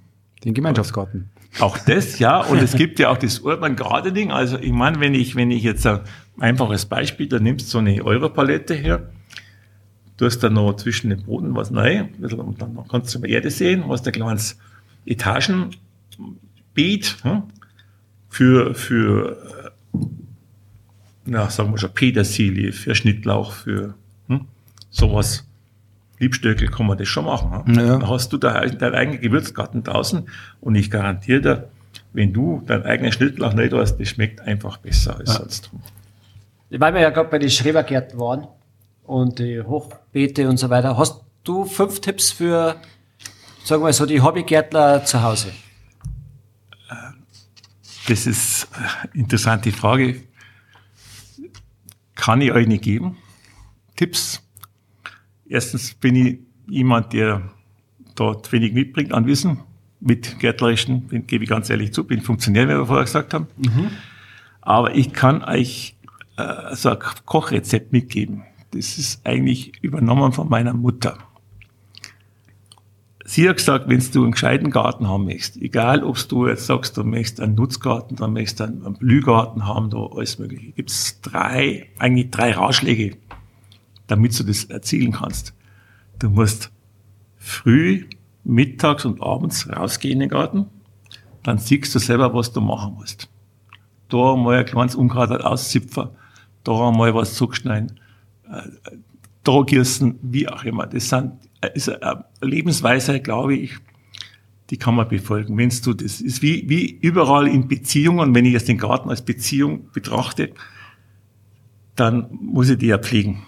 [0.44, 1.30] den Gemeinschaftsgarten.
[1.60, 2.42] Auch das, ja.
[2.42, 4.32] Und es gibt ja auch das Urban Gardening.
[4.32, 6.00] Also ich meine, wenn ich, wenn ich jetzt ein
[6.40, 9.10] einfaches Beispiel, da nimmst du so eine Europalette her,
[10.18, 13.52] du hast da noch zwischen dem Boden was neu, und dann kannst du über Erde
[13.52, 14.58] sehen, hast ein kleines
[15.06, 15.78] Etagenbeet
[17.24, 17.44] hm,
[18.30, 20.00] für, für, äh,
[21.26, 23.96] na, sagen wir schon, Petersilie, für Schnittlauch, für
[24.30, 24.48] hm,
[24.90, 25.46] sowas.
[26.20, 27.66] Liebstöckel kann man das schon machen.
[27.66, 27.74] hm.
[27.76, 27.88] Ja.
[27.88, 30.30] Dann hast du da deinen eigenen Gewürzgarten draußen
[30.62, 31.70] und ich garantiere dir,
[32.14, 35.70] wenn du deinen eigenen Schnittlauch nicht hast, das schmeckt einfach besser als sonst.
[36.70, 38.48] Weil wir ja gerade bei den Schrebergärten waren
[39.04, 40.98] und die Hochbeete und so weiter.
[40.98, 42.76] Hast du fünf Tipps für,
[43.64, 45.52] sagen wir so, die Hobbygärtler zu Hause?
[48.08, 50.22] Das ist eine interessante Frage.
[52.16, 53.18] Kann ich euch nicht geben.
[54.00, 54.42] Tipps.
[55.46, 56.40] Erstens bin ich
[56.70, 57.52] jemand, der
[58.16, 59.60] dort wenig mitbringt an Wissen.
[60.00, 63.48] Mit Gärtlerischen, bin, gebe ich ganz ehrlich zu, bin Funktionär, wie wir vorher gesagt haben.
[64.62, 65.98] Aber ich kann euch
[66.38, 68.44] äh, so ein Kochrezept mitgeben.
[68.72, 71.18] Das ist eigentlich übernommen von meiner Mutter.
[73.26, 76.96] Sie hat gesagt, wenn du einen gescheiten Garten haben möchtest, egal ob du jetzt sagst,
[76.96, 80.72] du möchtest einen Nutzgarten, dann möchtest du einen, einen Blühgarten haben, da alles mögliche.
[80.72, 83.18] Gibt es drei, eigentlich drei Ratschläge,
[84.10, 85.53] damit du das erzielen kannst.
[86.18, 86.72] Du musst
[87.38, 88.06] früh,
[88.44, 90.65] mittags und abends rausgehen in den Garten,
[91.44, 93.30] dann siehst du selber, was du machen musst.
[94.10, 96.10] Da mal ein kleines Unkraut auszipfen,
[96.64, 97.99] da mal was zuschneiden,
[98.49, 98.61] äh,
[99.44, 100.88] da gießen, wie auch immer.
[100.88, 103.77] Das sind, äh, ist eine Lebensweise, glaube ich,
[104.72, 105.57] die kann man befolgen.
[105.57, 109.23] Wenn du, das ist wie, wie überall in Beziehungen, wenn ich jetzt den Garten als
[109.23, 110.52] Beziehung betrachte,
[111.95, 113.44] dann muss ich die ja pflegen.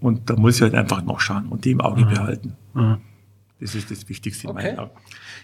[0.00, 2.56] Und da muss ich halt einfach nachschauen und die im Auge behalten.
[3.60, 4.62] Das ist das Wichtigste in Okay.
[4.68, 4.90] meinen Augen.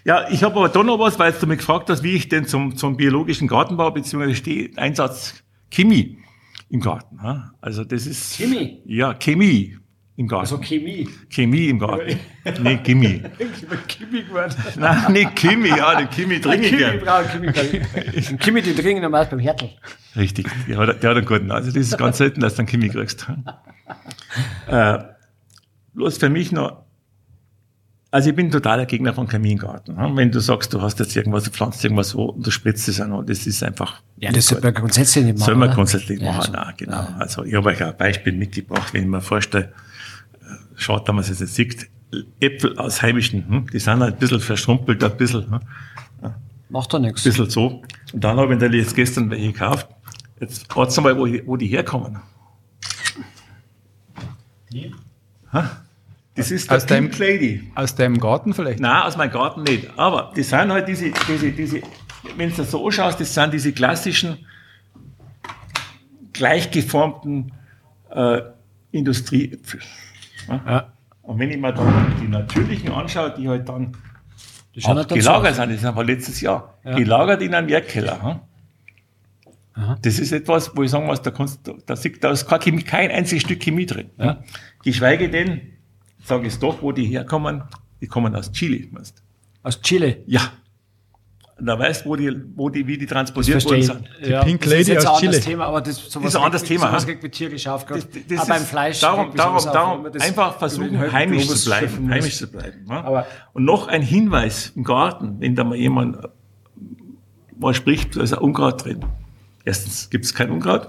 [0.05, 2.45] Ja, ich habe aber da noch was, weil du mich gefragt hast, wie ich denn
[2.45, 6.19] zum, zum biologischen Gartenbau beziehungsweise stehe, Einsatz Chemie
[6.69, 7.17] im Garten.
[7.21, 7.51] ja.
[7.59, 8.35] Also das ist...
[8.37, 8.81] Chemie?
[8.85, 9.77] Ja, Chemie
[10.15, 10.41] im Garten.
[10.41, 11.09] Also Chemie.
[11.29, 12.17] Chemie im Garten.
[12.63, 13.21] nee, Chemie.
[13.87, 14.53] Chemie geworden.
[14.79, 17.27] Nein, nicht Chemie, ja, die Chemie trinke ich Chemie gern.
[17.27, 18.39] Chemie brauchen.
[18.39, 19.71] Chemie, die trinken normal beim Hertel.
[20.15, 21.51] Richtig, der hat, der hat einen guten.
[21.51, 23.27] Also das ist ganz selten, dass du einen Chemie kriegst.
[24.67, 24.97] Äh,
[25.93, 26.83] bloß für mich noch,
[28.11, 29.95] also ich bin totaler Gegner von Chemie im Garten.
[29.97, 30.15] ja.
[30.15, 33.01] Wenn du sagst, du hast jetzt irgendwas, du pflanzt irgendwas so und du spritzt es
[33.01, 34.01] an, und das ist einfach.
[34.17, 35.45] Ja, das sollte man grundsätzlich nicht machen.
[35.45, 35.75] Soll man oder?
[35.75, 36.51] grundsätzlich Ja, machen, so.
[36.53, 37.07] nein, genau.
[37.19, 40.45] Also ich habe euch ein Beispiel mitgebracht, wenn ich mir vorstelle, äh,
[40.75, 41.89] schaut, dass man es jetzt sieht,
[42.39, 45.59] Äpfel aus heimischen, hm, die sind halt ein bisschen verschrumpelt, ein bisschen, hm,
[46.69, 47.23] Macht doch nichts.
[47.23, 47.81] bisschen so.
[48.13, 49.87] Und dann habe ich natürlich jetzt gestern welche gekauft.
[50.39, 52.17] Jetzt warten mal, wo, wo die herkommen.
[55.53, 55.69] Ha?
[56.35, 57.71] Das ist Aus deinem- Lady.
[57.75, 58.79] Aus deinem Garten vielleicht?
[58.81, 59.87] Nein, aus meinem Garten nicht.
[59.97, 61.81] Aber die sind halt diese, diese, diese
[62.35, 64.45] wenn du das so anschaust, das sind diese klassischen,
[66.33, 67.51] gleichgeformten
[68.09, 68.41] äh,
[68.91, 69.79] Industrieäpfel.
[70.49, 70.61] Ja?
[70.67, 70.93] Ja.
[71.21, 73.95] Und wenn ich mir dann die natürlichen anschaue, die halt dann
[74.73, 76.95] gelagert sind, das war letztes Jahr, Ja.
[76.95, 78.41] gelagert in einem Werkkeller.
[79.75, 79.97] Aha.
[80.01, 82.83] Das ist etwas, wo ich sagen muss, da, kannst, da, sieht- da ist kein, Chemie,
[82.83, 84.09] kein einziges Stück Chemie drin.
[84.17, 84.41] Ja.
[84.83, 85.61] Geschweige denn,
[86.23, 87.63] sage ich es doch, wo die herkommen,
[88.01, 88.87] die kommen aus Chile.
[88.91, 89.21] Weißt.
[89.63, 90.23] Aus Chile.
[90.27, 90.41] Ja.
[91.57, 94.09] Da weißt du, wo die, wo die, wie die Das transportiert worden sind.
[94.21, 94.27] ich.
[94.27, 95.51] Ja, Pink das ist Lady jetzt aus ein anderes Chile.
[95.53, 97.11] Thema, aber das, sowas ist ein anderes Thema, Sowas hä?
[97.11, 97.85] regt mich tierisch auf.
[97.85, 98.99] Das, das Auch beim ist- Fleisch.
[98.99, 102.09] Darum, darum, darum das einfach versuchen, heimisch zu bleiben.
[102.11, 102.85] Heimisch zu bleiben.
[102.89, 103.03] Ja?
[103.03, 106.27] Aber- Und noch ein Hinweis im Garten, wenn da mal jemand äh,
[107.57, 108.99] mal spricht, da ist ein Unkraut drin.
[109.65, 110.87] Erstens gibt es kein Unkraut,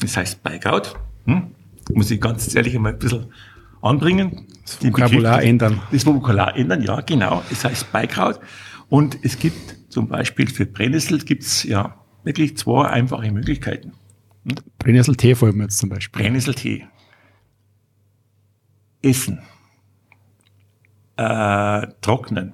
[0.00, 0.94] das heißt Beigaut.
[1.26, 1.52] Hm?
[1.94, 3.26] Muss ich ganz ehrlich einmal ein bisschen
[3.80, 4.46] anbringen.
[4.64, 5.80] Das Vokabular ändern.
[5.92, 7.42] Das Vokabular ändern, ja, genau.
[7.50, 8.40] Es heißt Beikraut.
[8.88, 11.94] Und es gibt zum Beispiel für Brennnessel gibt's ja
[12.24, 13.92] wirklich zwei einfache Möglichkeiten.
[14.78, 16.22] Brennnesseltee vor allem jetzt zum Beispiel.
[16.22, 16.86] Brennnesseltee.
[19.02, 19.40] Essen.
[21.16, 22.52] Äh, trocknen.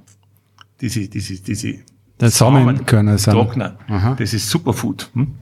[0.80, 1.78] Diese, diese, diese
[2.18, 3.32] Das Samenkörner sind.
[3.34, 3.72] trocknen.
[3.88, 4.14] Aha.
[4.18, 5.10] Das ist Superfood.
[5.14, 5.34] Hm?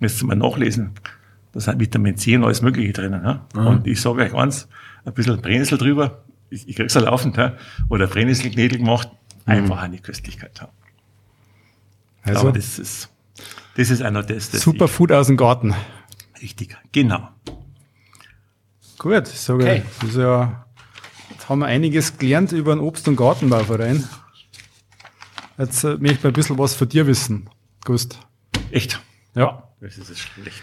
[0.00, 0.92] Müsst ihr mal nachlesen.
[1.52, 3.22] Da sind Vitamin C und alles Mögliche drinnen.
[3.24, 3.46] Ja?
[3.54, 4.68] Und ich sage euch eins,
[5.04, 7.54] ein bisschen Brennnessel drüber, ich, ich krieg's ja laufend, ja?
[7.88, 9.08] oder Brennnesselknädel gemacht,
[9.46, 10.58] einfach eine Köstlichkeit.
[10.60, 10.68] Ja.
[12.22, 13.08] Also Aber das ist,
[13.76, 15.74] das ist einer das, das super Food aus dem Garten.
[16.36, 17.28] ich, richtig, genau.
[18.98, 19.82] Gut, ich sage, Okay.
[20.00, 20.66] das ist ja,
[21.30, 24.04] jetzt haben wir einiges gelernt über den Obst- und Gartenbauverein.
[25.56, 27.48] Jetzt äh, möchte ich mal ein bisschen was von dir wissen,
[27.84, 28.18] Gust.
[28.70, 29.00] Echt.
[29.34, 29.67] Ja.
[29.80, 30.62] Das ist es schlecht.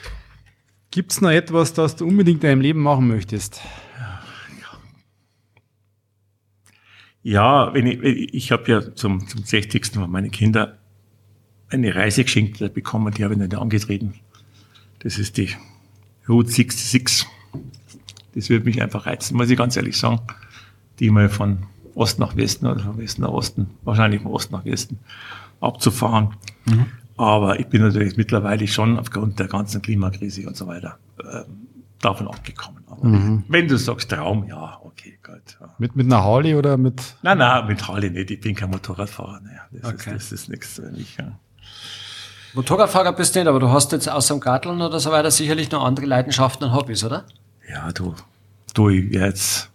[0.91, 3.61] Gibt's noch etwas, das du unbedingt in deinem Leben machen möchtest?
[7.23, 8.01] Ja, wenn ich,
[8.33, 9.87] ich, habe ja zum, zum 60.
[9.87, 10.77] von meine Kinder
[11.69, 14.13] eine Reise geschenkt bekommen, die habe ich nicht angetreten.
[14.99, 15.49] Das ist die
[16.29, 17.27] Route 66.
[18.35, 20.21] Das würde mich einfach reizen, muss ich ganz ehrlich sagen.
[20.99, 21.63] Die mal von
[21.95, 24.99] Ost nach Westen oder von Westen nach Osten, wahrscheinlich von Ost nach Westen
[25.61, 26.35] abzufahren.
[27.17, 31.67] Aber ich bin natürlich mittlerweile schon aufgrund der ganzen Klimakrise und so weiter ähm,
[32.01, 32.83] davon abgekommen.
[32.87, 33.01] Aber
[33.47, 35.57] wenn du sagst Traum, ja, okay, gut.
[35.59, 35.73] Ja.
[35.77, 38.31] Mit, mit einer Harley oder mit, Nein, nein, mit Harley nicht.
[38.31, 39.39] Ich bin kein Motorradfahrer.
[39.43, 40.15] Naja, das, Okay.
[40.15, 41.15] ist, das ist nichts für mich.
[41.17, 41.39] Ja.
[42.53, 45.71] Motorradfahrer bist du nicht, aber du hast jetzt außer dem Garteln oder so weiter sicherlich
[45.71, 47.25] noch andere Leidenschaften und Hobbys, oder?
[47.69, 48.13] ja, du,
[48.73, 49.71] du, jetzt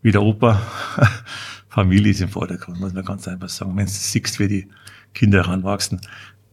[0.00, 0.60] wieder Opa.
[1.68, 3.76] Familie ist im Vordergrund, muss man ganz einfach sagen.
[3.76, 4.68] Wenn du siehst, wie die
[5.14, 6.00] Kinder heranwachsen,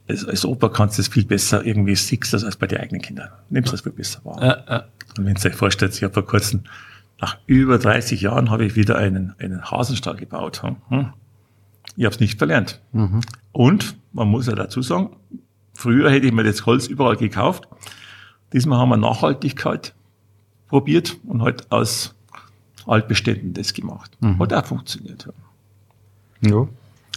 [0.10, 3.02] als, als Opa kannst du es viel besser irgendwie siehst das als bei den eigenen
[3.02, 3.30] Kindern.
[3.50, 4.42] Nimmst das viel besser wahr.
[4.42, 4.86] Ja, ja.
[5.18, 6.64] Und wenn ihr euch vorstellt, ich habe vor kurzem,
[7.22, 10.64] nach über 30 Jahren habe ich wieder einen, einen Hasenstall gebaut.
[10.90, 11.14] Hm?
[11.96, 12.82] Ich habe es nicht verlernt.
[13.52, 15.16] Und man muss ja dazu sagen,
[15.74, 17.68] früher hätte ich mir das Holz überall gekauft.
[18.54, 19.94] Diesmal haben wir Nachhaltigkeit
[20.68, 22.16] probiert und halt aus
[22.88, 24.18] Altbeständen das gemacht.
[24.40, 25.28] Hat auch funktioniert.
[26.42, 26.68] Ja.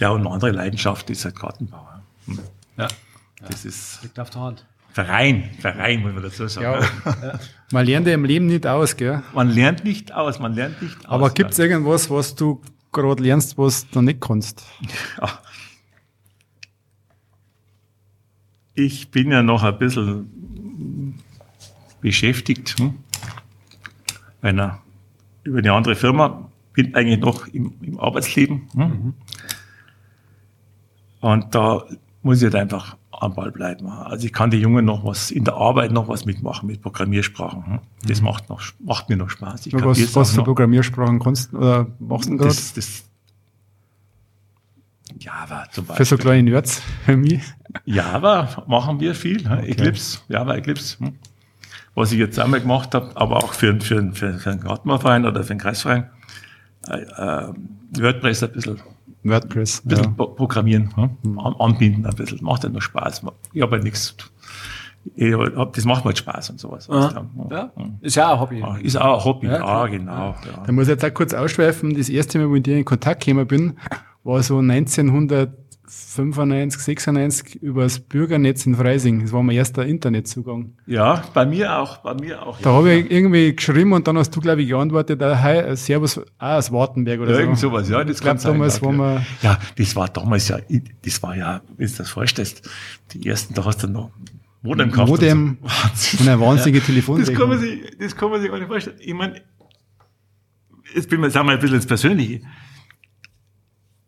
[0.00, 0.10] ja.
[0.10, 1.86] und eine andere Leidenschaft ist halt Gartenbau.
[2.26, 2.38] Hm.
[2.82, 3.48] Ja.
[3.48, 4.66] Das ist Liegt auf der Hand.
[4.92, 6.86] Verein, Verein, muss man dazu sagen.
[7.22, 7.38] ja.
[7.72, 9.22] Man lernt ja im Leben nicht aus, gell?
[9.32, 11.12] Man lernt nicht aus, man lernt nicht aus.
[11.12, 12.60] Aber gibt's irgendwas, was du
[12.92, 14.62] gerade lernst, was du noch nicht kannst?
[15.18, 15.38] Ja.
[18.74, 21.20] Ich bin ja noch ein bisschen
[22.00, 22.98] beschäftigt hm?
[24.42, 24.80] einer,
[25.44, 28.68] über eine andere Firma, bin eigentlich noch im, im Arbeitsleben.
[28.74, 29.14] Hm?
[31.20, 31.86] Und da
[32.22, 33.88] muss ich halt einfach am Ball bleiben.
[33.88, 37.66] Also ich kann die Jungen noch was, in der Arbeit noch was mitmachen mit Programmiersprachen.
[37.66, 37.78] Hm?
[38.06, 39.66] Das macht, noch, macht mir noch Spaß.
[39.66, 40.42] Ich Was, was für.
[40.42, 42.54] Programmiersprachen kannst oder machst du gerade?
[45.18, 46.04] Java zum Beispiel.
[46.06, 47.42] Für so kleine Nerds für mich.
[47.84, 49.42] Java machen wir viel.
[49.42, 49.66] ne?
[49.66, 50.98] Eclipse, Java Eclipse.
[50.98, 51.18] hm.
[51.94, 55.44] Was ich jetzt einmal gemacht habe, aber auch für, für, für, für einen Gartenbauverein oder
[55.44, 56.08] für einen Kreisverein.
[56.88, 57.52] Äh, äh,
[57.98, 58.80] WordPress ein bisschen,
[59.24, 59.84] WordPress.
[59.84, 60.10] ein bisschen Ja.
[60.12, 61.38] pro- programmieren, hm?
[61.38, 62.38] An- anbinden ein bisschen.
[62.42, 63.22] Macht ja noch Spaß.
[63.52, 64.16] Ich habe halt nichts.
[65.16, 66.86] Ich hab, das macht mir halt Spaß und sowas.
[66.88, 67.72] Ja.
[68.00, 68.58] Ist ja auch ein Hobby.
[68.60, 69.88] Ja, Ist auch ein Hobby, Ja, ja, klar.
[69.88, 70.12] genau.
[70.12, 70.62] Ja.
[70.64, 71.96] Da muss ich jetzt auch kurz ausschweifen.
[71.96, 73.76] Das erste Mal, wo ich mit dir in Kontakt gekommen bin,
[74.24, 74.62] war so
[75.92, 79.20] 1995, 96 über das Bürgernetz in Freising.
[79.20, 80.72] Das war mein erster Internetzugang.
[80.86, 82.58] ja, bei mir auch, bei mir auch.
[82.62, 82.76] Da ja.
[82.76, 86.56] habe ich irgendwie geschrieben und dann hast du, glaube ich, geantwortet, ah, hi, Servus, ah,
[86.56, 87.68] aus Wartenberg oder Irgend so.
[87.68, 89.14] sowas, ja, das ich glaube, kann sein, damals ja, waren ja.
[89.14, 90.58] wir, Ja, das war damals ja,
[91.04, 92.70] das war ja, wenn du das vorstellst,
[93.12, 94.10] die ersten, da hast du noch
[94.62, 95.68] Modem und Modem So.
[95.68, 96.20] Wahnsinn.
[96.20, 96.94] und eine wahnsinnige Das kann
[97.48, 97.60] man Telefonrechnung.
[97.60, 98.96] sich, das kann man sich gar nicht vorstellen.
[99.00, 99.42] Ich meine,
[100.94, 102.40] jetzt bin wir, sagen wir ein bisschen ins Persönliche.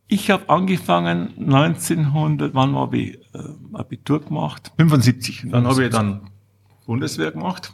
[0.06, 3.38] Ich habe angefangen 1900, wann habe ich äh,
[3.72, 4.72] Abitur gemacht?
[4.76, 5.46] 75.
[5.50, 6.30] Dann habe ich dann
[6.86, 7.72] Bundeswehr gemacht,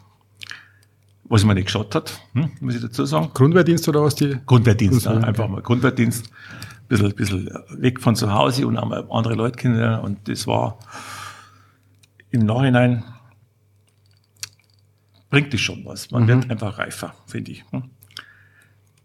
[1.24, 3.30] was mir nicht geschaut hat, hm, muss ich dazu sagen.
[3.34, 4.38] Grundwehrdienst oder was die?
[4.46, 6.30] Grundwehrdienst, Grundwehr, ja, einfach mal Grundwehrdienst.
[6.88, 7.48] Bisschen, bisschen
[7.78, 10.78] weg von zu Hause und haben andere Leute kennengelernt und das war
[12.30, 13.04] im Nachhinein
[15.30, 16.10] bringt es schon was.
[16.10, 17.64] Man wird einfach reifer, finde ich.
[17.70, 17.84] hm.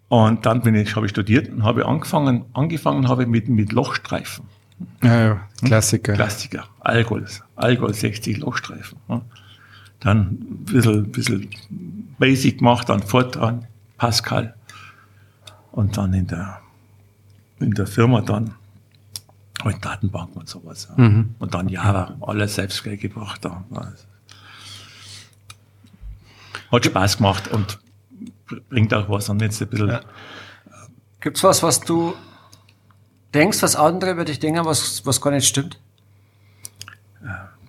[0.08, 4.46] Und dann bin ich, habe ich studiert und habe angefangen, angefangen habe mit, mit Lochstreifen.
[5.04, 6.14] Ja, ja, Klassiker.
[6.14, 6.66] Klassiker.
[6.80, 7.26] Alkohol,
[7.56, 8.98] Alkohol 60 Lochstreifen.
[9.08, 9.22] hm.
[10.02, 11.50] Dann ein bisschen, bisschen
[12.20, 13.66] Basic gemacht, dann Fortran,
[13.98, 14.56] Pascal.
[15.72, 16.60] Und dann in der,
[17.60, 18.54] in der Firma dann
[19.64, 20.90] halt Datenbanken und sowas.
[20.96, 21.04] ja.
[21.40, 23.44] Und dann Java, alles selbst gebracht.
[23.44, 23.64] Da.
[26.72, 27.80] Hat Spaß gemacht und
[28.70, 29.30] bringt auch was.
[29.30, 30.02] Und jetzt ein bisschen, Ja.
[31.20, 32.14] Gibt's was, was du
[33.34, 35.80] denkst, was andere über dich denken, was, was gar nicht stimmt?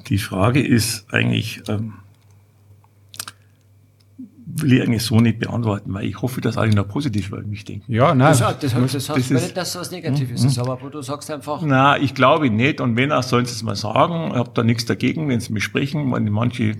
[0.09, 1.95] die Frage ist eigentlich, ähm,
[4.47, 7.65] will ich eigentlich so nicht beantworten, weil ich hoffe, dass alle noch positiv über mich
[7.65, 7.93] denken.
[7.93, 8.29] Ja, nein.
[8.31, 11.03] Das, das, das, heißt das das ist- nicht, dass das was Negatives ist, aber du
[11.03, 12.81] sagst einfach, Na, ich glaube nicht.
[12.81, 14.31] Und wenn auch, sollen sie es mal sagen.
[14.31, 16.13] Ich habe da nichts dagegen, wenn sie mich sprechen.
[16.13, 16.77] Wenn manche,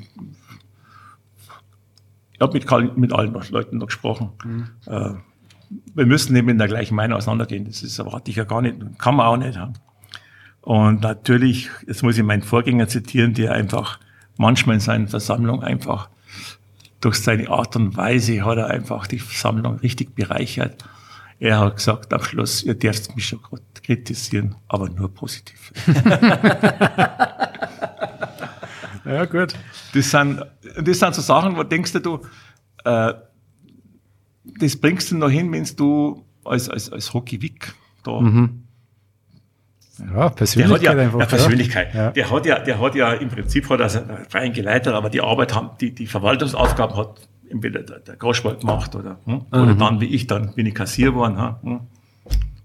[2.37, 4.31] ich habe mit, Karl- mit allen Leuten noch gesprochen.
[4.87, 5.15] Äh,
[5.95, 7.65] wir müssen nicht mit der gleichen Meinung auseinandergehen.
[7.65, 8.77] Das ist, erwarte ich ja gar nicht.
[8.99, 9.73] Kann man auch nicht haben.
[10.61, 13.99] Und natürlich, jetzt muss ich meinen Vorgänger zitieren, der einfach
[14.37, 16.11] manchmal in seinen Versammlungen einfach
[17.01, 20.85] durch seine Art und Weise hat er einfach die Versammlung richtig bereichert.
[21.39, 23.41] Er hat gesagt am Schluss, ihr dürft mich schon
[23.83, 25.73] kritisieren, aber nur positiv.
[29.07, 29.55] Ja, gut.
[29.95, 30.43] Das sind,
[30.83, 32.21] das sind so Sachen, wo denkst du,
[32.85, 33.15] äh,
[34.59, 37.73] das bringst du noch hin, wenn du als, als, als Hockey-Wick
[38.05, 38.49] da Ja,
[39.99, 41.21] Der hat Persönlichkeit ja, einfach.
[41.21, 41.95] ja Persönlichkeit.
[41.95, 42.11] Ja.
[42.11, 45.21] Der hat ja, der hat ja im Prinzip hat er seinen freien geleitet, aber die
[45.21, 49.43] Arbeit haben, die, die Verwaltungsaufgaben hat entweder der, der Groschwald gemacht oder, hm?
[49.53, 51.57] oder dann wie ich, dann bin ich Kassier geworden?
[51.63, 51.81] Hm?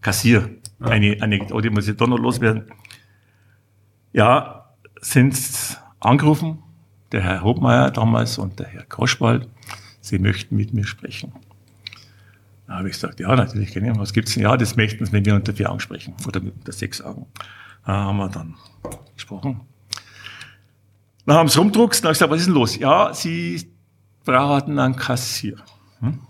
[0.01, 0.49] Kassier.
[0.79, 2.63] Eine, eine, oh, die muss ich da noch loswerden.
[4.13, 5.35] Ja, sind
[6.01, 6.59] angerufen,
[7.11, 9.47] der Herr Hobmeier damals und der Herr Groschwald,
[10.01, 11.31] sie möchten mit mir sprechen.
[12.67, 13.97] Da habe ich gesagt, ja, natürlich gerne.
[13.99, 14.43] Was gibt's denn?
[14.43, 16.13] Ja, das möchten sie mit mir unter vier Augen sprechen.
[16.25, 17.25] Oder mit unter sechs Augen.
[17.85, 18.55] Da haben wir dann
[19.13, 19.61] gesprochen.
[21.25, 22.77] Dann haben sie rumdruckst und habe ich gesagt, was ist denn los?
[22.77, 23.69] Ja, sie
[24.23, 25.57] brauchen einen Kassier.
[25.99, 26.21] Hm?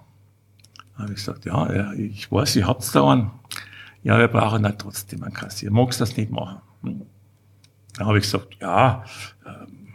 [0.94, 3.32] Da habe ich gesagt, ja, ja ich weiß, ihr habt's da einen.
[4.04, 5.70] Ja, wir brauchen dann trotzdem einen Kassier.
[5.70, 6.62] Magst du das nicht machen?
[6.82, 7.06] Hm?
[7.98, 9.04] Da habe ich gesagt, ja,
[9.46, 9.88] ähm,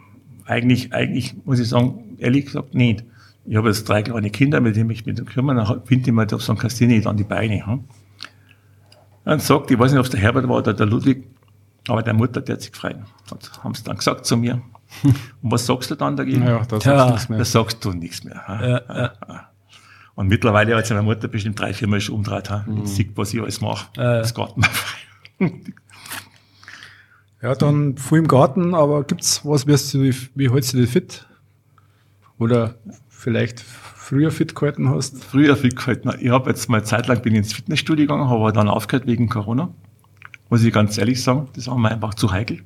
[0.45, 3.03] eigentlich, eigentlich muss ich sagen, ehrlich gesagt nicht.
[3.45, 6.27] Ich habe jetzt drei kleine Kinder, mit denen ich mich kümmere, dann finde ich mir
[6.27, 7.65] da so einen Kassier nicht an die Beine.
[7.65, 7.83] Hm?
[9.23, 11.25] Dann sagt, ich weiß nicht, ob es der Herbert war oder der Ludwig,
[11.87, 12.97] aber der Mutter, der hat sich gefreut.
[13.29, 14.61] Das haben sie dann gesagt zu mir.
[15.03, 16.43] Und was sagst du dann dagegen?
[16.43, 17.37] Ja, da sagst du nichts mehr.
[17.39, 18.41] Da sagst du nichts mehr.
[18.89, 19.49] Ja, ja.
[20.15, 22.49] Und mittlerweile hat sich meine Mutter bestimmt drei, vier Mal schon umgedreht.
[22.49, 22.65] Ha?
[22.65, 22.85] Mhm.
[22.85, 23.87] Sieht, was ich alles mache.
[23.95, 24.19] Ja.
[24.19, 24.61] Das Garten.
[27.41, 31.27] Ja, dann viel im Garten, aber gibt's was, wirst du, wie hältst du dich fit?
[32.39, 32.75] Oder
[33.09, 35.23] vielleicht früher fit gehalten hast?
[35.23, 36.11] Früher viel gehalten.
[36.19, 38.67] Ich habe jetzt mal eine Zeit lang bin ich ins Fitnessstudio gegangen, habe aber dann
[38.67, 39.69] aufgehört wegen Corona.
[40.49, 42.61] Muss ich ganz ehrlich sagen, das war mir einfach zu heikel.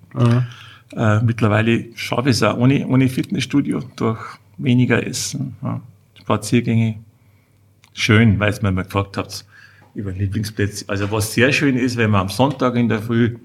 [0.95, 4.19] Äh, mittlerweile schaffe ich es auch ohne, ohne Fitnessstudio, durch
[4.57, 5.81] weniger Essen, ja,
[6.19, 6.99] Spaziergänge.
[7.93, 9.45] Schön, weil es mir mal gefragt habt
[9.95, 10.85] über Lieblingsplätze.
[10.87, 13.35] Also was sehr schön ist, wenn man am Sonntag in der Früh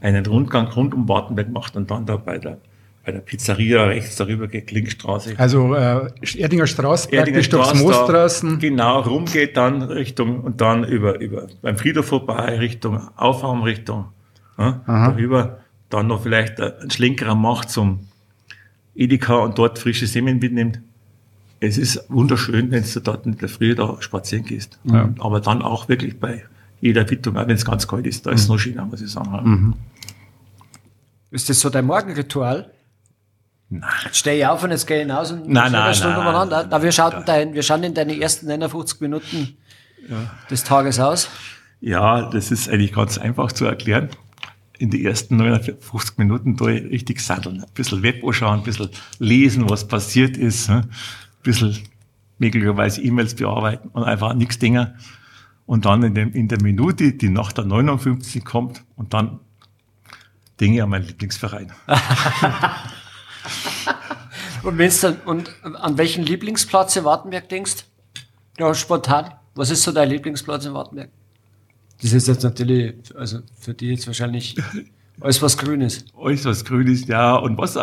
[0.00, 2.58] einen Rundgang rund um Wartenberg macht und dann da bei der,
[3.04, 5.34] bei der Pizzeria rechts darüber geht, Linkstraße.
[5.38, 8.58] Also äh, Erdinger Straße, Erdinger praktisch durchs Straße da, Moosstraßen.
[8.58, 14.06] Genau, rumgeht dann Richtung und dann über, über beim Friedhof vorbei, Richtung Aufraum, Richtung
[14.58, 15.58] ja, darüber,
[15.90, 18.08] dann noch vielleicht einen Schlenkerer macht zum
[18.94, 20.80] Edeka und dort frische Semmeln mitnimmt.
[21.60, 24.80] Es ist wunderschön, wenn du dort in der Früh da spazieren gehst.
[25.18, 26.44] Aber dann auch wirklich bei
[26.82, 29.10] jeder Witterung, auch wenn es ganz kalt ist, da ist es noch schöner, muss ich
[29.10, 29.74] sagen.
[31.30, 32.70] ist das so dein Morgenritual?
[33.70, 33.88] Nein.
[34.04, 36.26] Jetzt stehe ich auf und jetzt gehe ich hinaus und Nein, nein, Stunde nein.
[36.26, 36.66] umeinander.
[36.68, 39.56] Na, wir, schauen dein, wir schauen in deine ersten 59 Minuten
[40.50, 41.28] des Tages aus.
[41.80, 44.10] Ja, das ist eigentlich ganz einfach zu erklären.
[44.78, 47.60] In die ersten 59 Minuten da richtig satteln.
[47.60, 48.90] Ein bisschen Web anschauen, ein bisschen
[49.20, 50.90] lesen, was passiert ist, ein
[51.44, 51.78] bisschen
[52.38, 54.94] möglicherweise E-Mails bearbeiten und einfach nichts Dinger.
[55.66, 59.40] Und dann in, dem, in der Minute, die nach der 59 kommt, und dann
[60.60, 61.72] denke ich an meinen Lieblingsverein.
[64.62, 67.84] Und, wenn's dann, und an welchen Lieblingsplatz in Wartenberg denkst?
[68.58, 69.32] Ja, spontan.
[69.54, 71.10] Was ist so dein Lieblingsplatz in Wartenberg?
[72.00, 74.56] Das ist jetzt natürlich, also für die jetzt wahrscheinlich
[75.20, 76.04] alles was Grünes.
[76.16, 77.34] Alles was Grünes, ja.
[77.34, 77.76] Und was,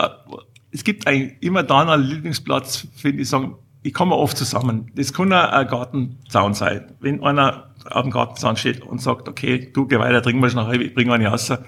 [0.71, 4.91] es gibt eigentlich immer da einen Lieblingsplatz, finde ich, sagen, ich komme oft zusammen.
[4.95, 6.93] Das kann auch ein Gartenzaun sein.
[6.99, 10.81] Wenn einer auf dem Gartenzaun steht und sagt, okay, du geh weiter, trinken wir schnell,
[10.81, 11.49] ich bringe eine raus.
[11.49, 11.59] Und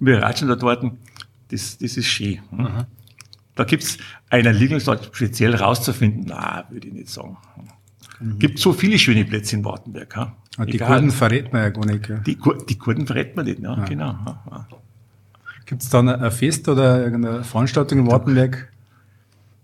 [0.00, 0.82] wir ratschen da dort,
[1.50, 2.40] das, das ist schön.
[2.50, 2.86] Hm?
[3.54, 3.98] Da gibt's
[4.28, 7.38] einen Lieblingsplatz speziell rauszufinden, na, würde ich nicht sagen.
[8.38, 10.16] Gibt so viele schöne Plätze in Wartenberg.
[10.16, 10.36] Ha?
[10.58, 10.78] Und die.
[10.78, 12.06] Kurden verrät man ja gar nicht.
[12.06, 12.22] Gell?
[12.26, 12.38] Die,
[12.68, 14.06] die Kurden verrät man nicht, ja, genau.
[14.06, 14.66] Ja, ja.
[15.66, 18.72] Gibt es dann ein Fest oder irgendeine Veranstaltung in Wartenberg,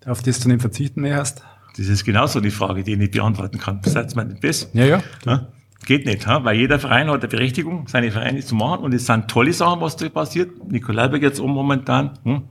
[0.05, 1.45] auf das du nicht verzichten mehr hast?
[1.77, 3.81] Das ist genauso die Frage, die ich nicht beantworten kann.
[3.85, 4.67] Seid mir nicht besser?
[4.75, 5.03] Ja, ja.
[5.25, 5.49] Ja?
[5.85, 6.45] Geht nicht, ha?
[6.45, 9.81] weil jeder Verein hat eine Berechtigung, seine Vereine zu machen und es sind tolle Sachen,
[9.81, 10.71] was da passiert.
[10.71, 12.19] Nikolaiberg jetzt um momentan.
[12.25, 12.43] Hm?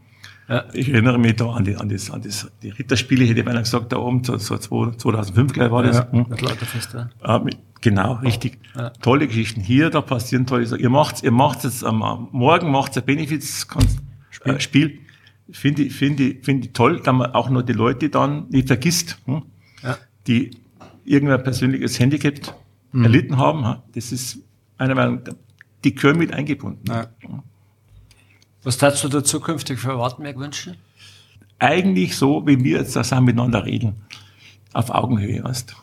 [0.50, 0.66] Ja.
[0.74, 3.64] Ich erinnere mich da an die, an das, an das, die Ritterspiele, hätte ich beinahe
[3.64, 5.98] gesagt, da oben, so, so 2005 gleich war das.
[6.00, 6.12] Ja.
[6.12, 6.26] Hm?
[6.30, 7.40] Das Lauterfest, ja.
[7.40, 8.60] Mit- genau, richtig.
[8.76, 8.90] Ja.
[8.90, 9.62] Tolle Geschichten.
[9.62, 10.82] Hier, da passieren tolle Sachen.
[10.82, 14.56] Ihr macht's, ihr macht's jetzt am, Morgen, macht's ein Benefits-Spiel.
[14.56, 15.00] Äh, Spiel.
[15.52, 18.68] Finde ich, finde ich, finde ich toll, dass man auch noch die Leute dann nicht
[18.68, 19.44] vergisst, hm?
[19.84, 19.98] Ja.
[20.28, 20.52] die
[21.06, 22.34] irgendein persönliches Handicap
[22.94, 23.82] erlitten haben.
[23.94, 24.40] Das ist
[24.78, 25.22] einer Meinung,
[25.84, 26.84] die gehören mit eingebunden.
[26.88, 27.08] Ja.
[28.64, 30.76] Was darfst du da zukünftig für Wartenberg wünschen?
[31.60, 33.96] Eigentlich so, wie wir jetzt da sind, miteinander reden.
[34.74, 35.76] Auf Augenhöhe, weißt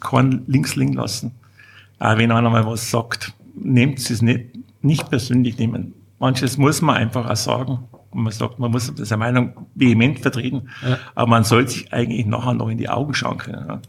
[0.00, 1.32] Kein links liegen lassen.
[1.98, 4.50] Auch wenn einer mal was sagt, nehmt es nicht,
[4.82, 5.94] nicht persönlich nehmen.
[6.18, 7.78] Manches muss man einfach auch sagen.
[8.10, 10.68] Und man sagt, man muss seine Meinung vehement vertreten.
[10.82, 10.98] Ja.
[11.14, 13.66] Aber man soll sich eigentlich nachher noch in die Augen schauen können.
[13.68, 13.80] Ja.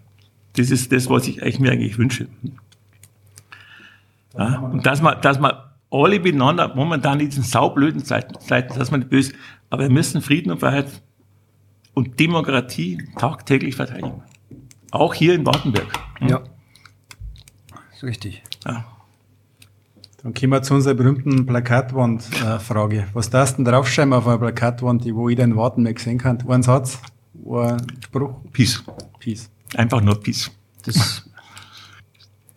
[0.55, 2.27] Das ist das, was ich eigentlich, mir eigentlich wünsche.
[4.37, 4.59] Ja.
[4.59, 5.53] Und dass man, dass man
[5.89, 9.33] alle miteinander momentan in diesen saublöden Zeiten, Zeiten, dass man nicht böse,
[9.69, 11.01] aber wir müssen Frieden und Freiheit
[11.93, 14.21] und Demokratie tagtäglich verteidigen.
[14.91, 15.87] Auch hier in Wartenberg.
[16.21, 16.41] Ja.
[17.93, 18.43] Ist richtig.
[18.65, 18.85] Ja.
[20.23, 23.07] Dann kommen wir zu unserer berühmten Plakatwand-Frage.
[23.13, 26.43] Was darfst du denn draufschreiben auf einer Plakatwand, die wo jeder in Wartenberg sehen kann?
[26.47, 26.99] Ein Satz,
[27.45, 28.83] ein Spruch, Peace.
[29.19, 29.49] Peace.
[29.75, 30.51] Einfach nur Peace.
[30.83, 31.29] Das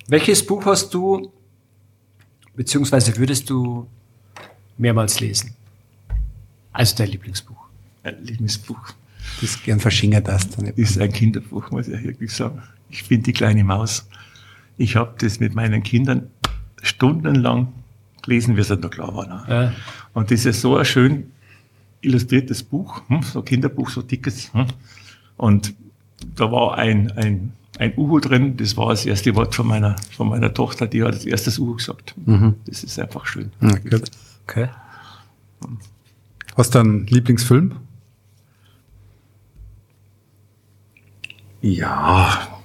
[0.09, 1.33] Welches Buch hast du,
[2.61, 3.87] beziehungsweise würdest du
[4.77, 5.55] mehrmals lesen?
[6.75, 7.57] Also dein Lieblingsbuch.
[8.03, 8.93] Ein Lieblingsbuch.
[9.41, 10.59] Das gern verschingert hast.
[10.61, 12.63] Das ist ein Kinderbuch, muss ich wirklich sagen.
[12.91, 14.07] Ich bin die kleine Maus.
[14.77, 16.29] Ich habe das mit meinen Kindern
[16.83, 17.73] stundenlang
[18.21, 19.27] gelesen, wie es noch klar war.
[19.27, 19.45] Ne?
[19.49, 19.73] Ja.
[20.13, 21.33] Und das ist so ein schön
[22.03, 24.53] illustriertes Buch, hm, so ein Kinderbuch, so dickes.
[24.53, 24.67] Hm.
[25.39, 25.73] Und
[26.37, 30.29] da war ein, ein, ein Uhu drin, das war das erste Wort von meiner, von
[30.29, 32.15] meiner Tochter, die hat das erste Uhu gesagt.
[32.67, 33.51] Das ist einfach schön.
[33.61, 34.11] Gut.
[34.47, 34.69] Okay.
[36.57, 37.77] Hast du einen Lieblingsfilm?
[41.63, 42.61] Ja.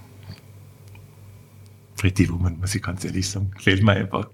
[1.96, 3.52] Pretty Woman, muss ich ganz ehrlich sagen.
[3.52, 4.28] Gefällt mir einfach.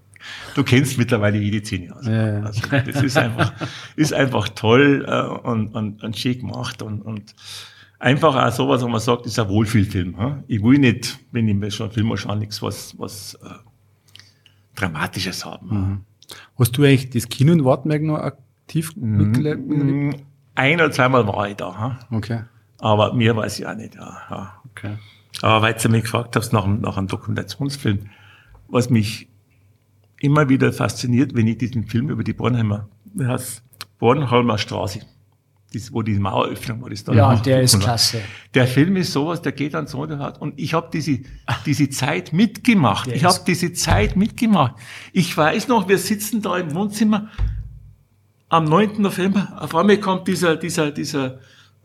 [0.56, 2.06] Du kennst mittlerweile jede Szene aus.
[2.06, 2.42] Ja, ja.
[2.42, 3.52] Also, das ist einfach,
[3.94, 7.34] ist einfach toll äh, und, und, und schön gemacht und, und
[8.02, 10.18] einfach auch sowas, wo man sagt, ist ein Wohlfühlfilm.
[10.18, 10.44] Hm?
[10.48, 13.48] Ich will nicht, wenn ich mir schon Filme schaue, nichts was, was äh,
[14.74, 15.68] Dramatisches haben.
[15.68, 16.00] Mhm.
[16.58, 19.68] Hast du eigentlich das Kino in Wartenberg noch aktiv mitgelebt?
[19.68, 20.10] Mm,
[20.54, 22.16] Ein oder zweimal war ich da, hm?
[22.16, 22.40] Okay.
[22.78, 23.94] aber mir weiß ich auch nicht.
[23.96, 24.96] Ja, okay.
[25.42, 28.08] Aber weil du mich gefragt hast nach, einem- nach einem Dokumentationsfilm,
[28.68, 29.28] was mich
[30.20, 33.62] immer wieder fasziniert, wenn ich diesen Film über die Bornheimer, wie heißt
[33.98, 35.00] Bornholmer Straße,
[35.72, 38.20] das, wo die Maueröffnung war, das da Ja, der ist klasse.
[38.54, 41.20] Der Film ist sowas, der geht dann so, und ich habe diese,
[41.66, 43.06] diese Zeit mitgemacht.
[43.08, 44.74] Der Ich habe diese Zeit mitgemacht.
[45.12, 47.28] Ich weiß noch, wir sitzen da im Wohnzimmer
[48.48, 49.00] am 9.
[49.00, 51.38] November, auf einmal kommt dieser, dieser, dieser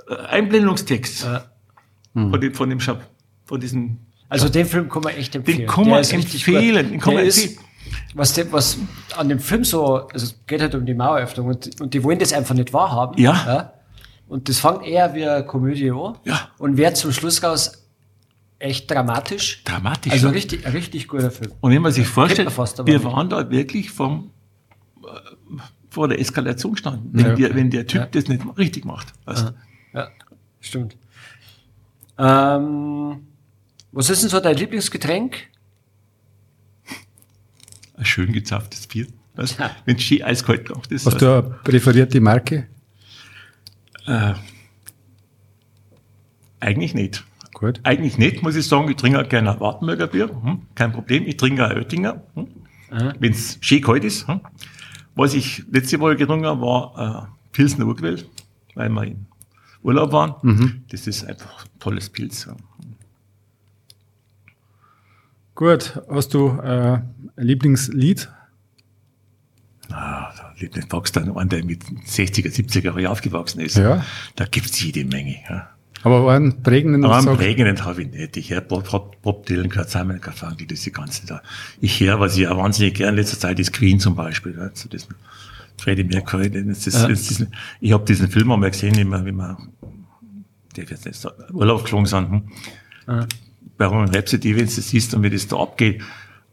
[0.09, 1.45] äh, Einblendungstext Ja.
[2.13, 3.07] von dem, von dem Schab,
[3.45, 5.59] von diesem Also den Film kann man echt empfehlen.
[5.59, 6.89] den kann man empfehlen.
[6.91, 7.57] Den kann Der man empfehlen.
[8.15, 8.77] was, der, was
[9.15, 12.19] an dem Film so, also es geht halt um die Maueröffnung und, und die wollen
[12.19, 13.17] das einfach nicht wahrhaben.
[13.21, 13.71] Ja.
[14.27, 16.49] Und das fängt eher wie eine Komödie an Ja.
[16.57, 17.83] und wird zum Schluss raus
[18.59, 19.63] echt dramatisch.
[19.63, 20.11] Dramatisch.
[20.11, 21.51] Also richtig, ein richtig guter Film.
[21.61, 23.03] Und wenn man sich vorstellt, man wir nicht.
[23.05, 24.31] waren da wirklich vom,
[25.03, 25.07] äh,
[25.89, 27.35] vor der Eskalation gestanden, wenn, Ja.
[27.35, 28.05] der, wenn der Typ Ja.
[28.07, 29.13] das nicht richtig macht.
[29.25, 29.53] Weißt?
[29.93, 30.09] Ja,
[30.59, 30.97] stimmt.
[32.17, 33.27] Ähm,
[33.91, 35.37] was ist denn so dein Lieblingsgetränk?
[37.95, 39.07] Ein schön gezapftes Bier.
[39.35, 39.57] Weißt?
[39.85, 41.05] Wenn es schön eiskalt gemacht ist.
[41.05, 42.67] Hast du eine präferierte Marke?
[44.07, 44.33] Äh,
[46.59, 47.23] eigentlich nicht.
[47.53, 47.79] Gut.
[47.83, 48.89] Eigentlich nicht, muss ich sagen.
[48.89, 50.29] Ich trinke auch gerne Wartenberger Bier.
[50.29, 51.25] Hm, kein Problem.
[51.27, 52.21] Ich trinke auch Oettinger.
[52.35, 52.47] Hm,
[53.19, 54.27] Wenn es schön kalt ist.
[54.27, 54.41] Hm.
[55.15, 58.23] Was ich letzte Woche getrunken habe, war äh, Pilsner Urquell,
[58.75, 59.25] weil wir in
[59.81, 60.83] Urlaub waren.
[60.89, 62.45] Das ist einfach ein tolles Pilz.
[62.45, 62.55] ja.
[65.55, 67.03] Gut, hast du äh, ein
[67.35, 68.29] Lieblingslied?
[69.89, 73.77] Ah, da lebt nicht an der mit 60er, 70er Jahren aufgewachsen ist.
[73.77, 74.05] Ja.
[74.35, 75.37] Da gibt's jede Menge.
[75.49, 75.69] Ja.
[76.03, 78.37] Aber einen prägenden Aber sagst- prägenden habe ich nicht.
[78.37, 81.41] Ich höre Bob, Bob, Bob Dylan, Kurt Simon, Garfunkel, diese ganze da.
[81.81, 84.55] Ich höre, was ich auch wahnsinnig gern in letzter Zeit ist Queen zum Beispiel.
[84.57, 85.15] Ja, zu diesem
[85.77, 86.47] Freddie Mercury.
[86.47, 89.31] ist, es ist diesen, ich habe diesen Film einmal gesehen, wie man, wie
[90.75, 92.29] der wird jetzt da Urlaub geflogen sind.
[93.07, 93.25] Hm?
[93.77, 96.01] Bei Roman Rhapsody, wenn du das siehst und wie das da abgeht,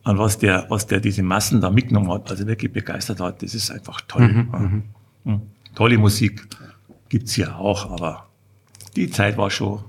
[0.04, 3.54] an was der, was der diese Massen da mitgenommen hat, also wirklich begeistert hat, das
[3.54, 4.46] ist einfach toll.
[4.52, 4.60] ja.
[5.24, 5.40] Hm.
[5.74, 6.46] Tolle Musik
[7.08, 8.26] gibt's ja auch, aber
[8.96, 9.82] die Zeit war schon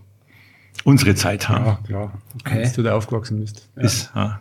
[0.84, 1.48] unsere Zeit.
[1.50, 1.80] Ja, Ja.
[1.86, 2.12] klar.
[2.42, 2.60] Okay.
[2.62, 3.70] Als du da aufgewachsen bist.
[3.76, 4.40] Ist, ja.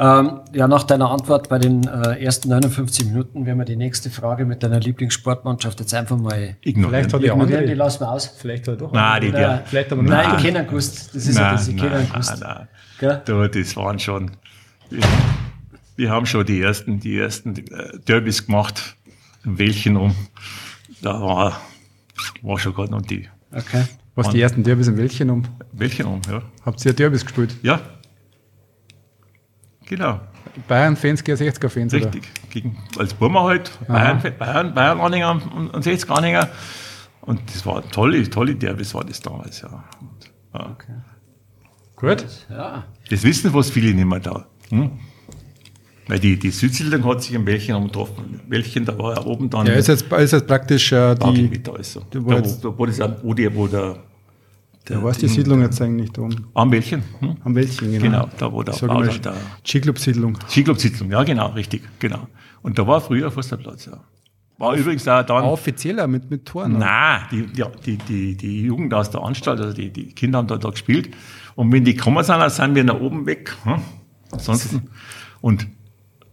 [0.00, 4.10] Ähm, ja, nach deiner Antwort bei den äh, ersten 59 Minuten werden wir die nächste
[4.10, 7.04] Frage mit deiner Lieblingssportmannschaft jetzt einfach mal Vielleicht Ignorieren.
[7.06, 7.48] hat er ignorieren.
[7.48, 7.74] Die andere.
[7.74, 8.26] lassen wir aus.
[8.28, 8.92] Vielleicht hat er doch.
[8.92, 10.12] Nein, die, die, Vielleicht aber nur.
[10.12, 10.36] Nein, Nein.
[10.38, 11.10] ich kenne gewusst.
[11.16, 12.40] Das ist ja das, ich kenne gewusst.
[12.40, 12.68] nein.
[13.00, 13.22] Gell?
[13.24, 14.30] Du, das waren schon,
[14.90, 15.02] wir,
[15.96, 18.96] wir haben schon die ersten, die ersten äh, Derbys gemacht,
[19.44, 20.14] in welchen um.
[21.02, 21.60] Da war,
[22.42, 23.84] war schon gerade noch die, Okay.
[24.14, 25.44] Was die ersten Derbys in welchen um?
[25.72, 26.42] welchen um, ja.
[26.64, 27.54] Habt ihr Derbys gespielt?
[27.62, 27.80] Ja.
[29.86, 30.20] Genau,
[30.66, 32.04] Bayern-Fans gegen 60er-Fans, oder?
[32.04, 32.24] richtig.
[32.50, 36.48] Gegen, als Burma halt, Bayern, Bayern, Bayern und, und 60 Anhänger.
[37.20, 39.84] Und das war tolle, tolle Derbys war das damals, ja.
[40.00, 40.76] Und, ja.
[41.96, 42.26] Gut.
[42.50, 42.84] Ja.
[43.10, 44.46] Das wissen fast viele nicht mehr da.
[44.70, 44.90] Hm?
[46.06, 48.40] Weil die, die Südsiedlung hat sich in Welchen getroffen.
[48.48, 51.42] Welchen, da war ja oben dann Ja, ist jetzt, ist jetzt praktisch äh, die.
[51.48, 52.00] mit da ist so.
[52.10, 53.96] du Da, wolltest- wo, da, wo, das, wo, die, wo der,
[54.88, 56.46] der Ja, was ist die Siedlung jetzt eigentlich da oben?
[56.54, 57.02] Am Welchen?
[57.20, 57.36] Hm?
[57.44, 58.02] Am Wäldchen, genau.
[58.22, 58.72] Genau, da wo der
[59.64, 60.38] Skiclub-Siedlung.
[60.48, 62.26] Skiclub-Siedlung, ja genau, richtig, genau.
[62.62, 64.00] Und da war früher Fußballplatz, ja.
[64.56, 65.44] War übrigens auch dann.
[65.44, 66.78] Offizieller mit, mit Toren.
[66.78, 70.48] Nein, die, die, die, die, die Jugend aus der Anstalt, also die, die Kinder haben
[70.48, 71.10] da, da gespielt.
[71.54, 73.54] Und wenn die gekommen sind, dann sind wir nach oben weg.
[73.62, 73.80] Hm?
[74.30, 74.90] Ansonsten.
[75.40, 75.66] Und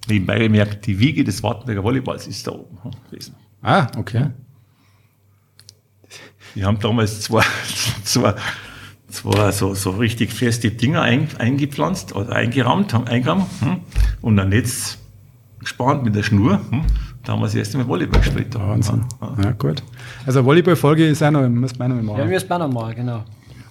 [0.07, 2.77] nebenbei gemerkt, die Wiege des Wartenberger Volleyballs ist da oben
[3.09, 3.35] gewesen.
[3.61, 4.31] Ah, okay.
[6.55, 7.43] Die haben damals zwei,
[8.03, 8.35] zwei,
[9.09, 13.79] zwei so, so richtig feste Dinger ein, eingepflanzt oder eingerahmt, haben eingerahmt hm?
[14.21, 14.97] und ein Netz
[15.59, 16.61] gespannt mit der Schnur.
[16.69, 16.83] Hm?
[17.23, 18.53] Da haben wir das erste Mal Volleyball gespielt.
[18.53, 19.03] Wahnsinn.
[19.19, 19.43] Ja, ja.
[19.45, 19.81] Ja, gut.
[20.27, 22.17] Also Volleyball-Folge ist auch noch, müssen wir auch noch mal Ja, machen.
[22.19, 23.23] wir müssen auch noch mal, genau.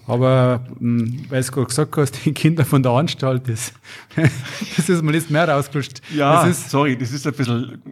[0.07, 3.73] Aber mh, weil du gerade gesagt hast, die Kinder von der Anstalt, das,
[4.77, 6.03] das ist mir nicht mehr rausgerutscht.
[6.15, 7.83] Ja, Das ist, sorry, das ist ein bisschen.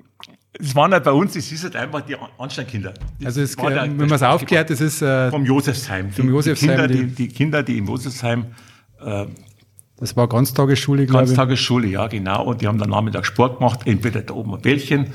[0.59, 2.93] Das waren halt bei uns, das ist halt einfach die Anstandkinder.
[3.19, 6.09] Das also es, der- wenn man es aufklärt, das ist, äh, Vom Josefsheim.
[6.11, 8.47] Die, Vom Josefsheim, Die Kinder, die- die, Kinder, die im Josefsheim
[9.01, 9.27] äh,
[9.99, 11.29] das war Ganztagesschule, glaube ich.
[11.31, 12.45] Ganztagesschule, ja, genau.
[12.47, 15.07] Und die haben dann Nachmittag Sport gemacht, entweder da oben ein Bällchen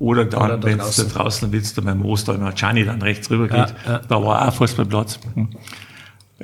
[0.00, 1.52] oder Oder dann, da wenn es da draußen.
[1.52, 3.56] willst, da beim Moos, da immer Gianni dann rechts rüber geht.
[3.86, 3.98] Ja, ja.
[4.00, 5.20] Da war auch Fußballplatz.
[5.34, 5.48] Hm.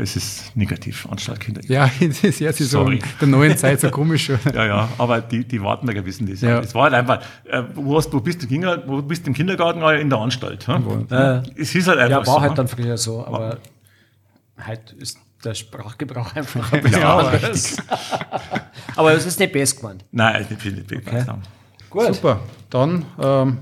[0.00, 1.60] Es ist negativ, Anstaltkinder.
[1.66, 2.88] Ja, das ist ja so
[3.20, 4.30] der neuen Zeit so komisch.
[4.54, 6.40] Ja, ja, aber die, die Wartenberger wissen das.
[6.40, 6.50] Ja.
[6.50, 6.58] Ja.
[6.60, 9.34] Es war halt einfach, äh, wo, hast, wo, bist du Kinder, wo bist du im
[9.34, 10.66] Kindergarten oder in der Anstalt?
[10.68, 11.06] Hm?
[11.10, 12.40] Äh, Es ist halt einfach ja, war so.
[12.40, 12.56] halt hm?
[12.56, 13.58] dann früher so, aber
[14.66, 17.76] heute ist der Sprachgebrauch einfach ein bisschen Ja, anders.
[18.94, 20.04] aber es ist nicht best gemeint.
[20.12, 21.24] Nein, ich bin nicht okay.
[21.90, 22.14] Gut.
[22.14, 22.40] Super.
[22.70, 23.58] Dann ähm,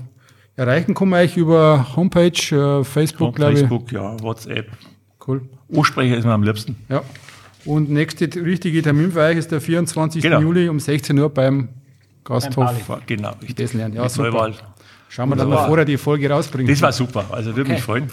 [0.55, 3.59] erreichen kann man euch über Homepage, äh, Facebook, glaube ich.
[3.61, 4.67] Facebook, ja, WhatsApp.
[5.27, 5.41] Cool.
[5.69, 6.75] Ursprecher ist mir am liebsten.
[6.89, 7.01] Ja.
[7.65, 10.21] Und nächste richtige Termin für euch ist der 24.
[10.23, 10.39] Genau.
[10.39, 11.69] Juli um 16 Uhr beim Beim
[12.23, 12.55] Gasthof.
[12.87, 13.01] Bali.
[13.05, 13.55] Genau, richtig.
[13.57, 13.95] Das lernen.
[13.95, 14.29] Ja, Mit super.
[14.31, 14.53] Neuwahl.
[15.09, 15.67] Schauen wir dann mal Wunderbar.
[15.67, 16.67] vorher die Folge rausbringen.
[16.71, 17.81] Das war super, also würde mich Okay.
[17.85, 18.09] freuen.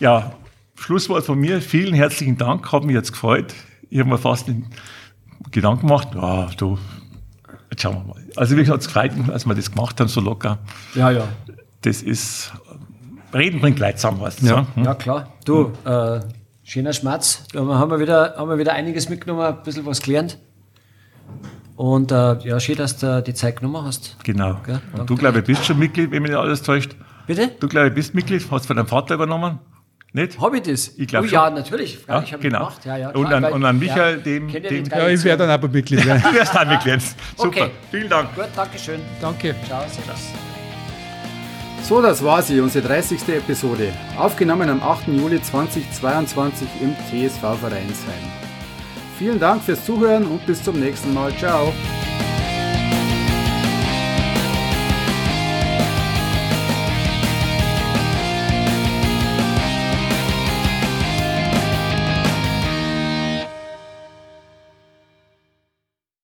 [0.00, 0.32] Ja,
[0.78, 1.60] Schlusswort von mir.
[1.60, 3.54] Vielen herzlichen Dank, hat mich jetzt gefreut.
[3.90, 4.66] Ich habe mir fast den
[5.50, 6.78] Gedanken gemacht, ja, du,
[7.70, 8.24] jetzt schauen wir mal.
[8.36, 10.58] Also wirklich hat es gefreut, als wir das gemacht haben, so locker.
[10.94, 11.28] Ja, ja.
[11.82, 12.52] Das ist,
[13.34, 14.46] Reden bringt Leid zusammen, weißt du.
[14.46, 14.66] Ja.
[14.74, 14.84] so, hm?
[14.84, 15.32] Ja, klar.
[15.50, 16.20] Du, äh,
[16.62, 17.44] schöner Schmerz.
[17.52, 20.38] Da haben wir, wieder, haben wir wieder einiges mitgenommen, ein bisschen was gelernt.
[21.76, 24.16] Und äh, ja, schön, dass du die Zeit genommen hast.
[24.22, 24.60] Genau.
[24.64, 26.94] Gell, Und du, glaube ich, bist schon Mitglied, wenn mich nicht alles täuscht.
[27.26, 27.50] Bitte?
[27.58, 29.58] Du, glaube ich, bist Mitglied, hast von deinem Vater übernommen?
[30.12, 30.40] Nicht?
[30.40, 30.88] Habe ich das?
[30.98, 31.34] Ich glaub oh, schon.
[31.34, 31.98] ja, natürlich.
[32.06, 32.58] Ja, habe ich genau.
[32.58, 32.84] gemacht.
[32.84, 35.46] Ja, ja, Und klar, an- weil- und an Michael, ja, dem- dem- ja, ich werde
[35.46, 36.22] dann auch Mitglied werden.
[36.22, 37.00] Du wirst auch Mitglied.
[37.36, 37.48] Super.
[37.48, 37.70] Okay.
[37.90, 38.34] Vielen Dank.
[38.34, 39.00] Gut, Dankeschön.
[39.20, 39.54] Danke.
[39.66, 40.49] Ciao, servus.
[41.82, 43.28] So, das war sie, unsere 30.
[43.28, 43.92] Episode.
[44.16, 45.08] Aufgenommen am 8.
[45.08, 48.30] Juli 2022 im TSV Vereinsheim.
[49.18, 51.36] Vielen Dank fürs Zuhören und bis zum nächsten Mal.
[51.36, 51.72] Ciao.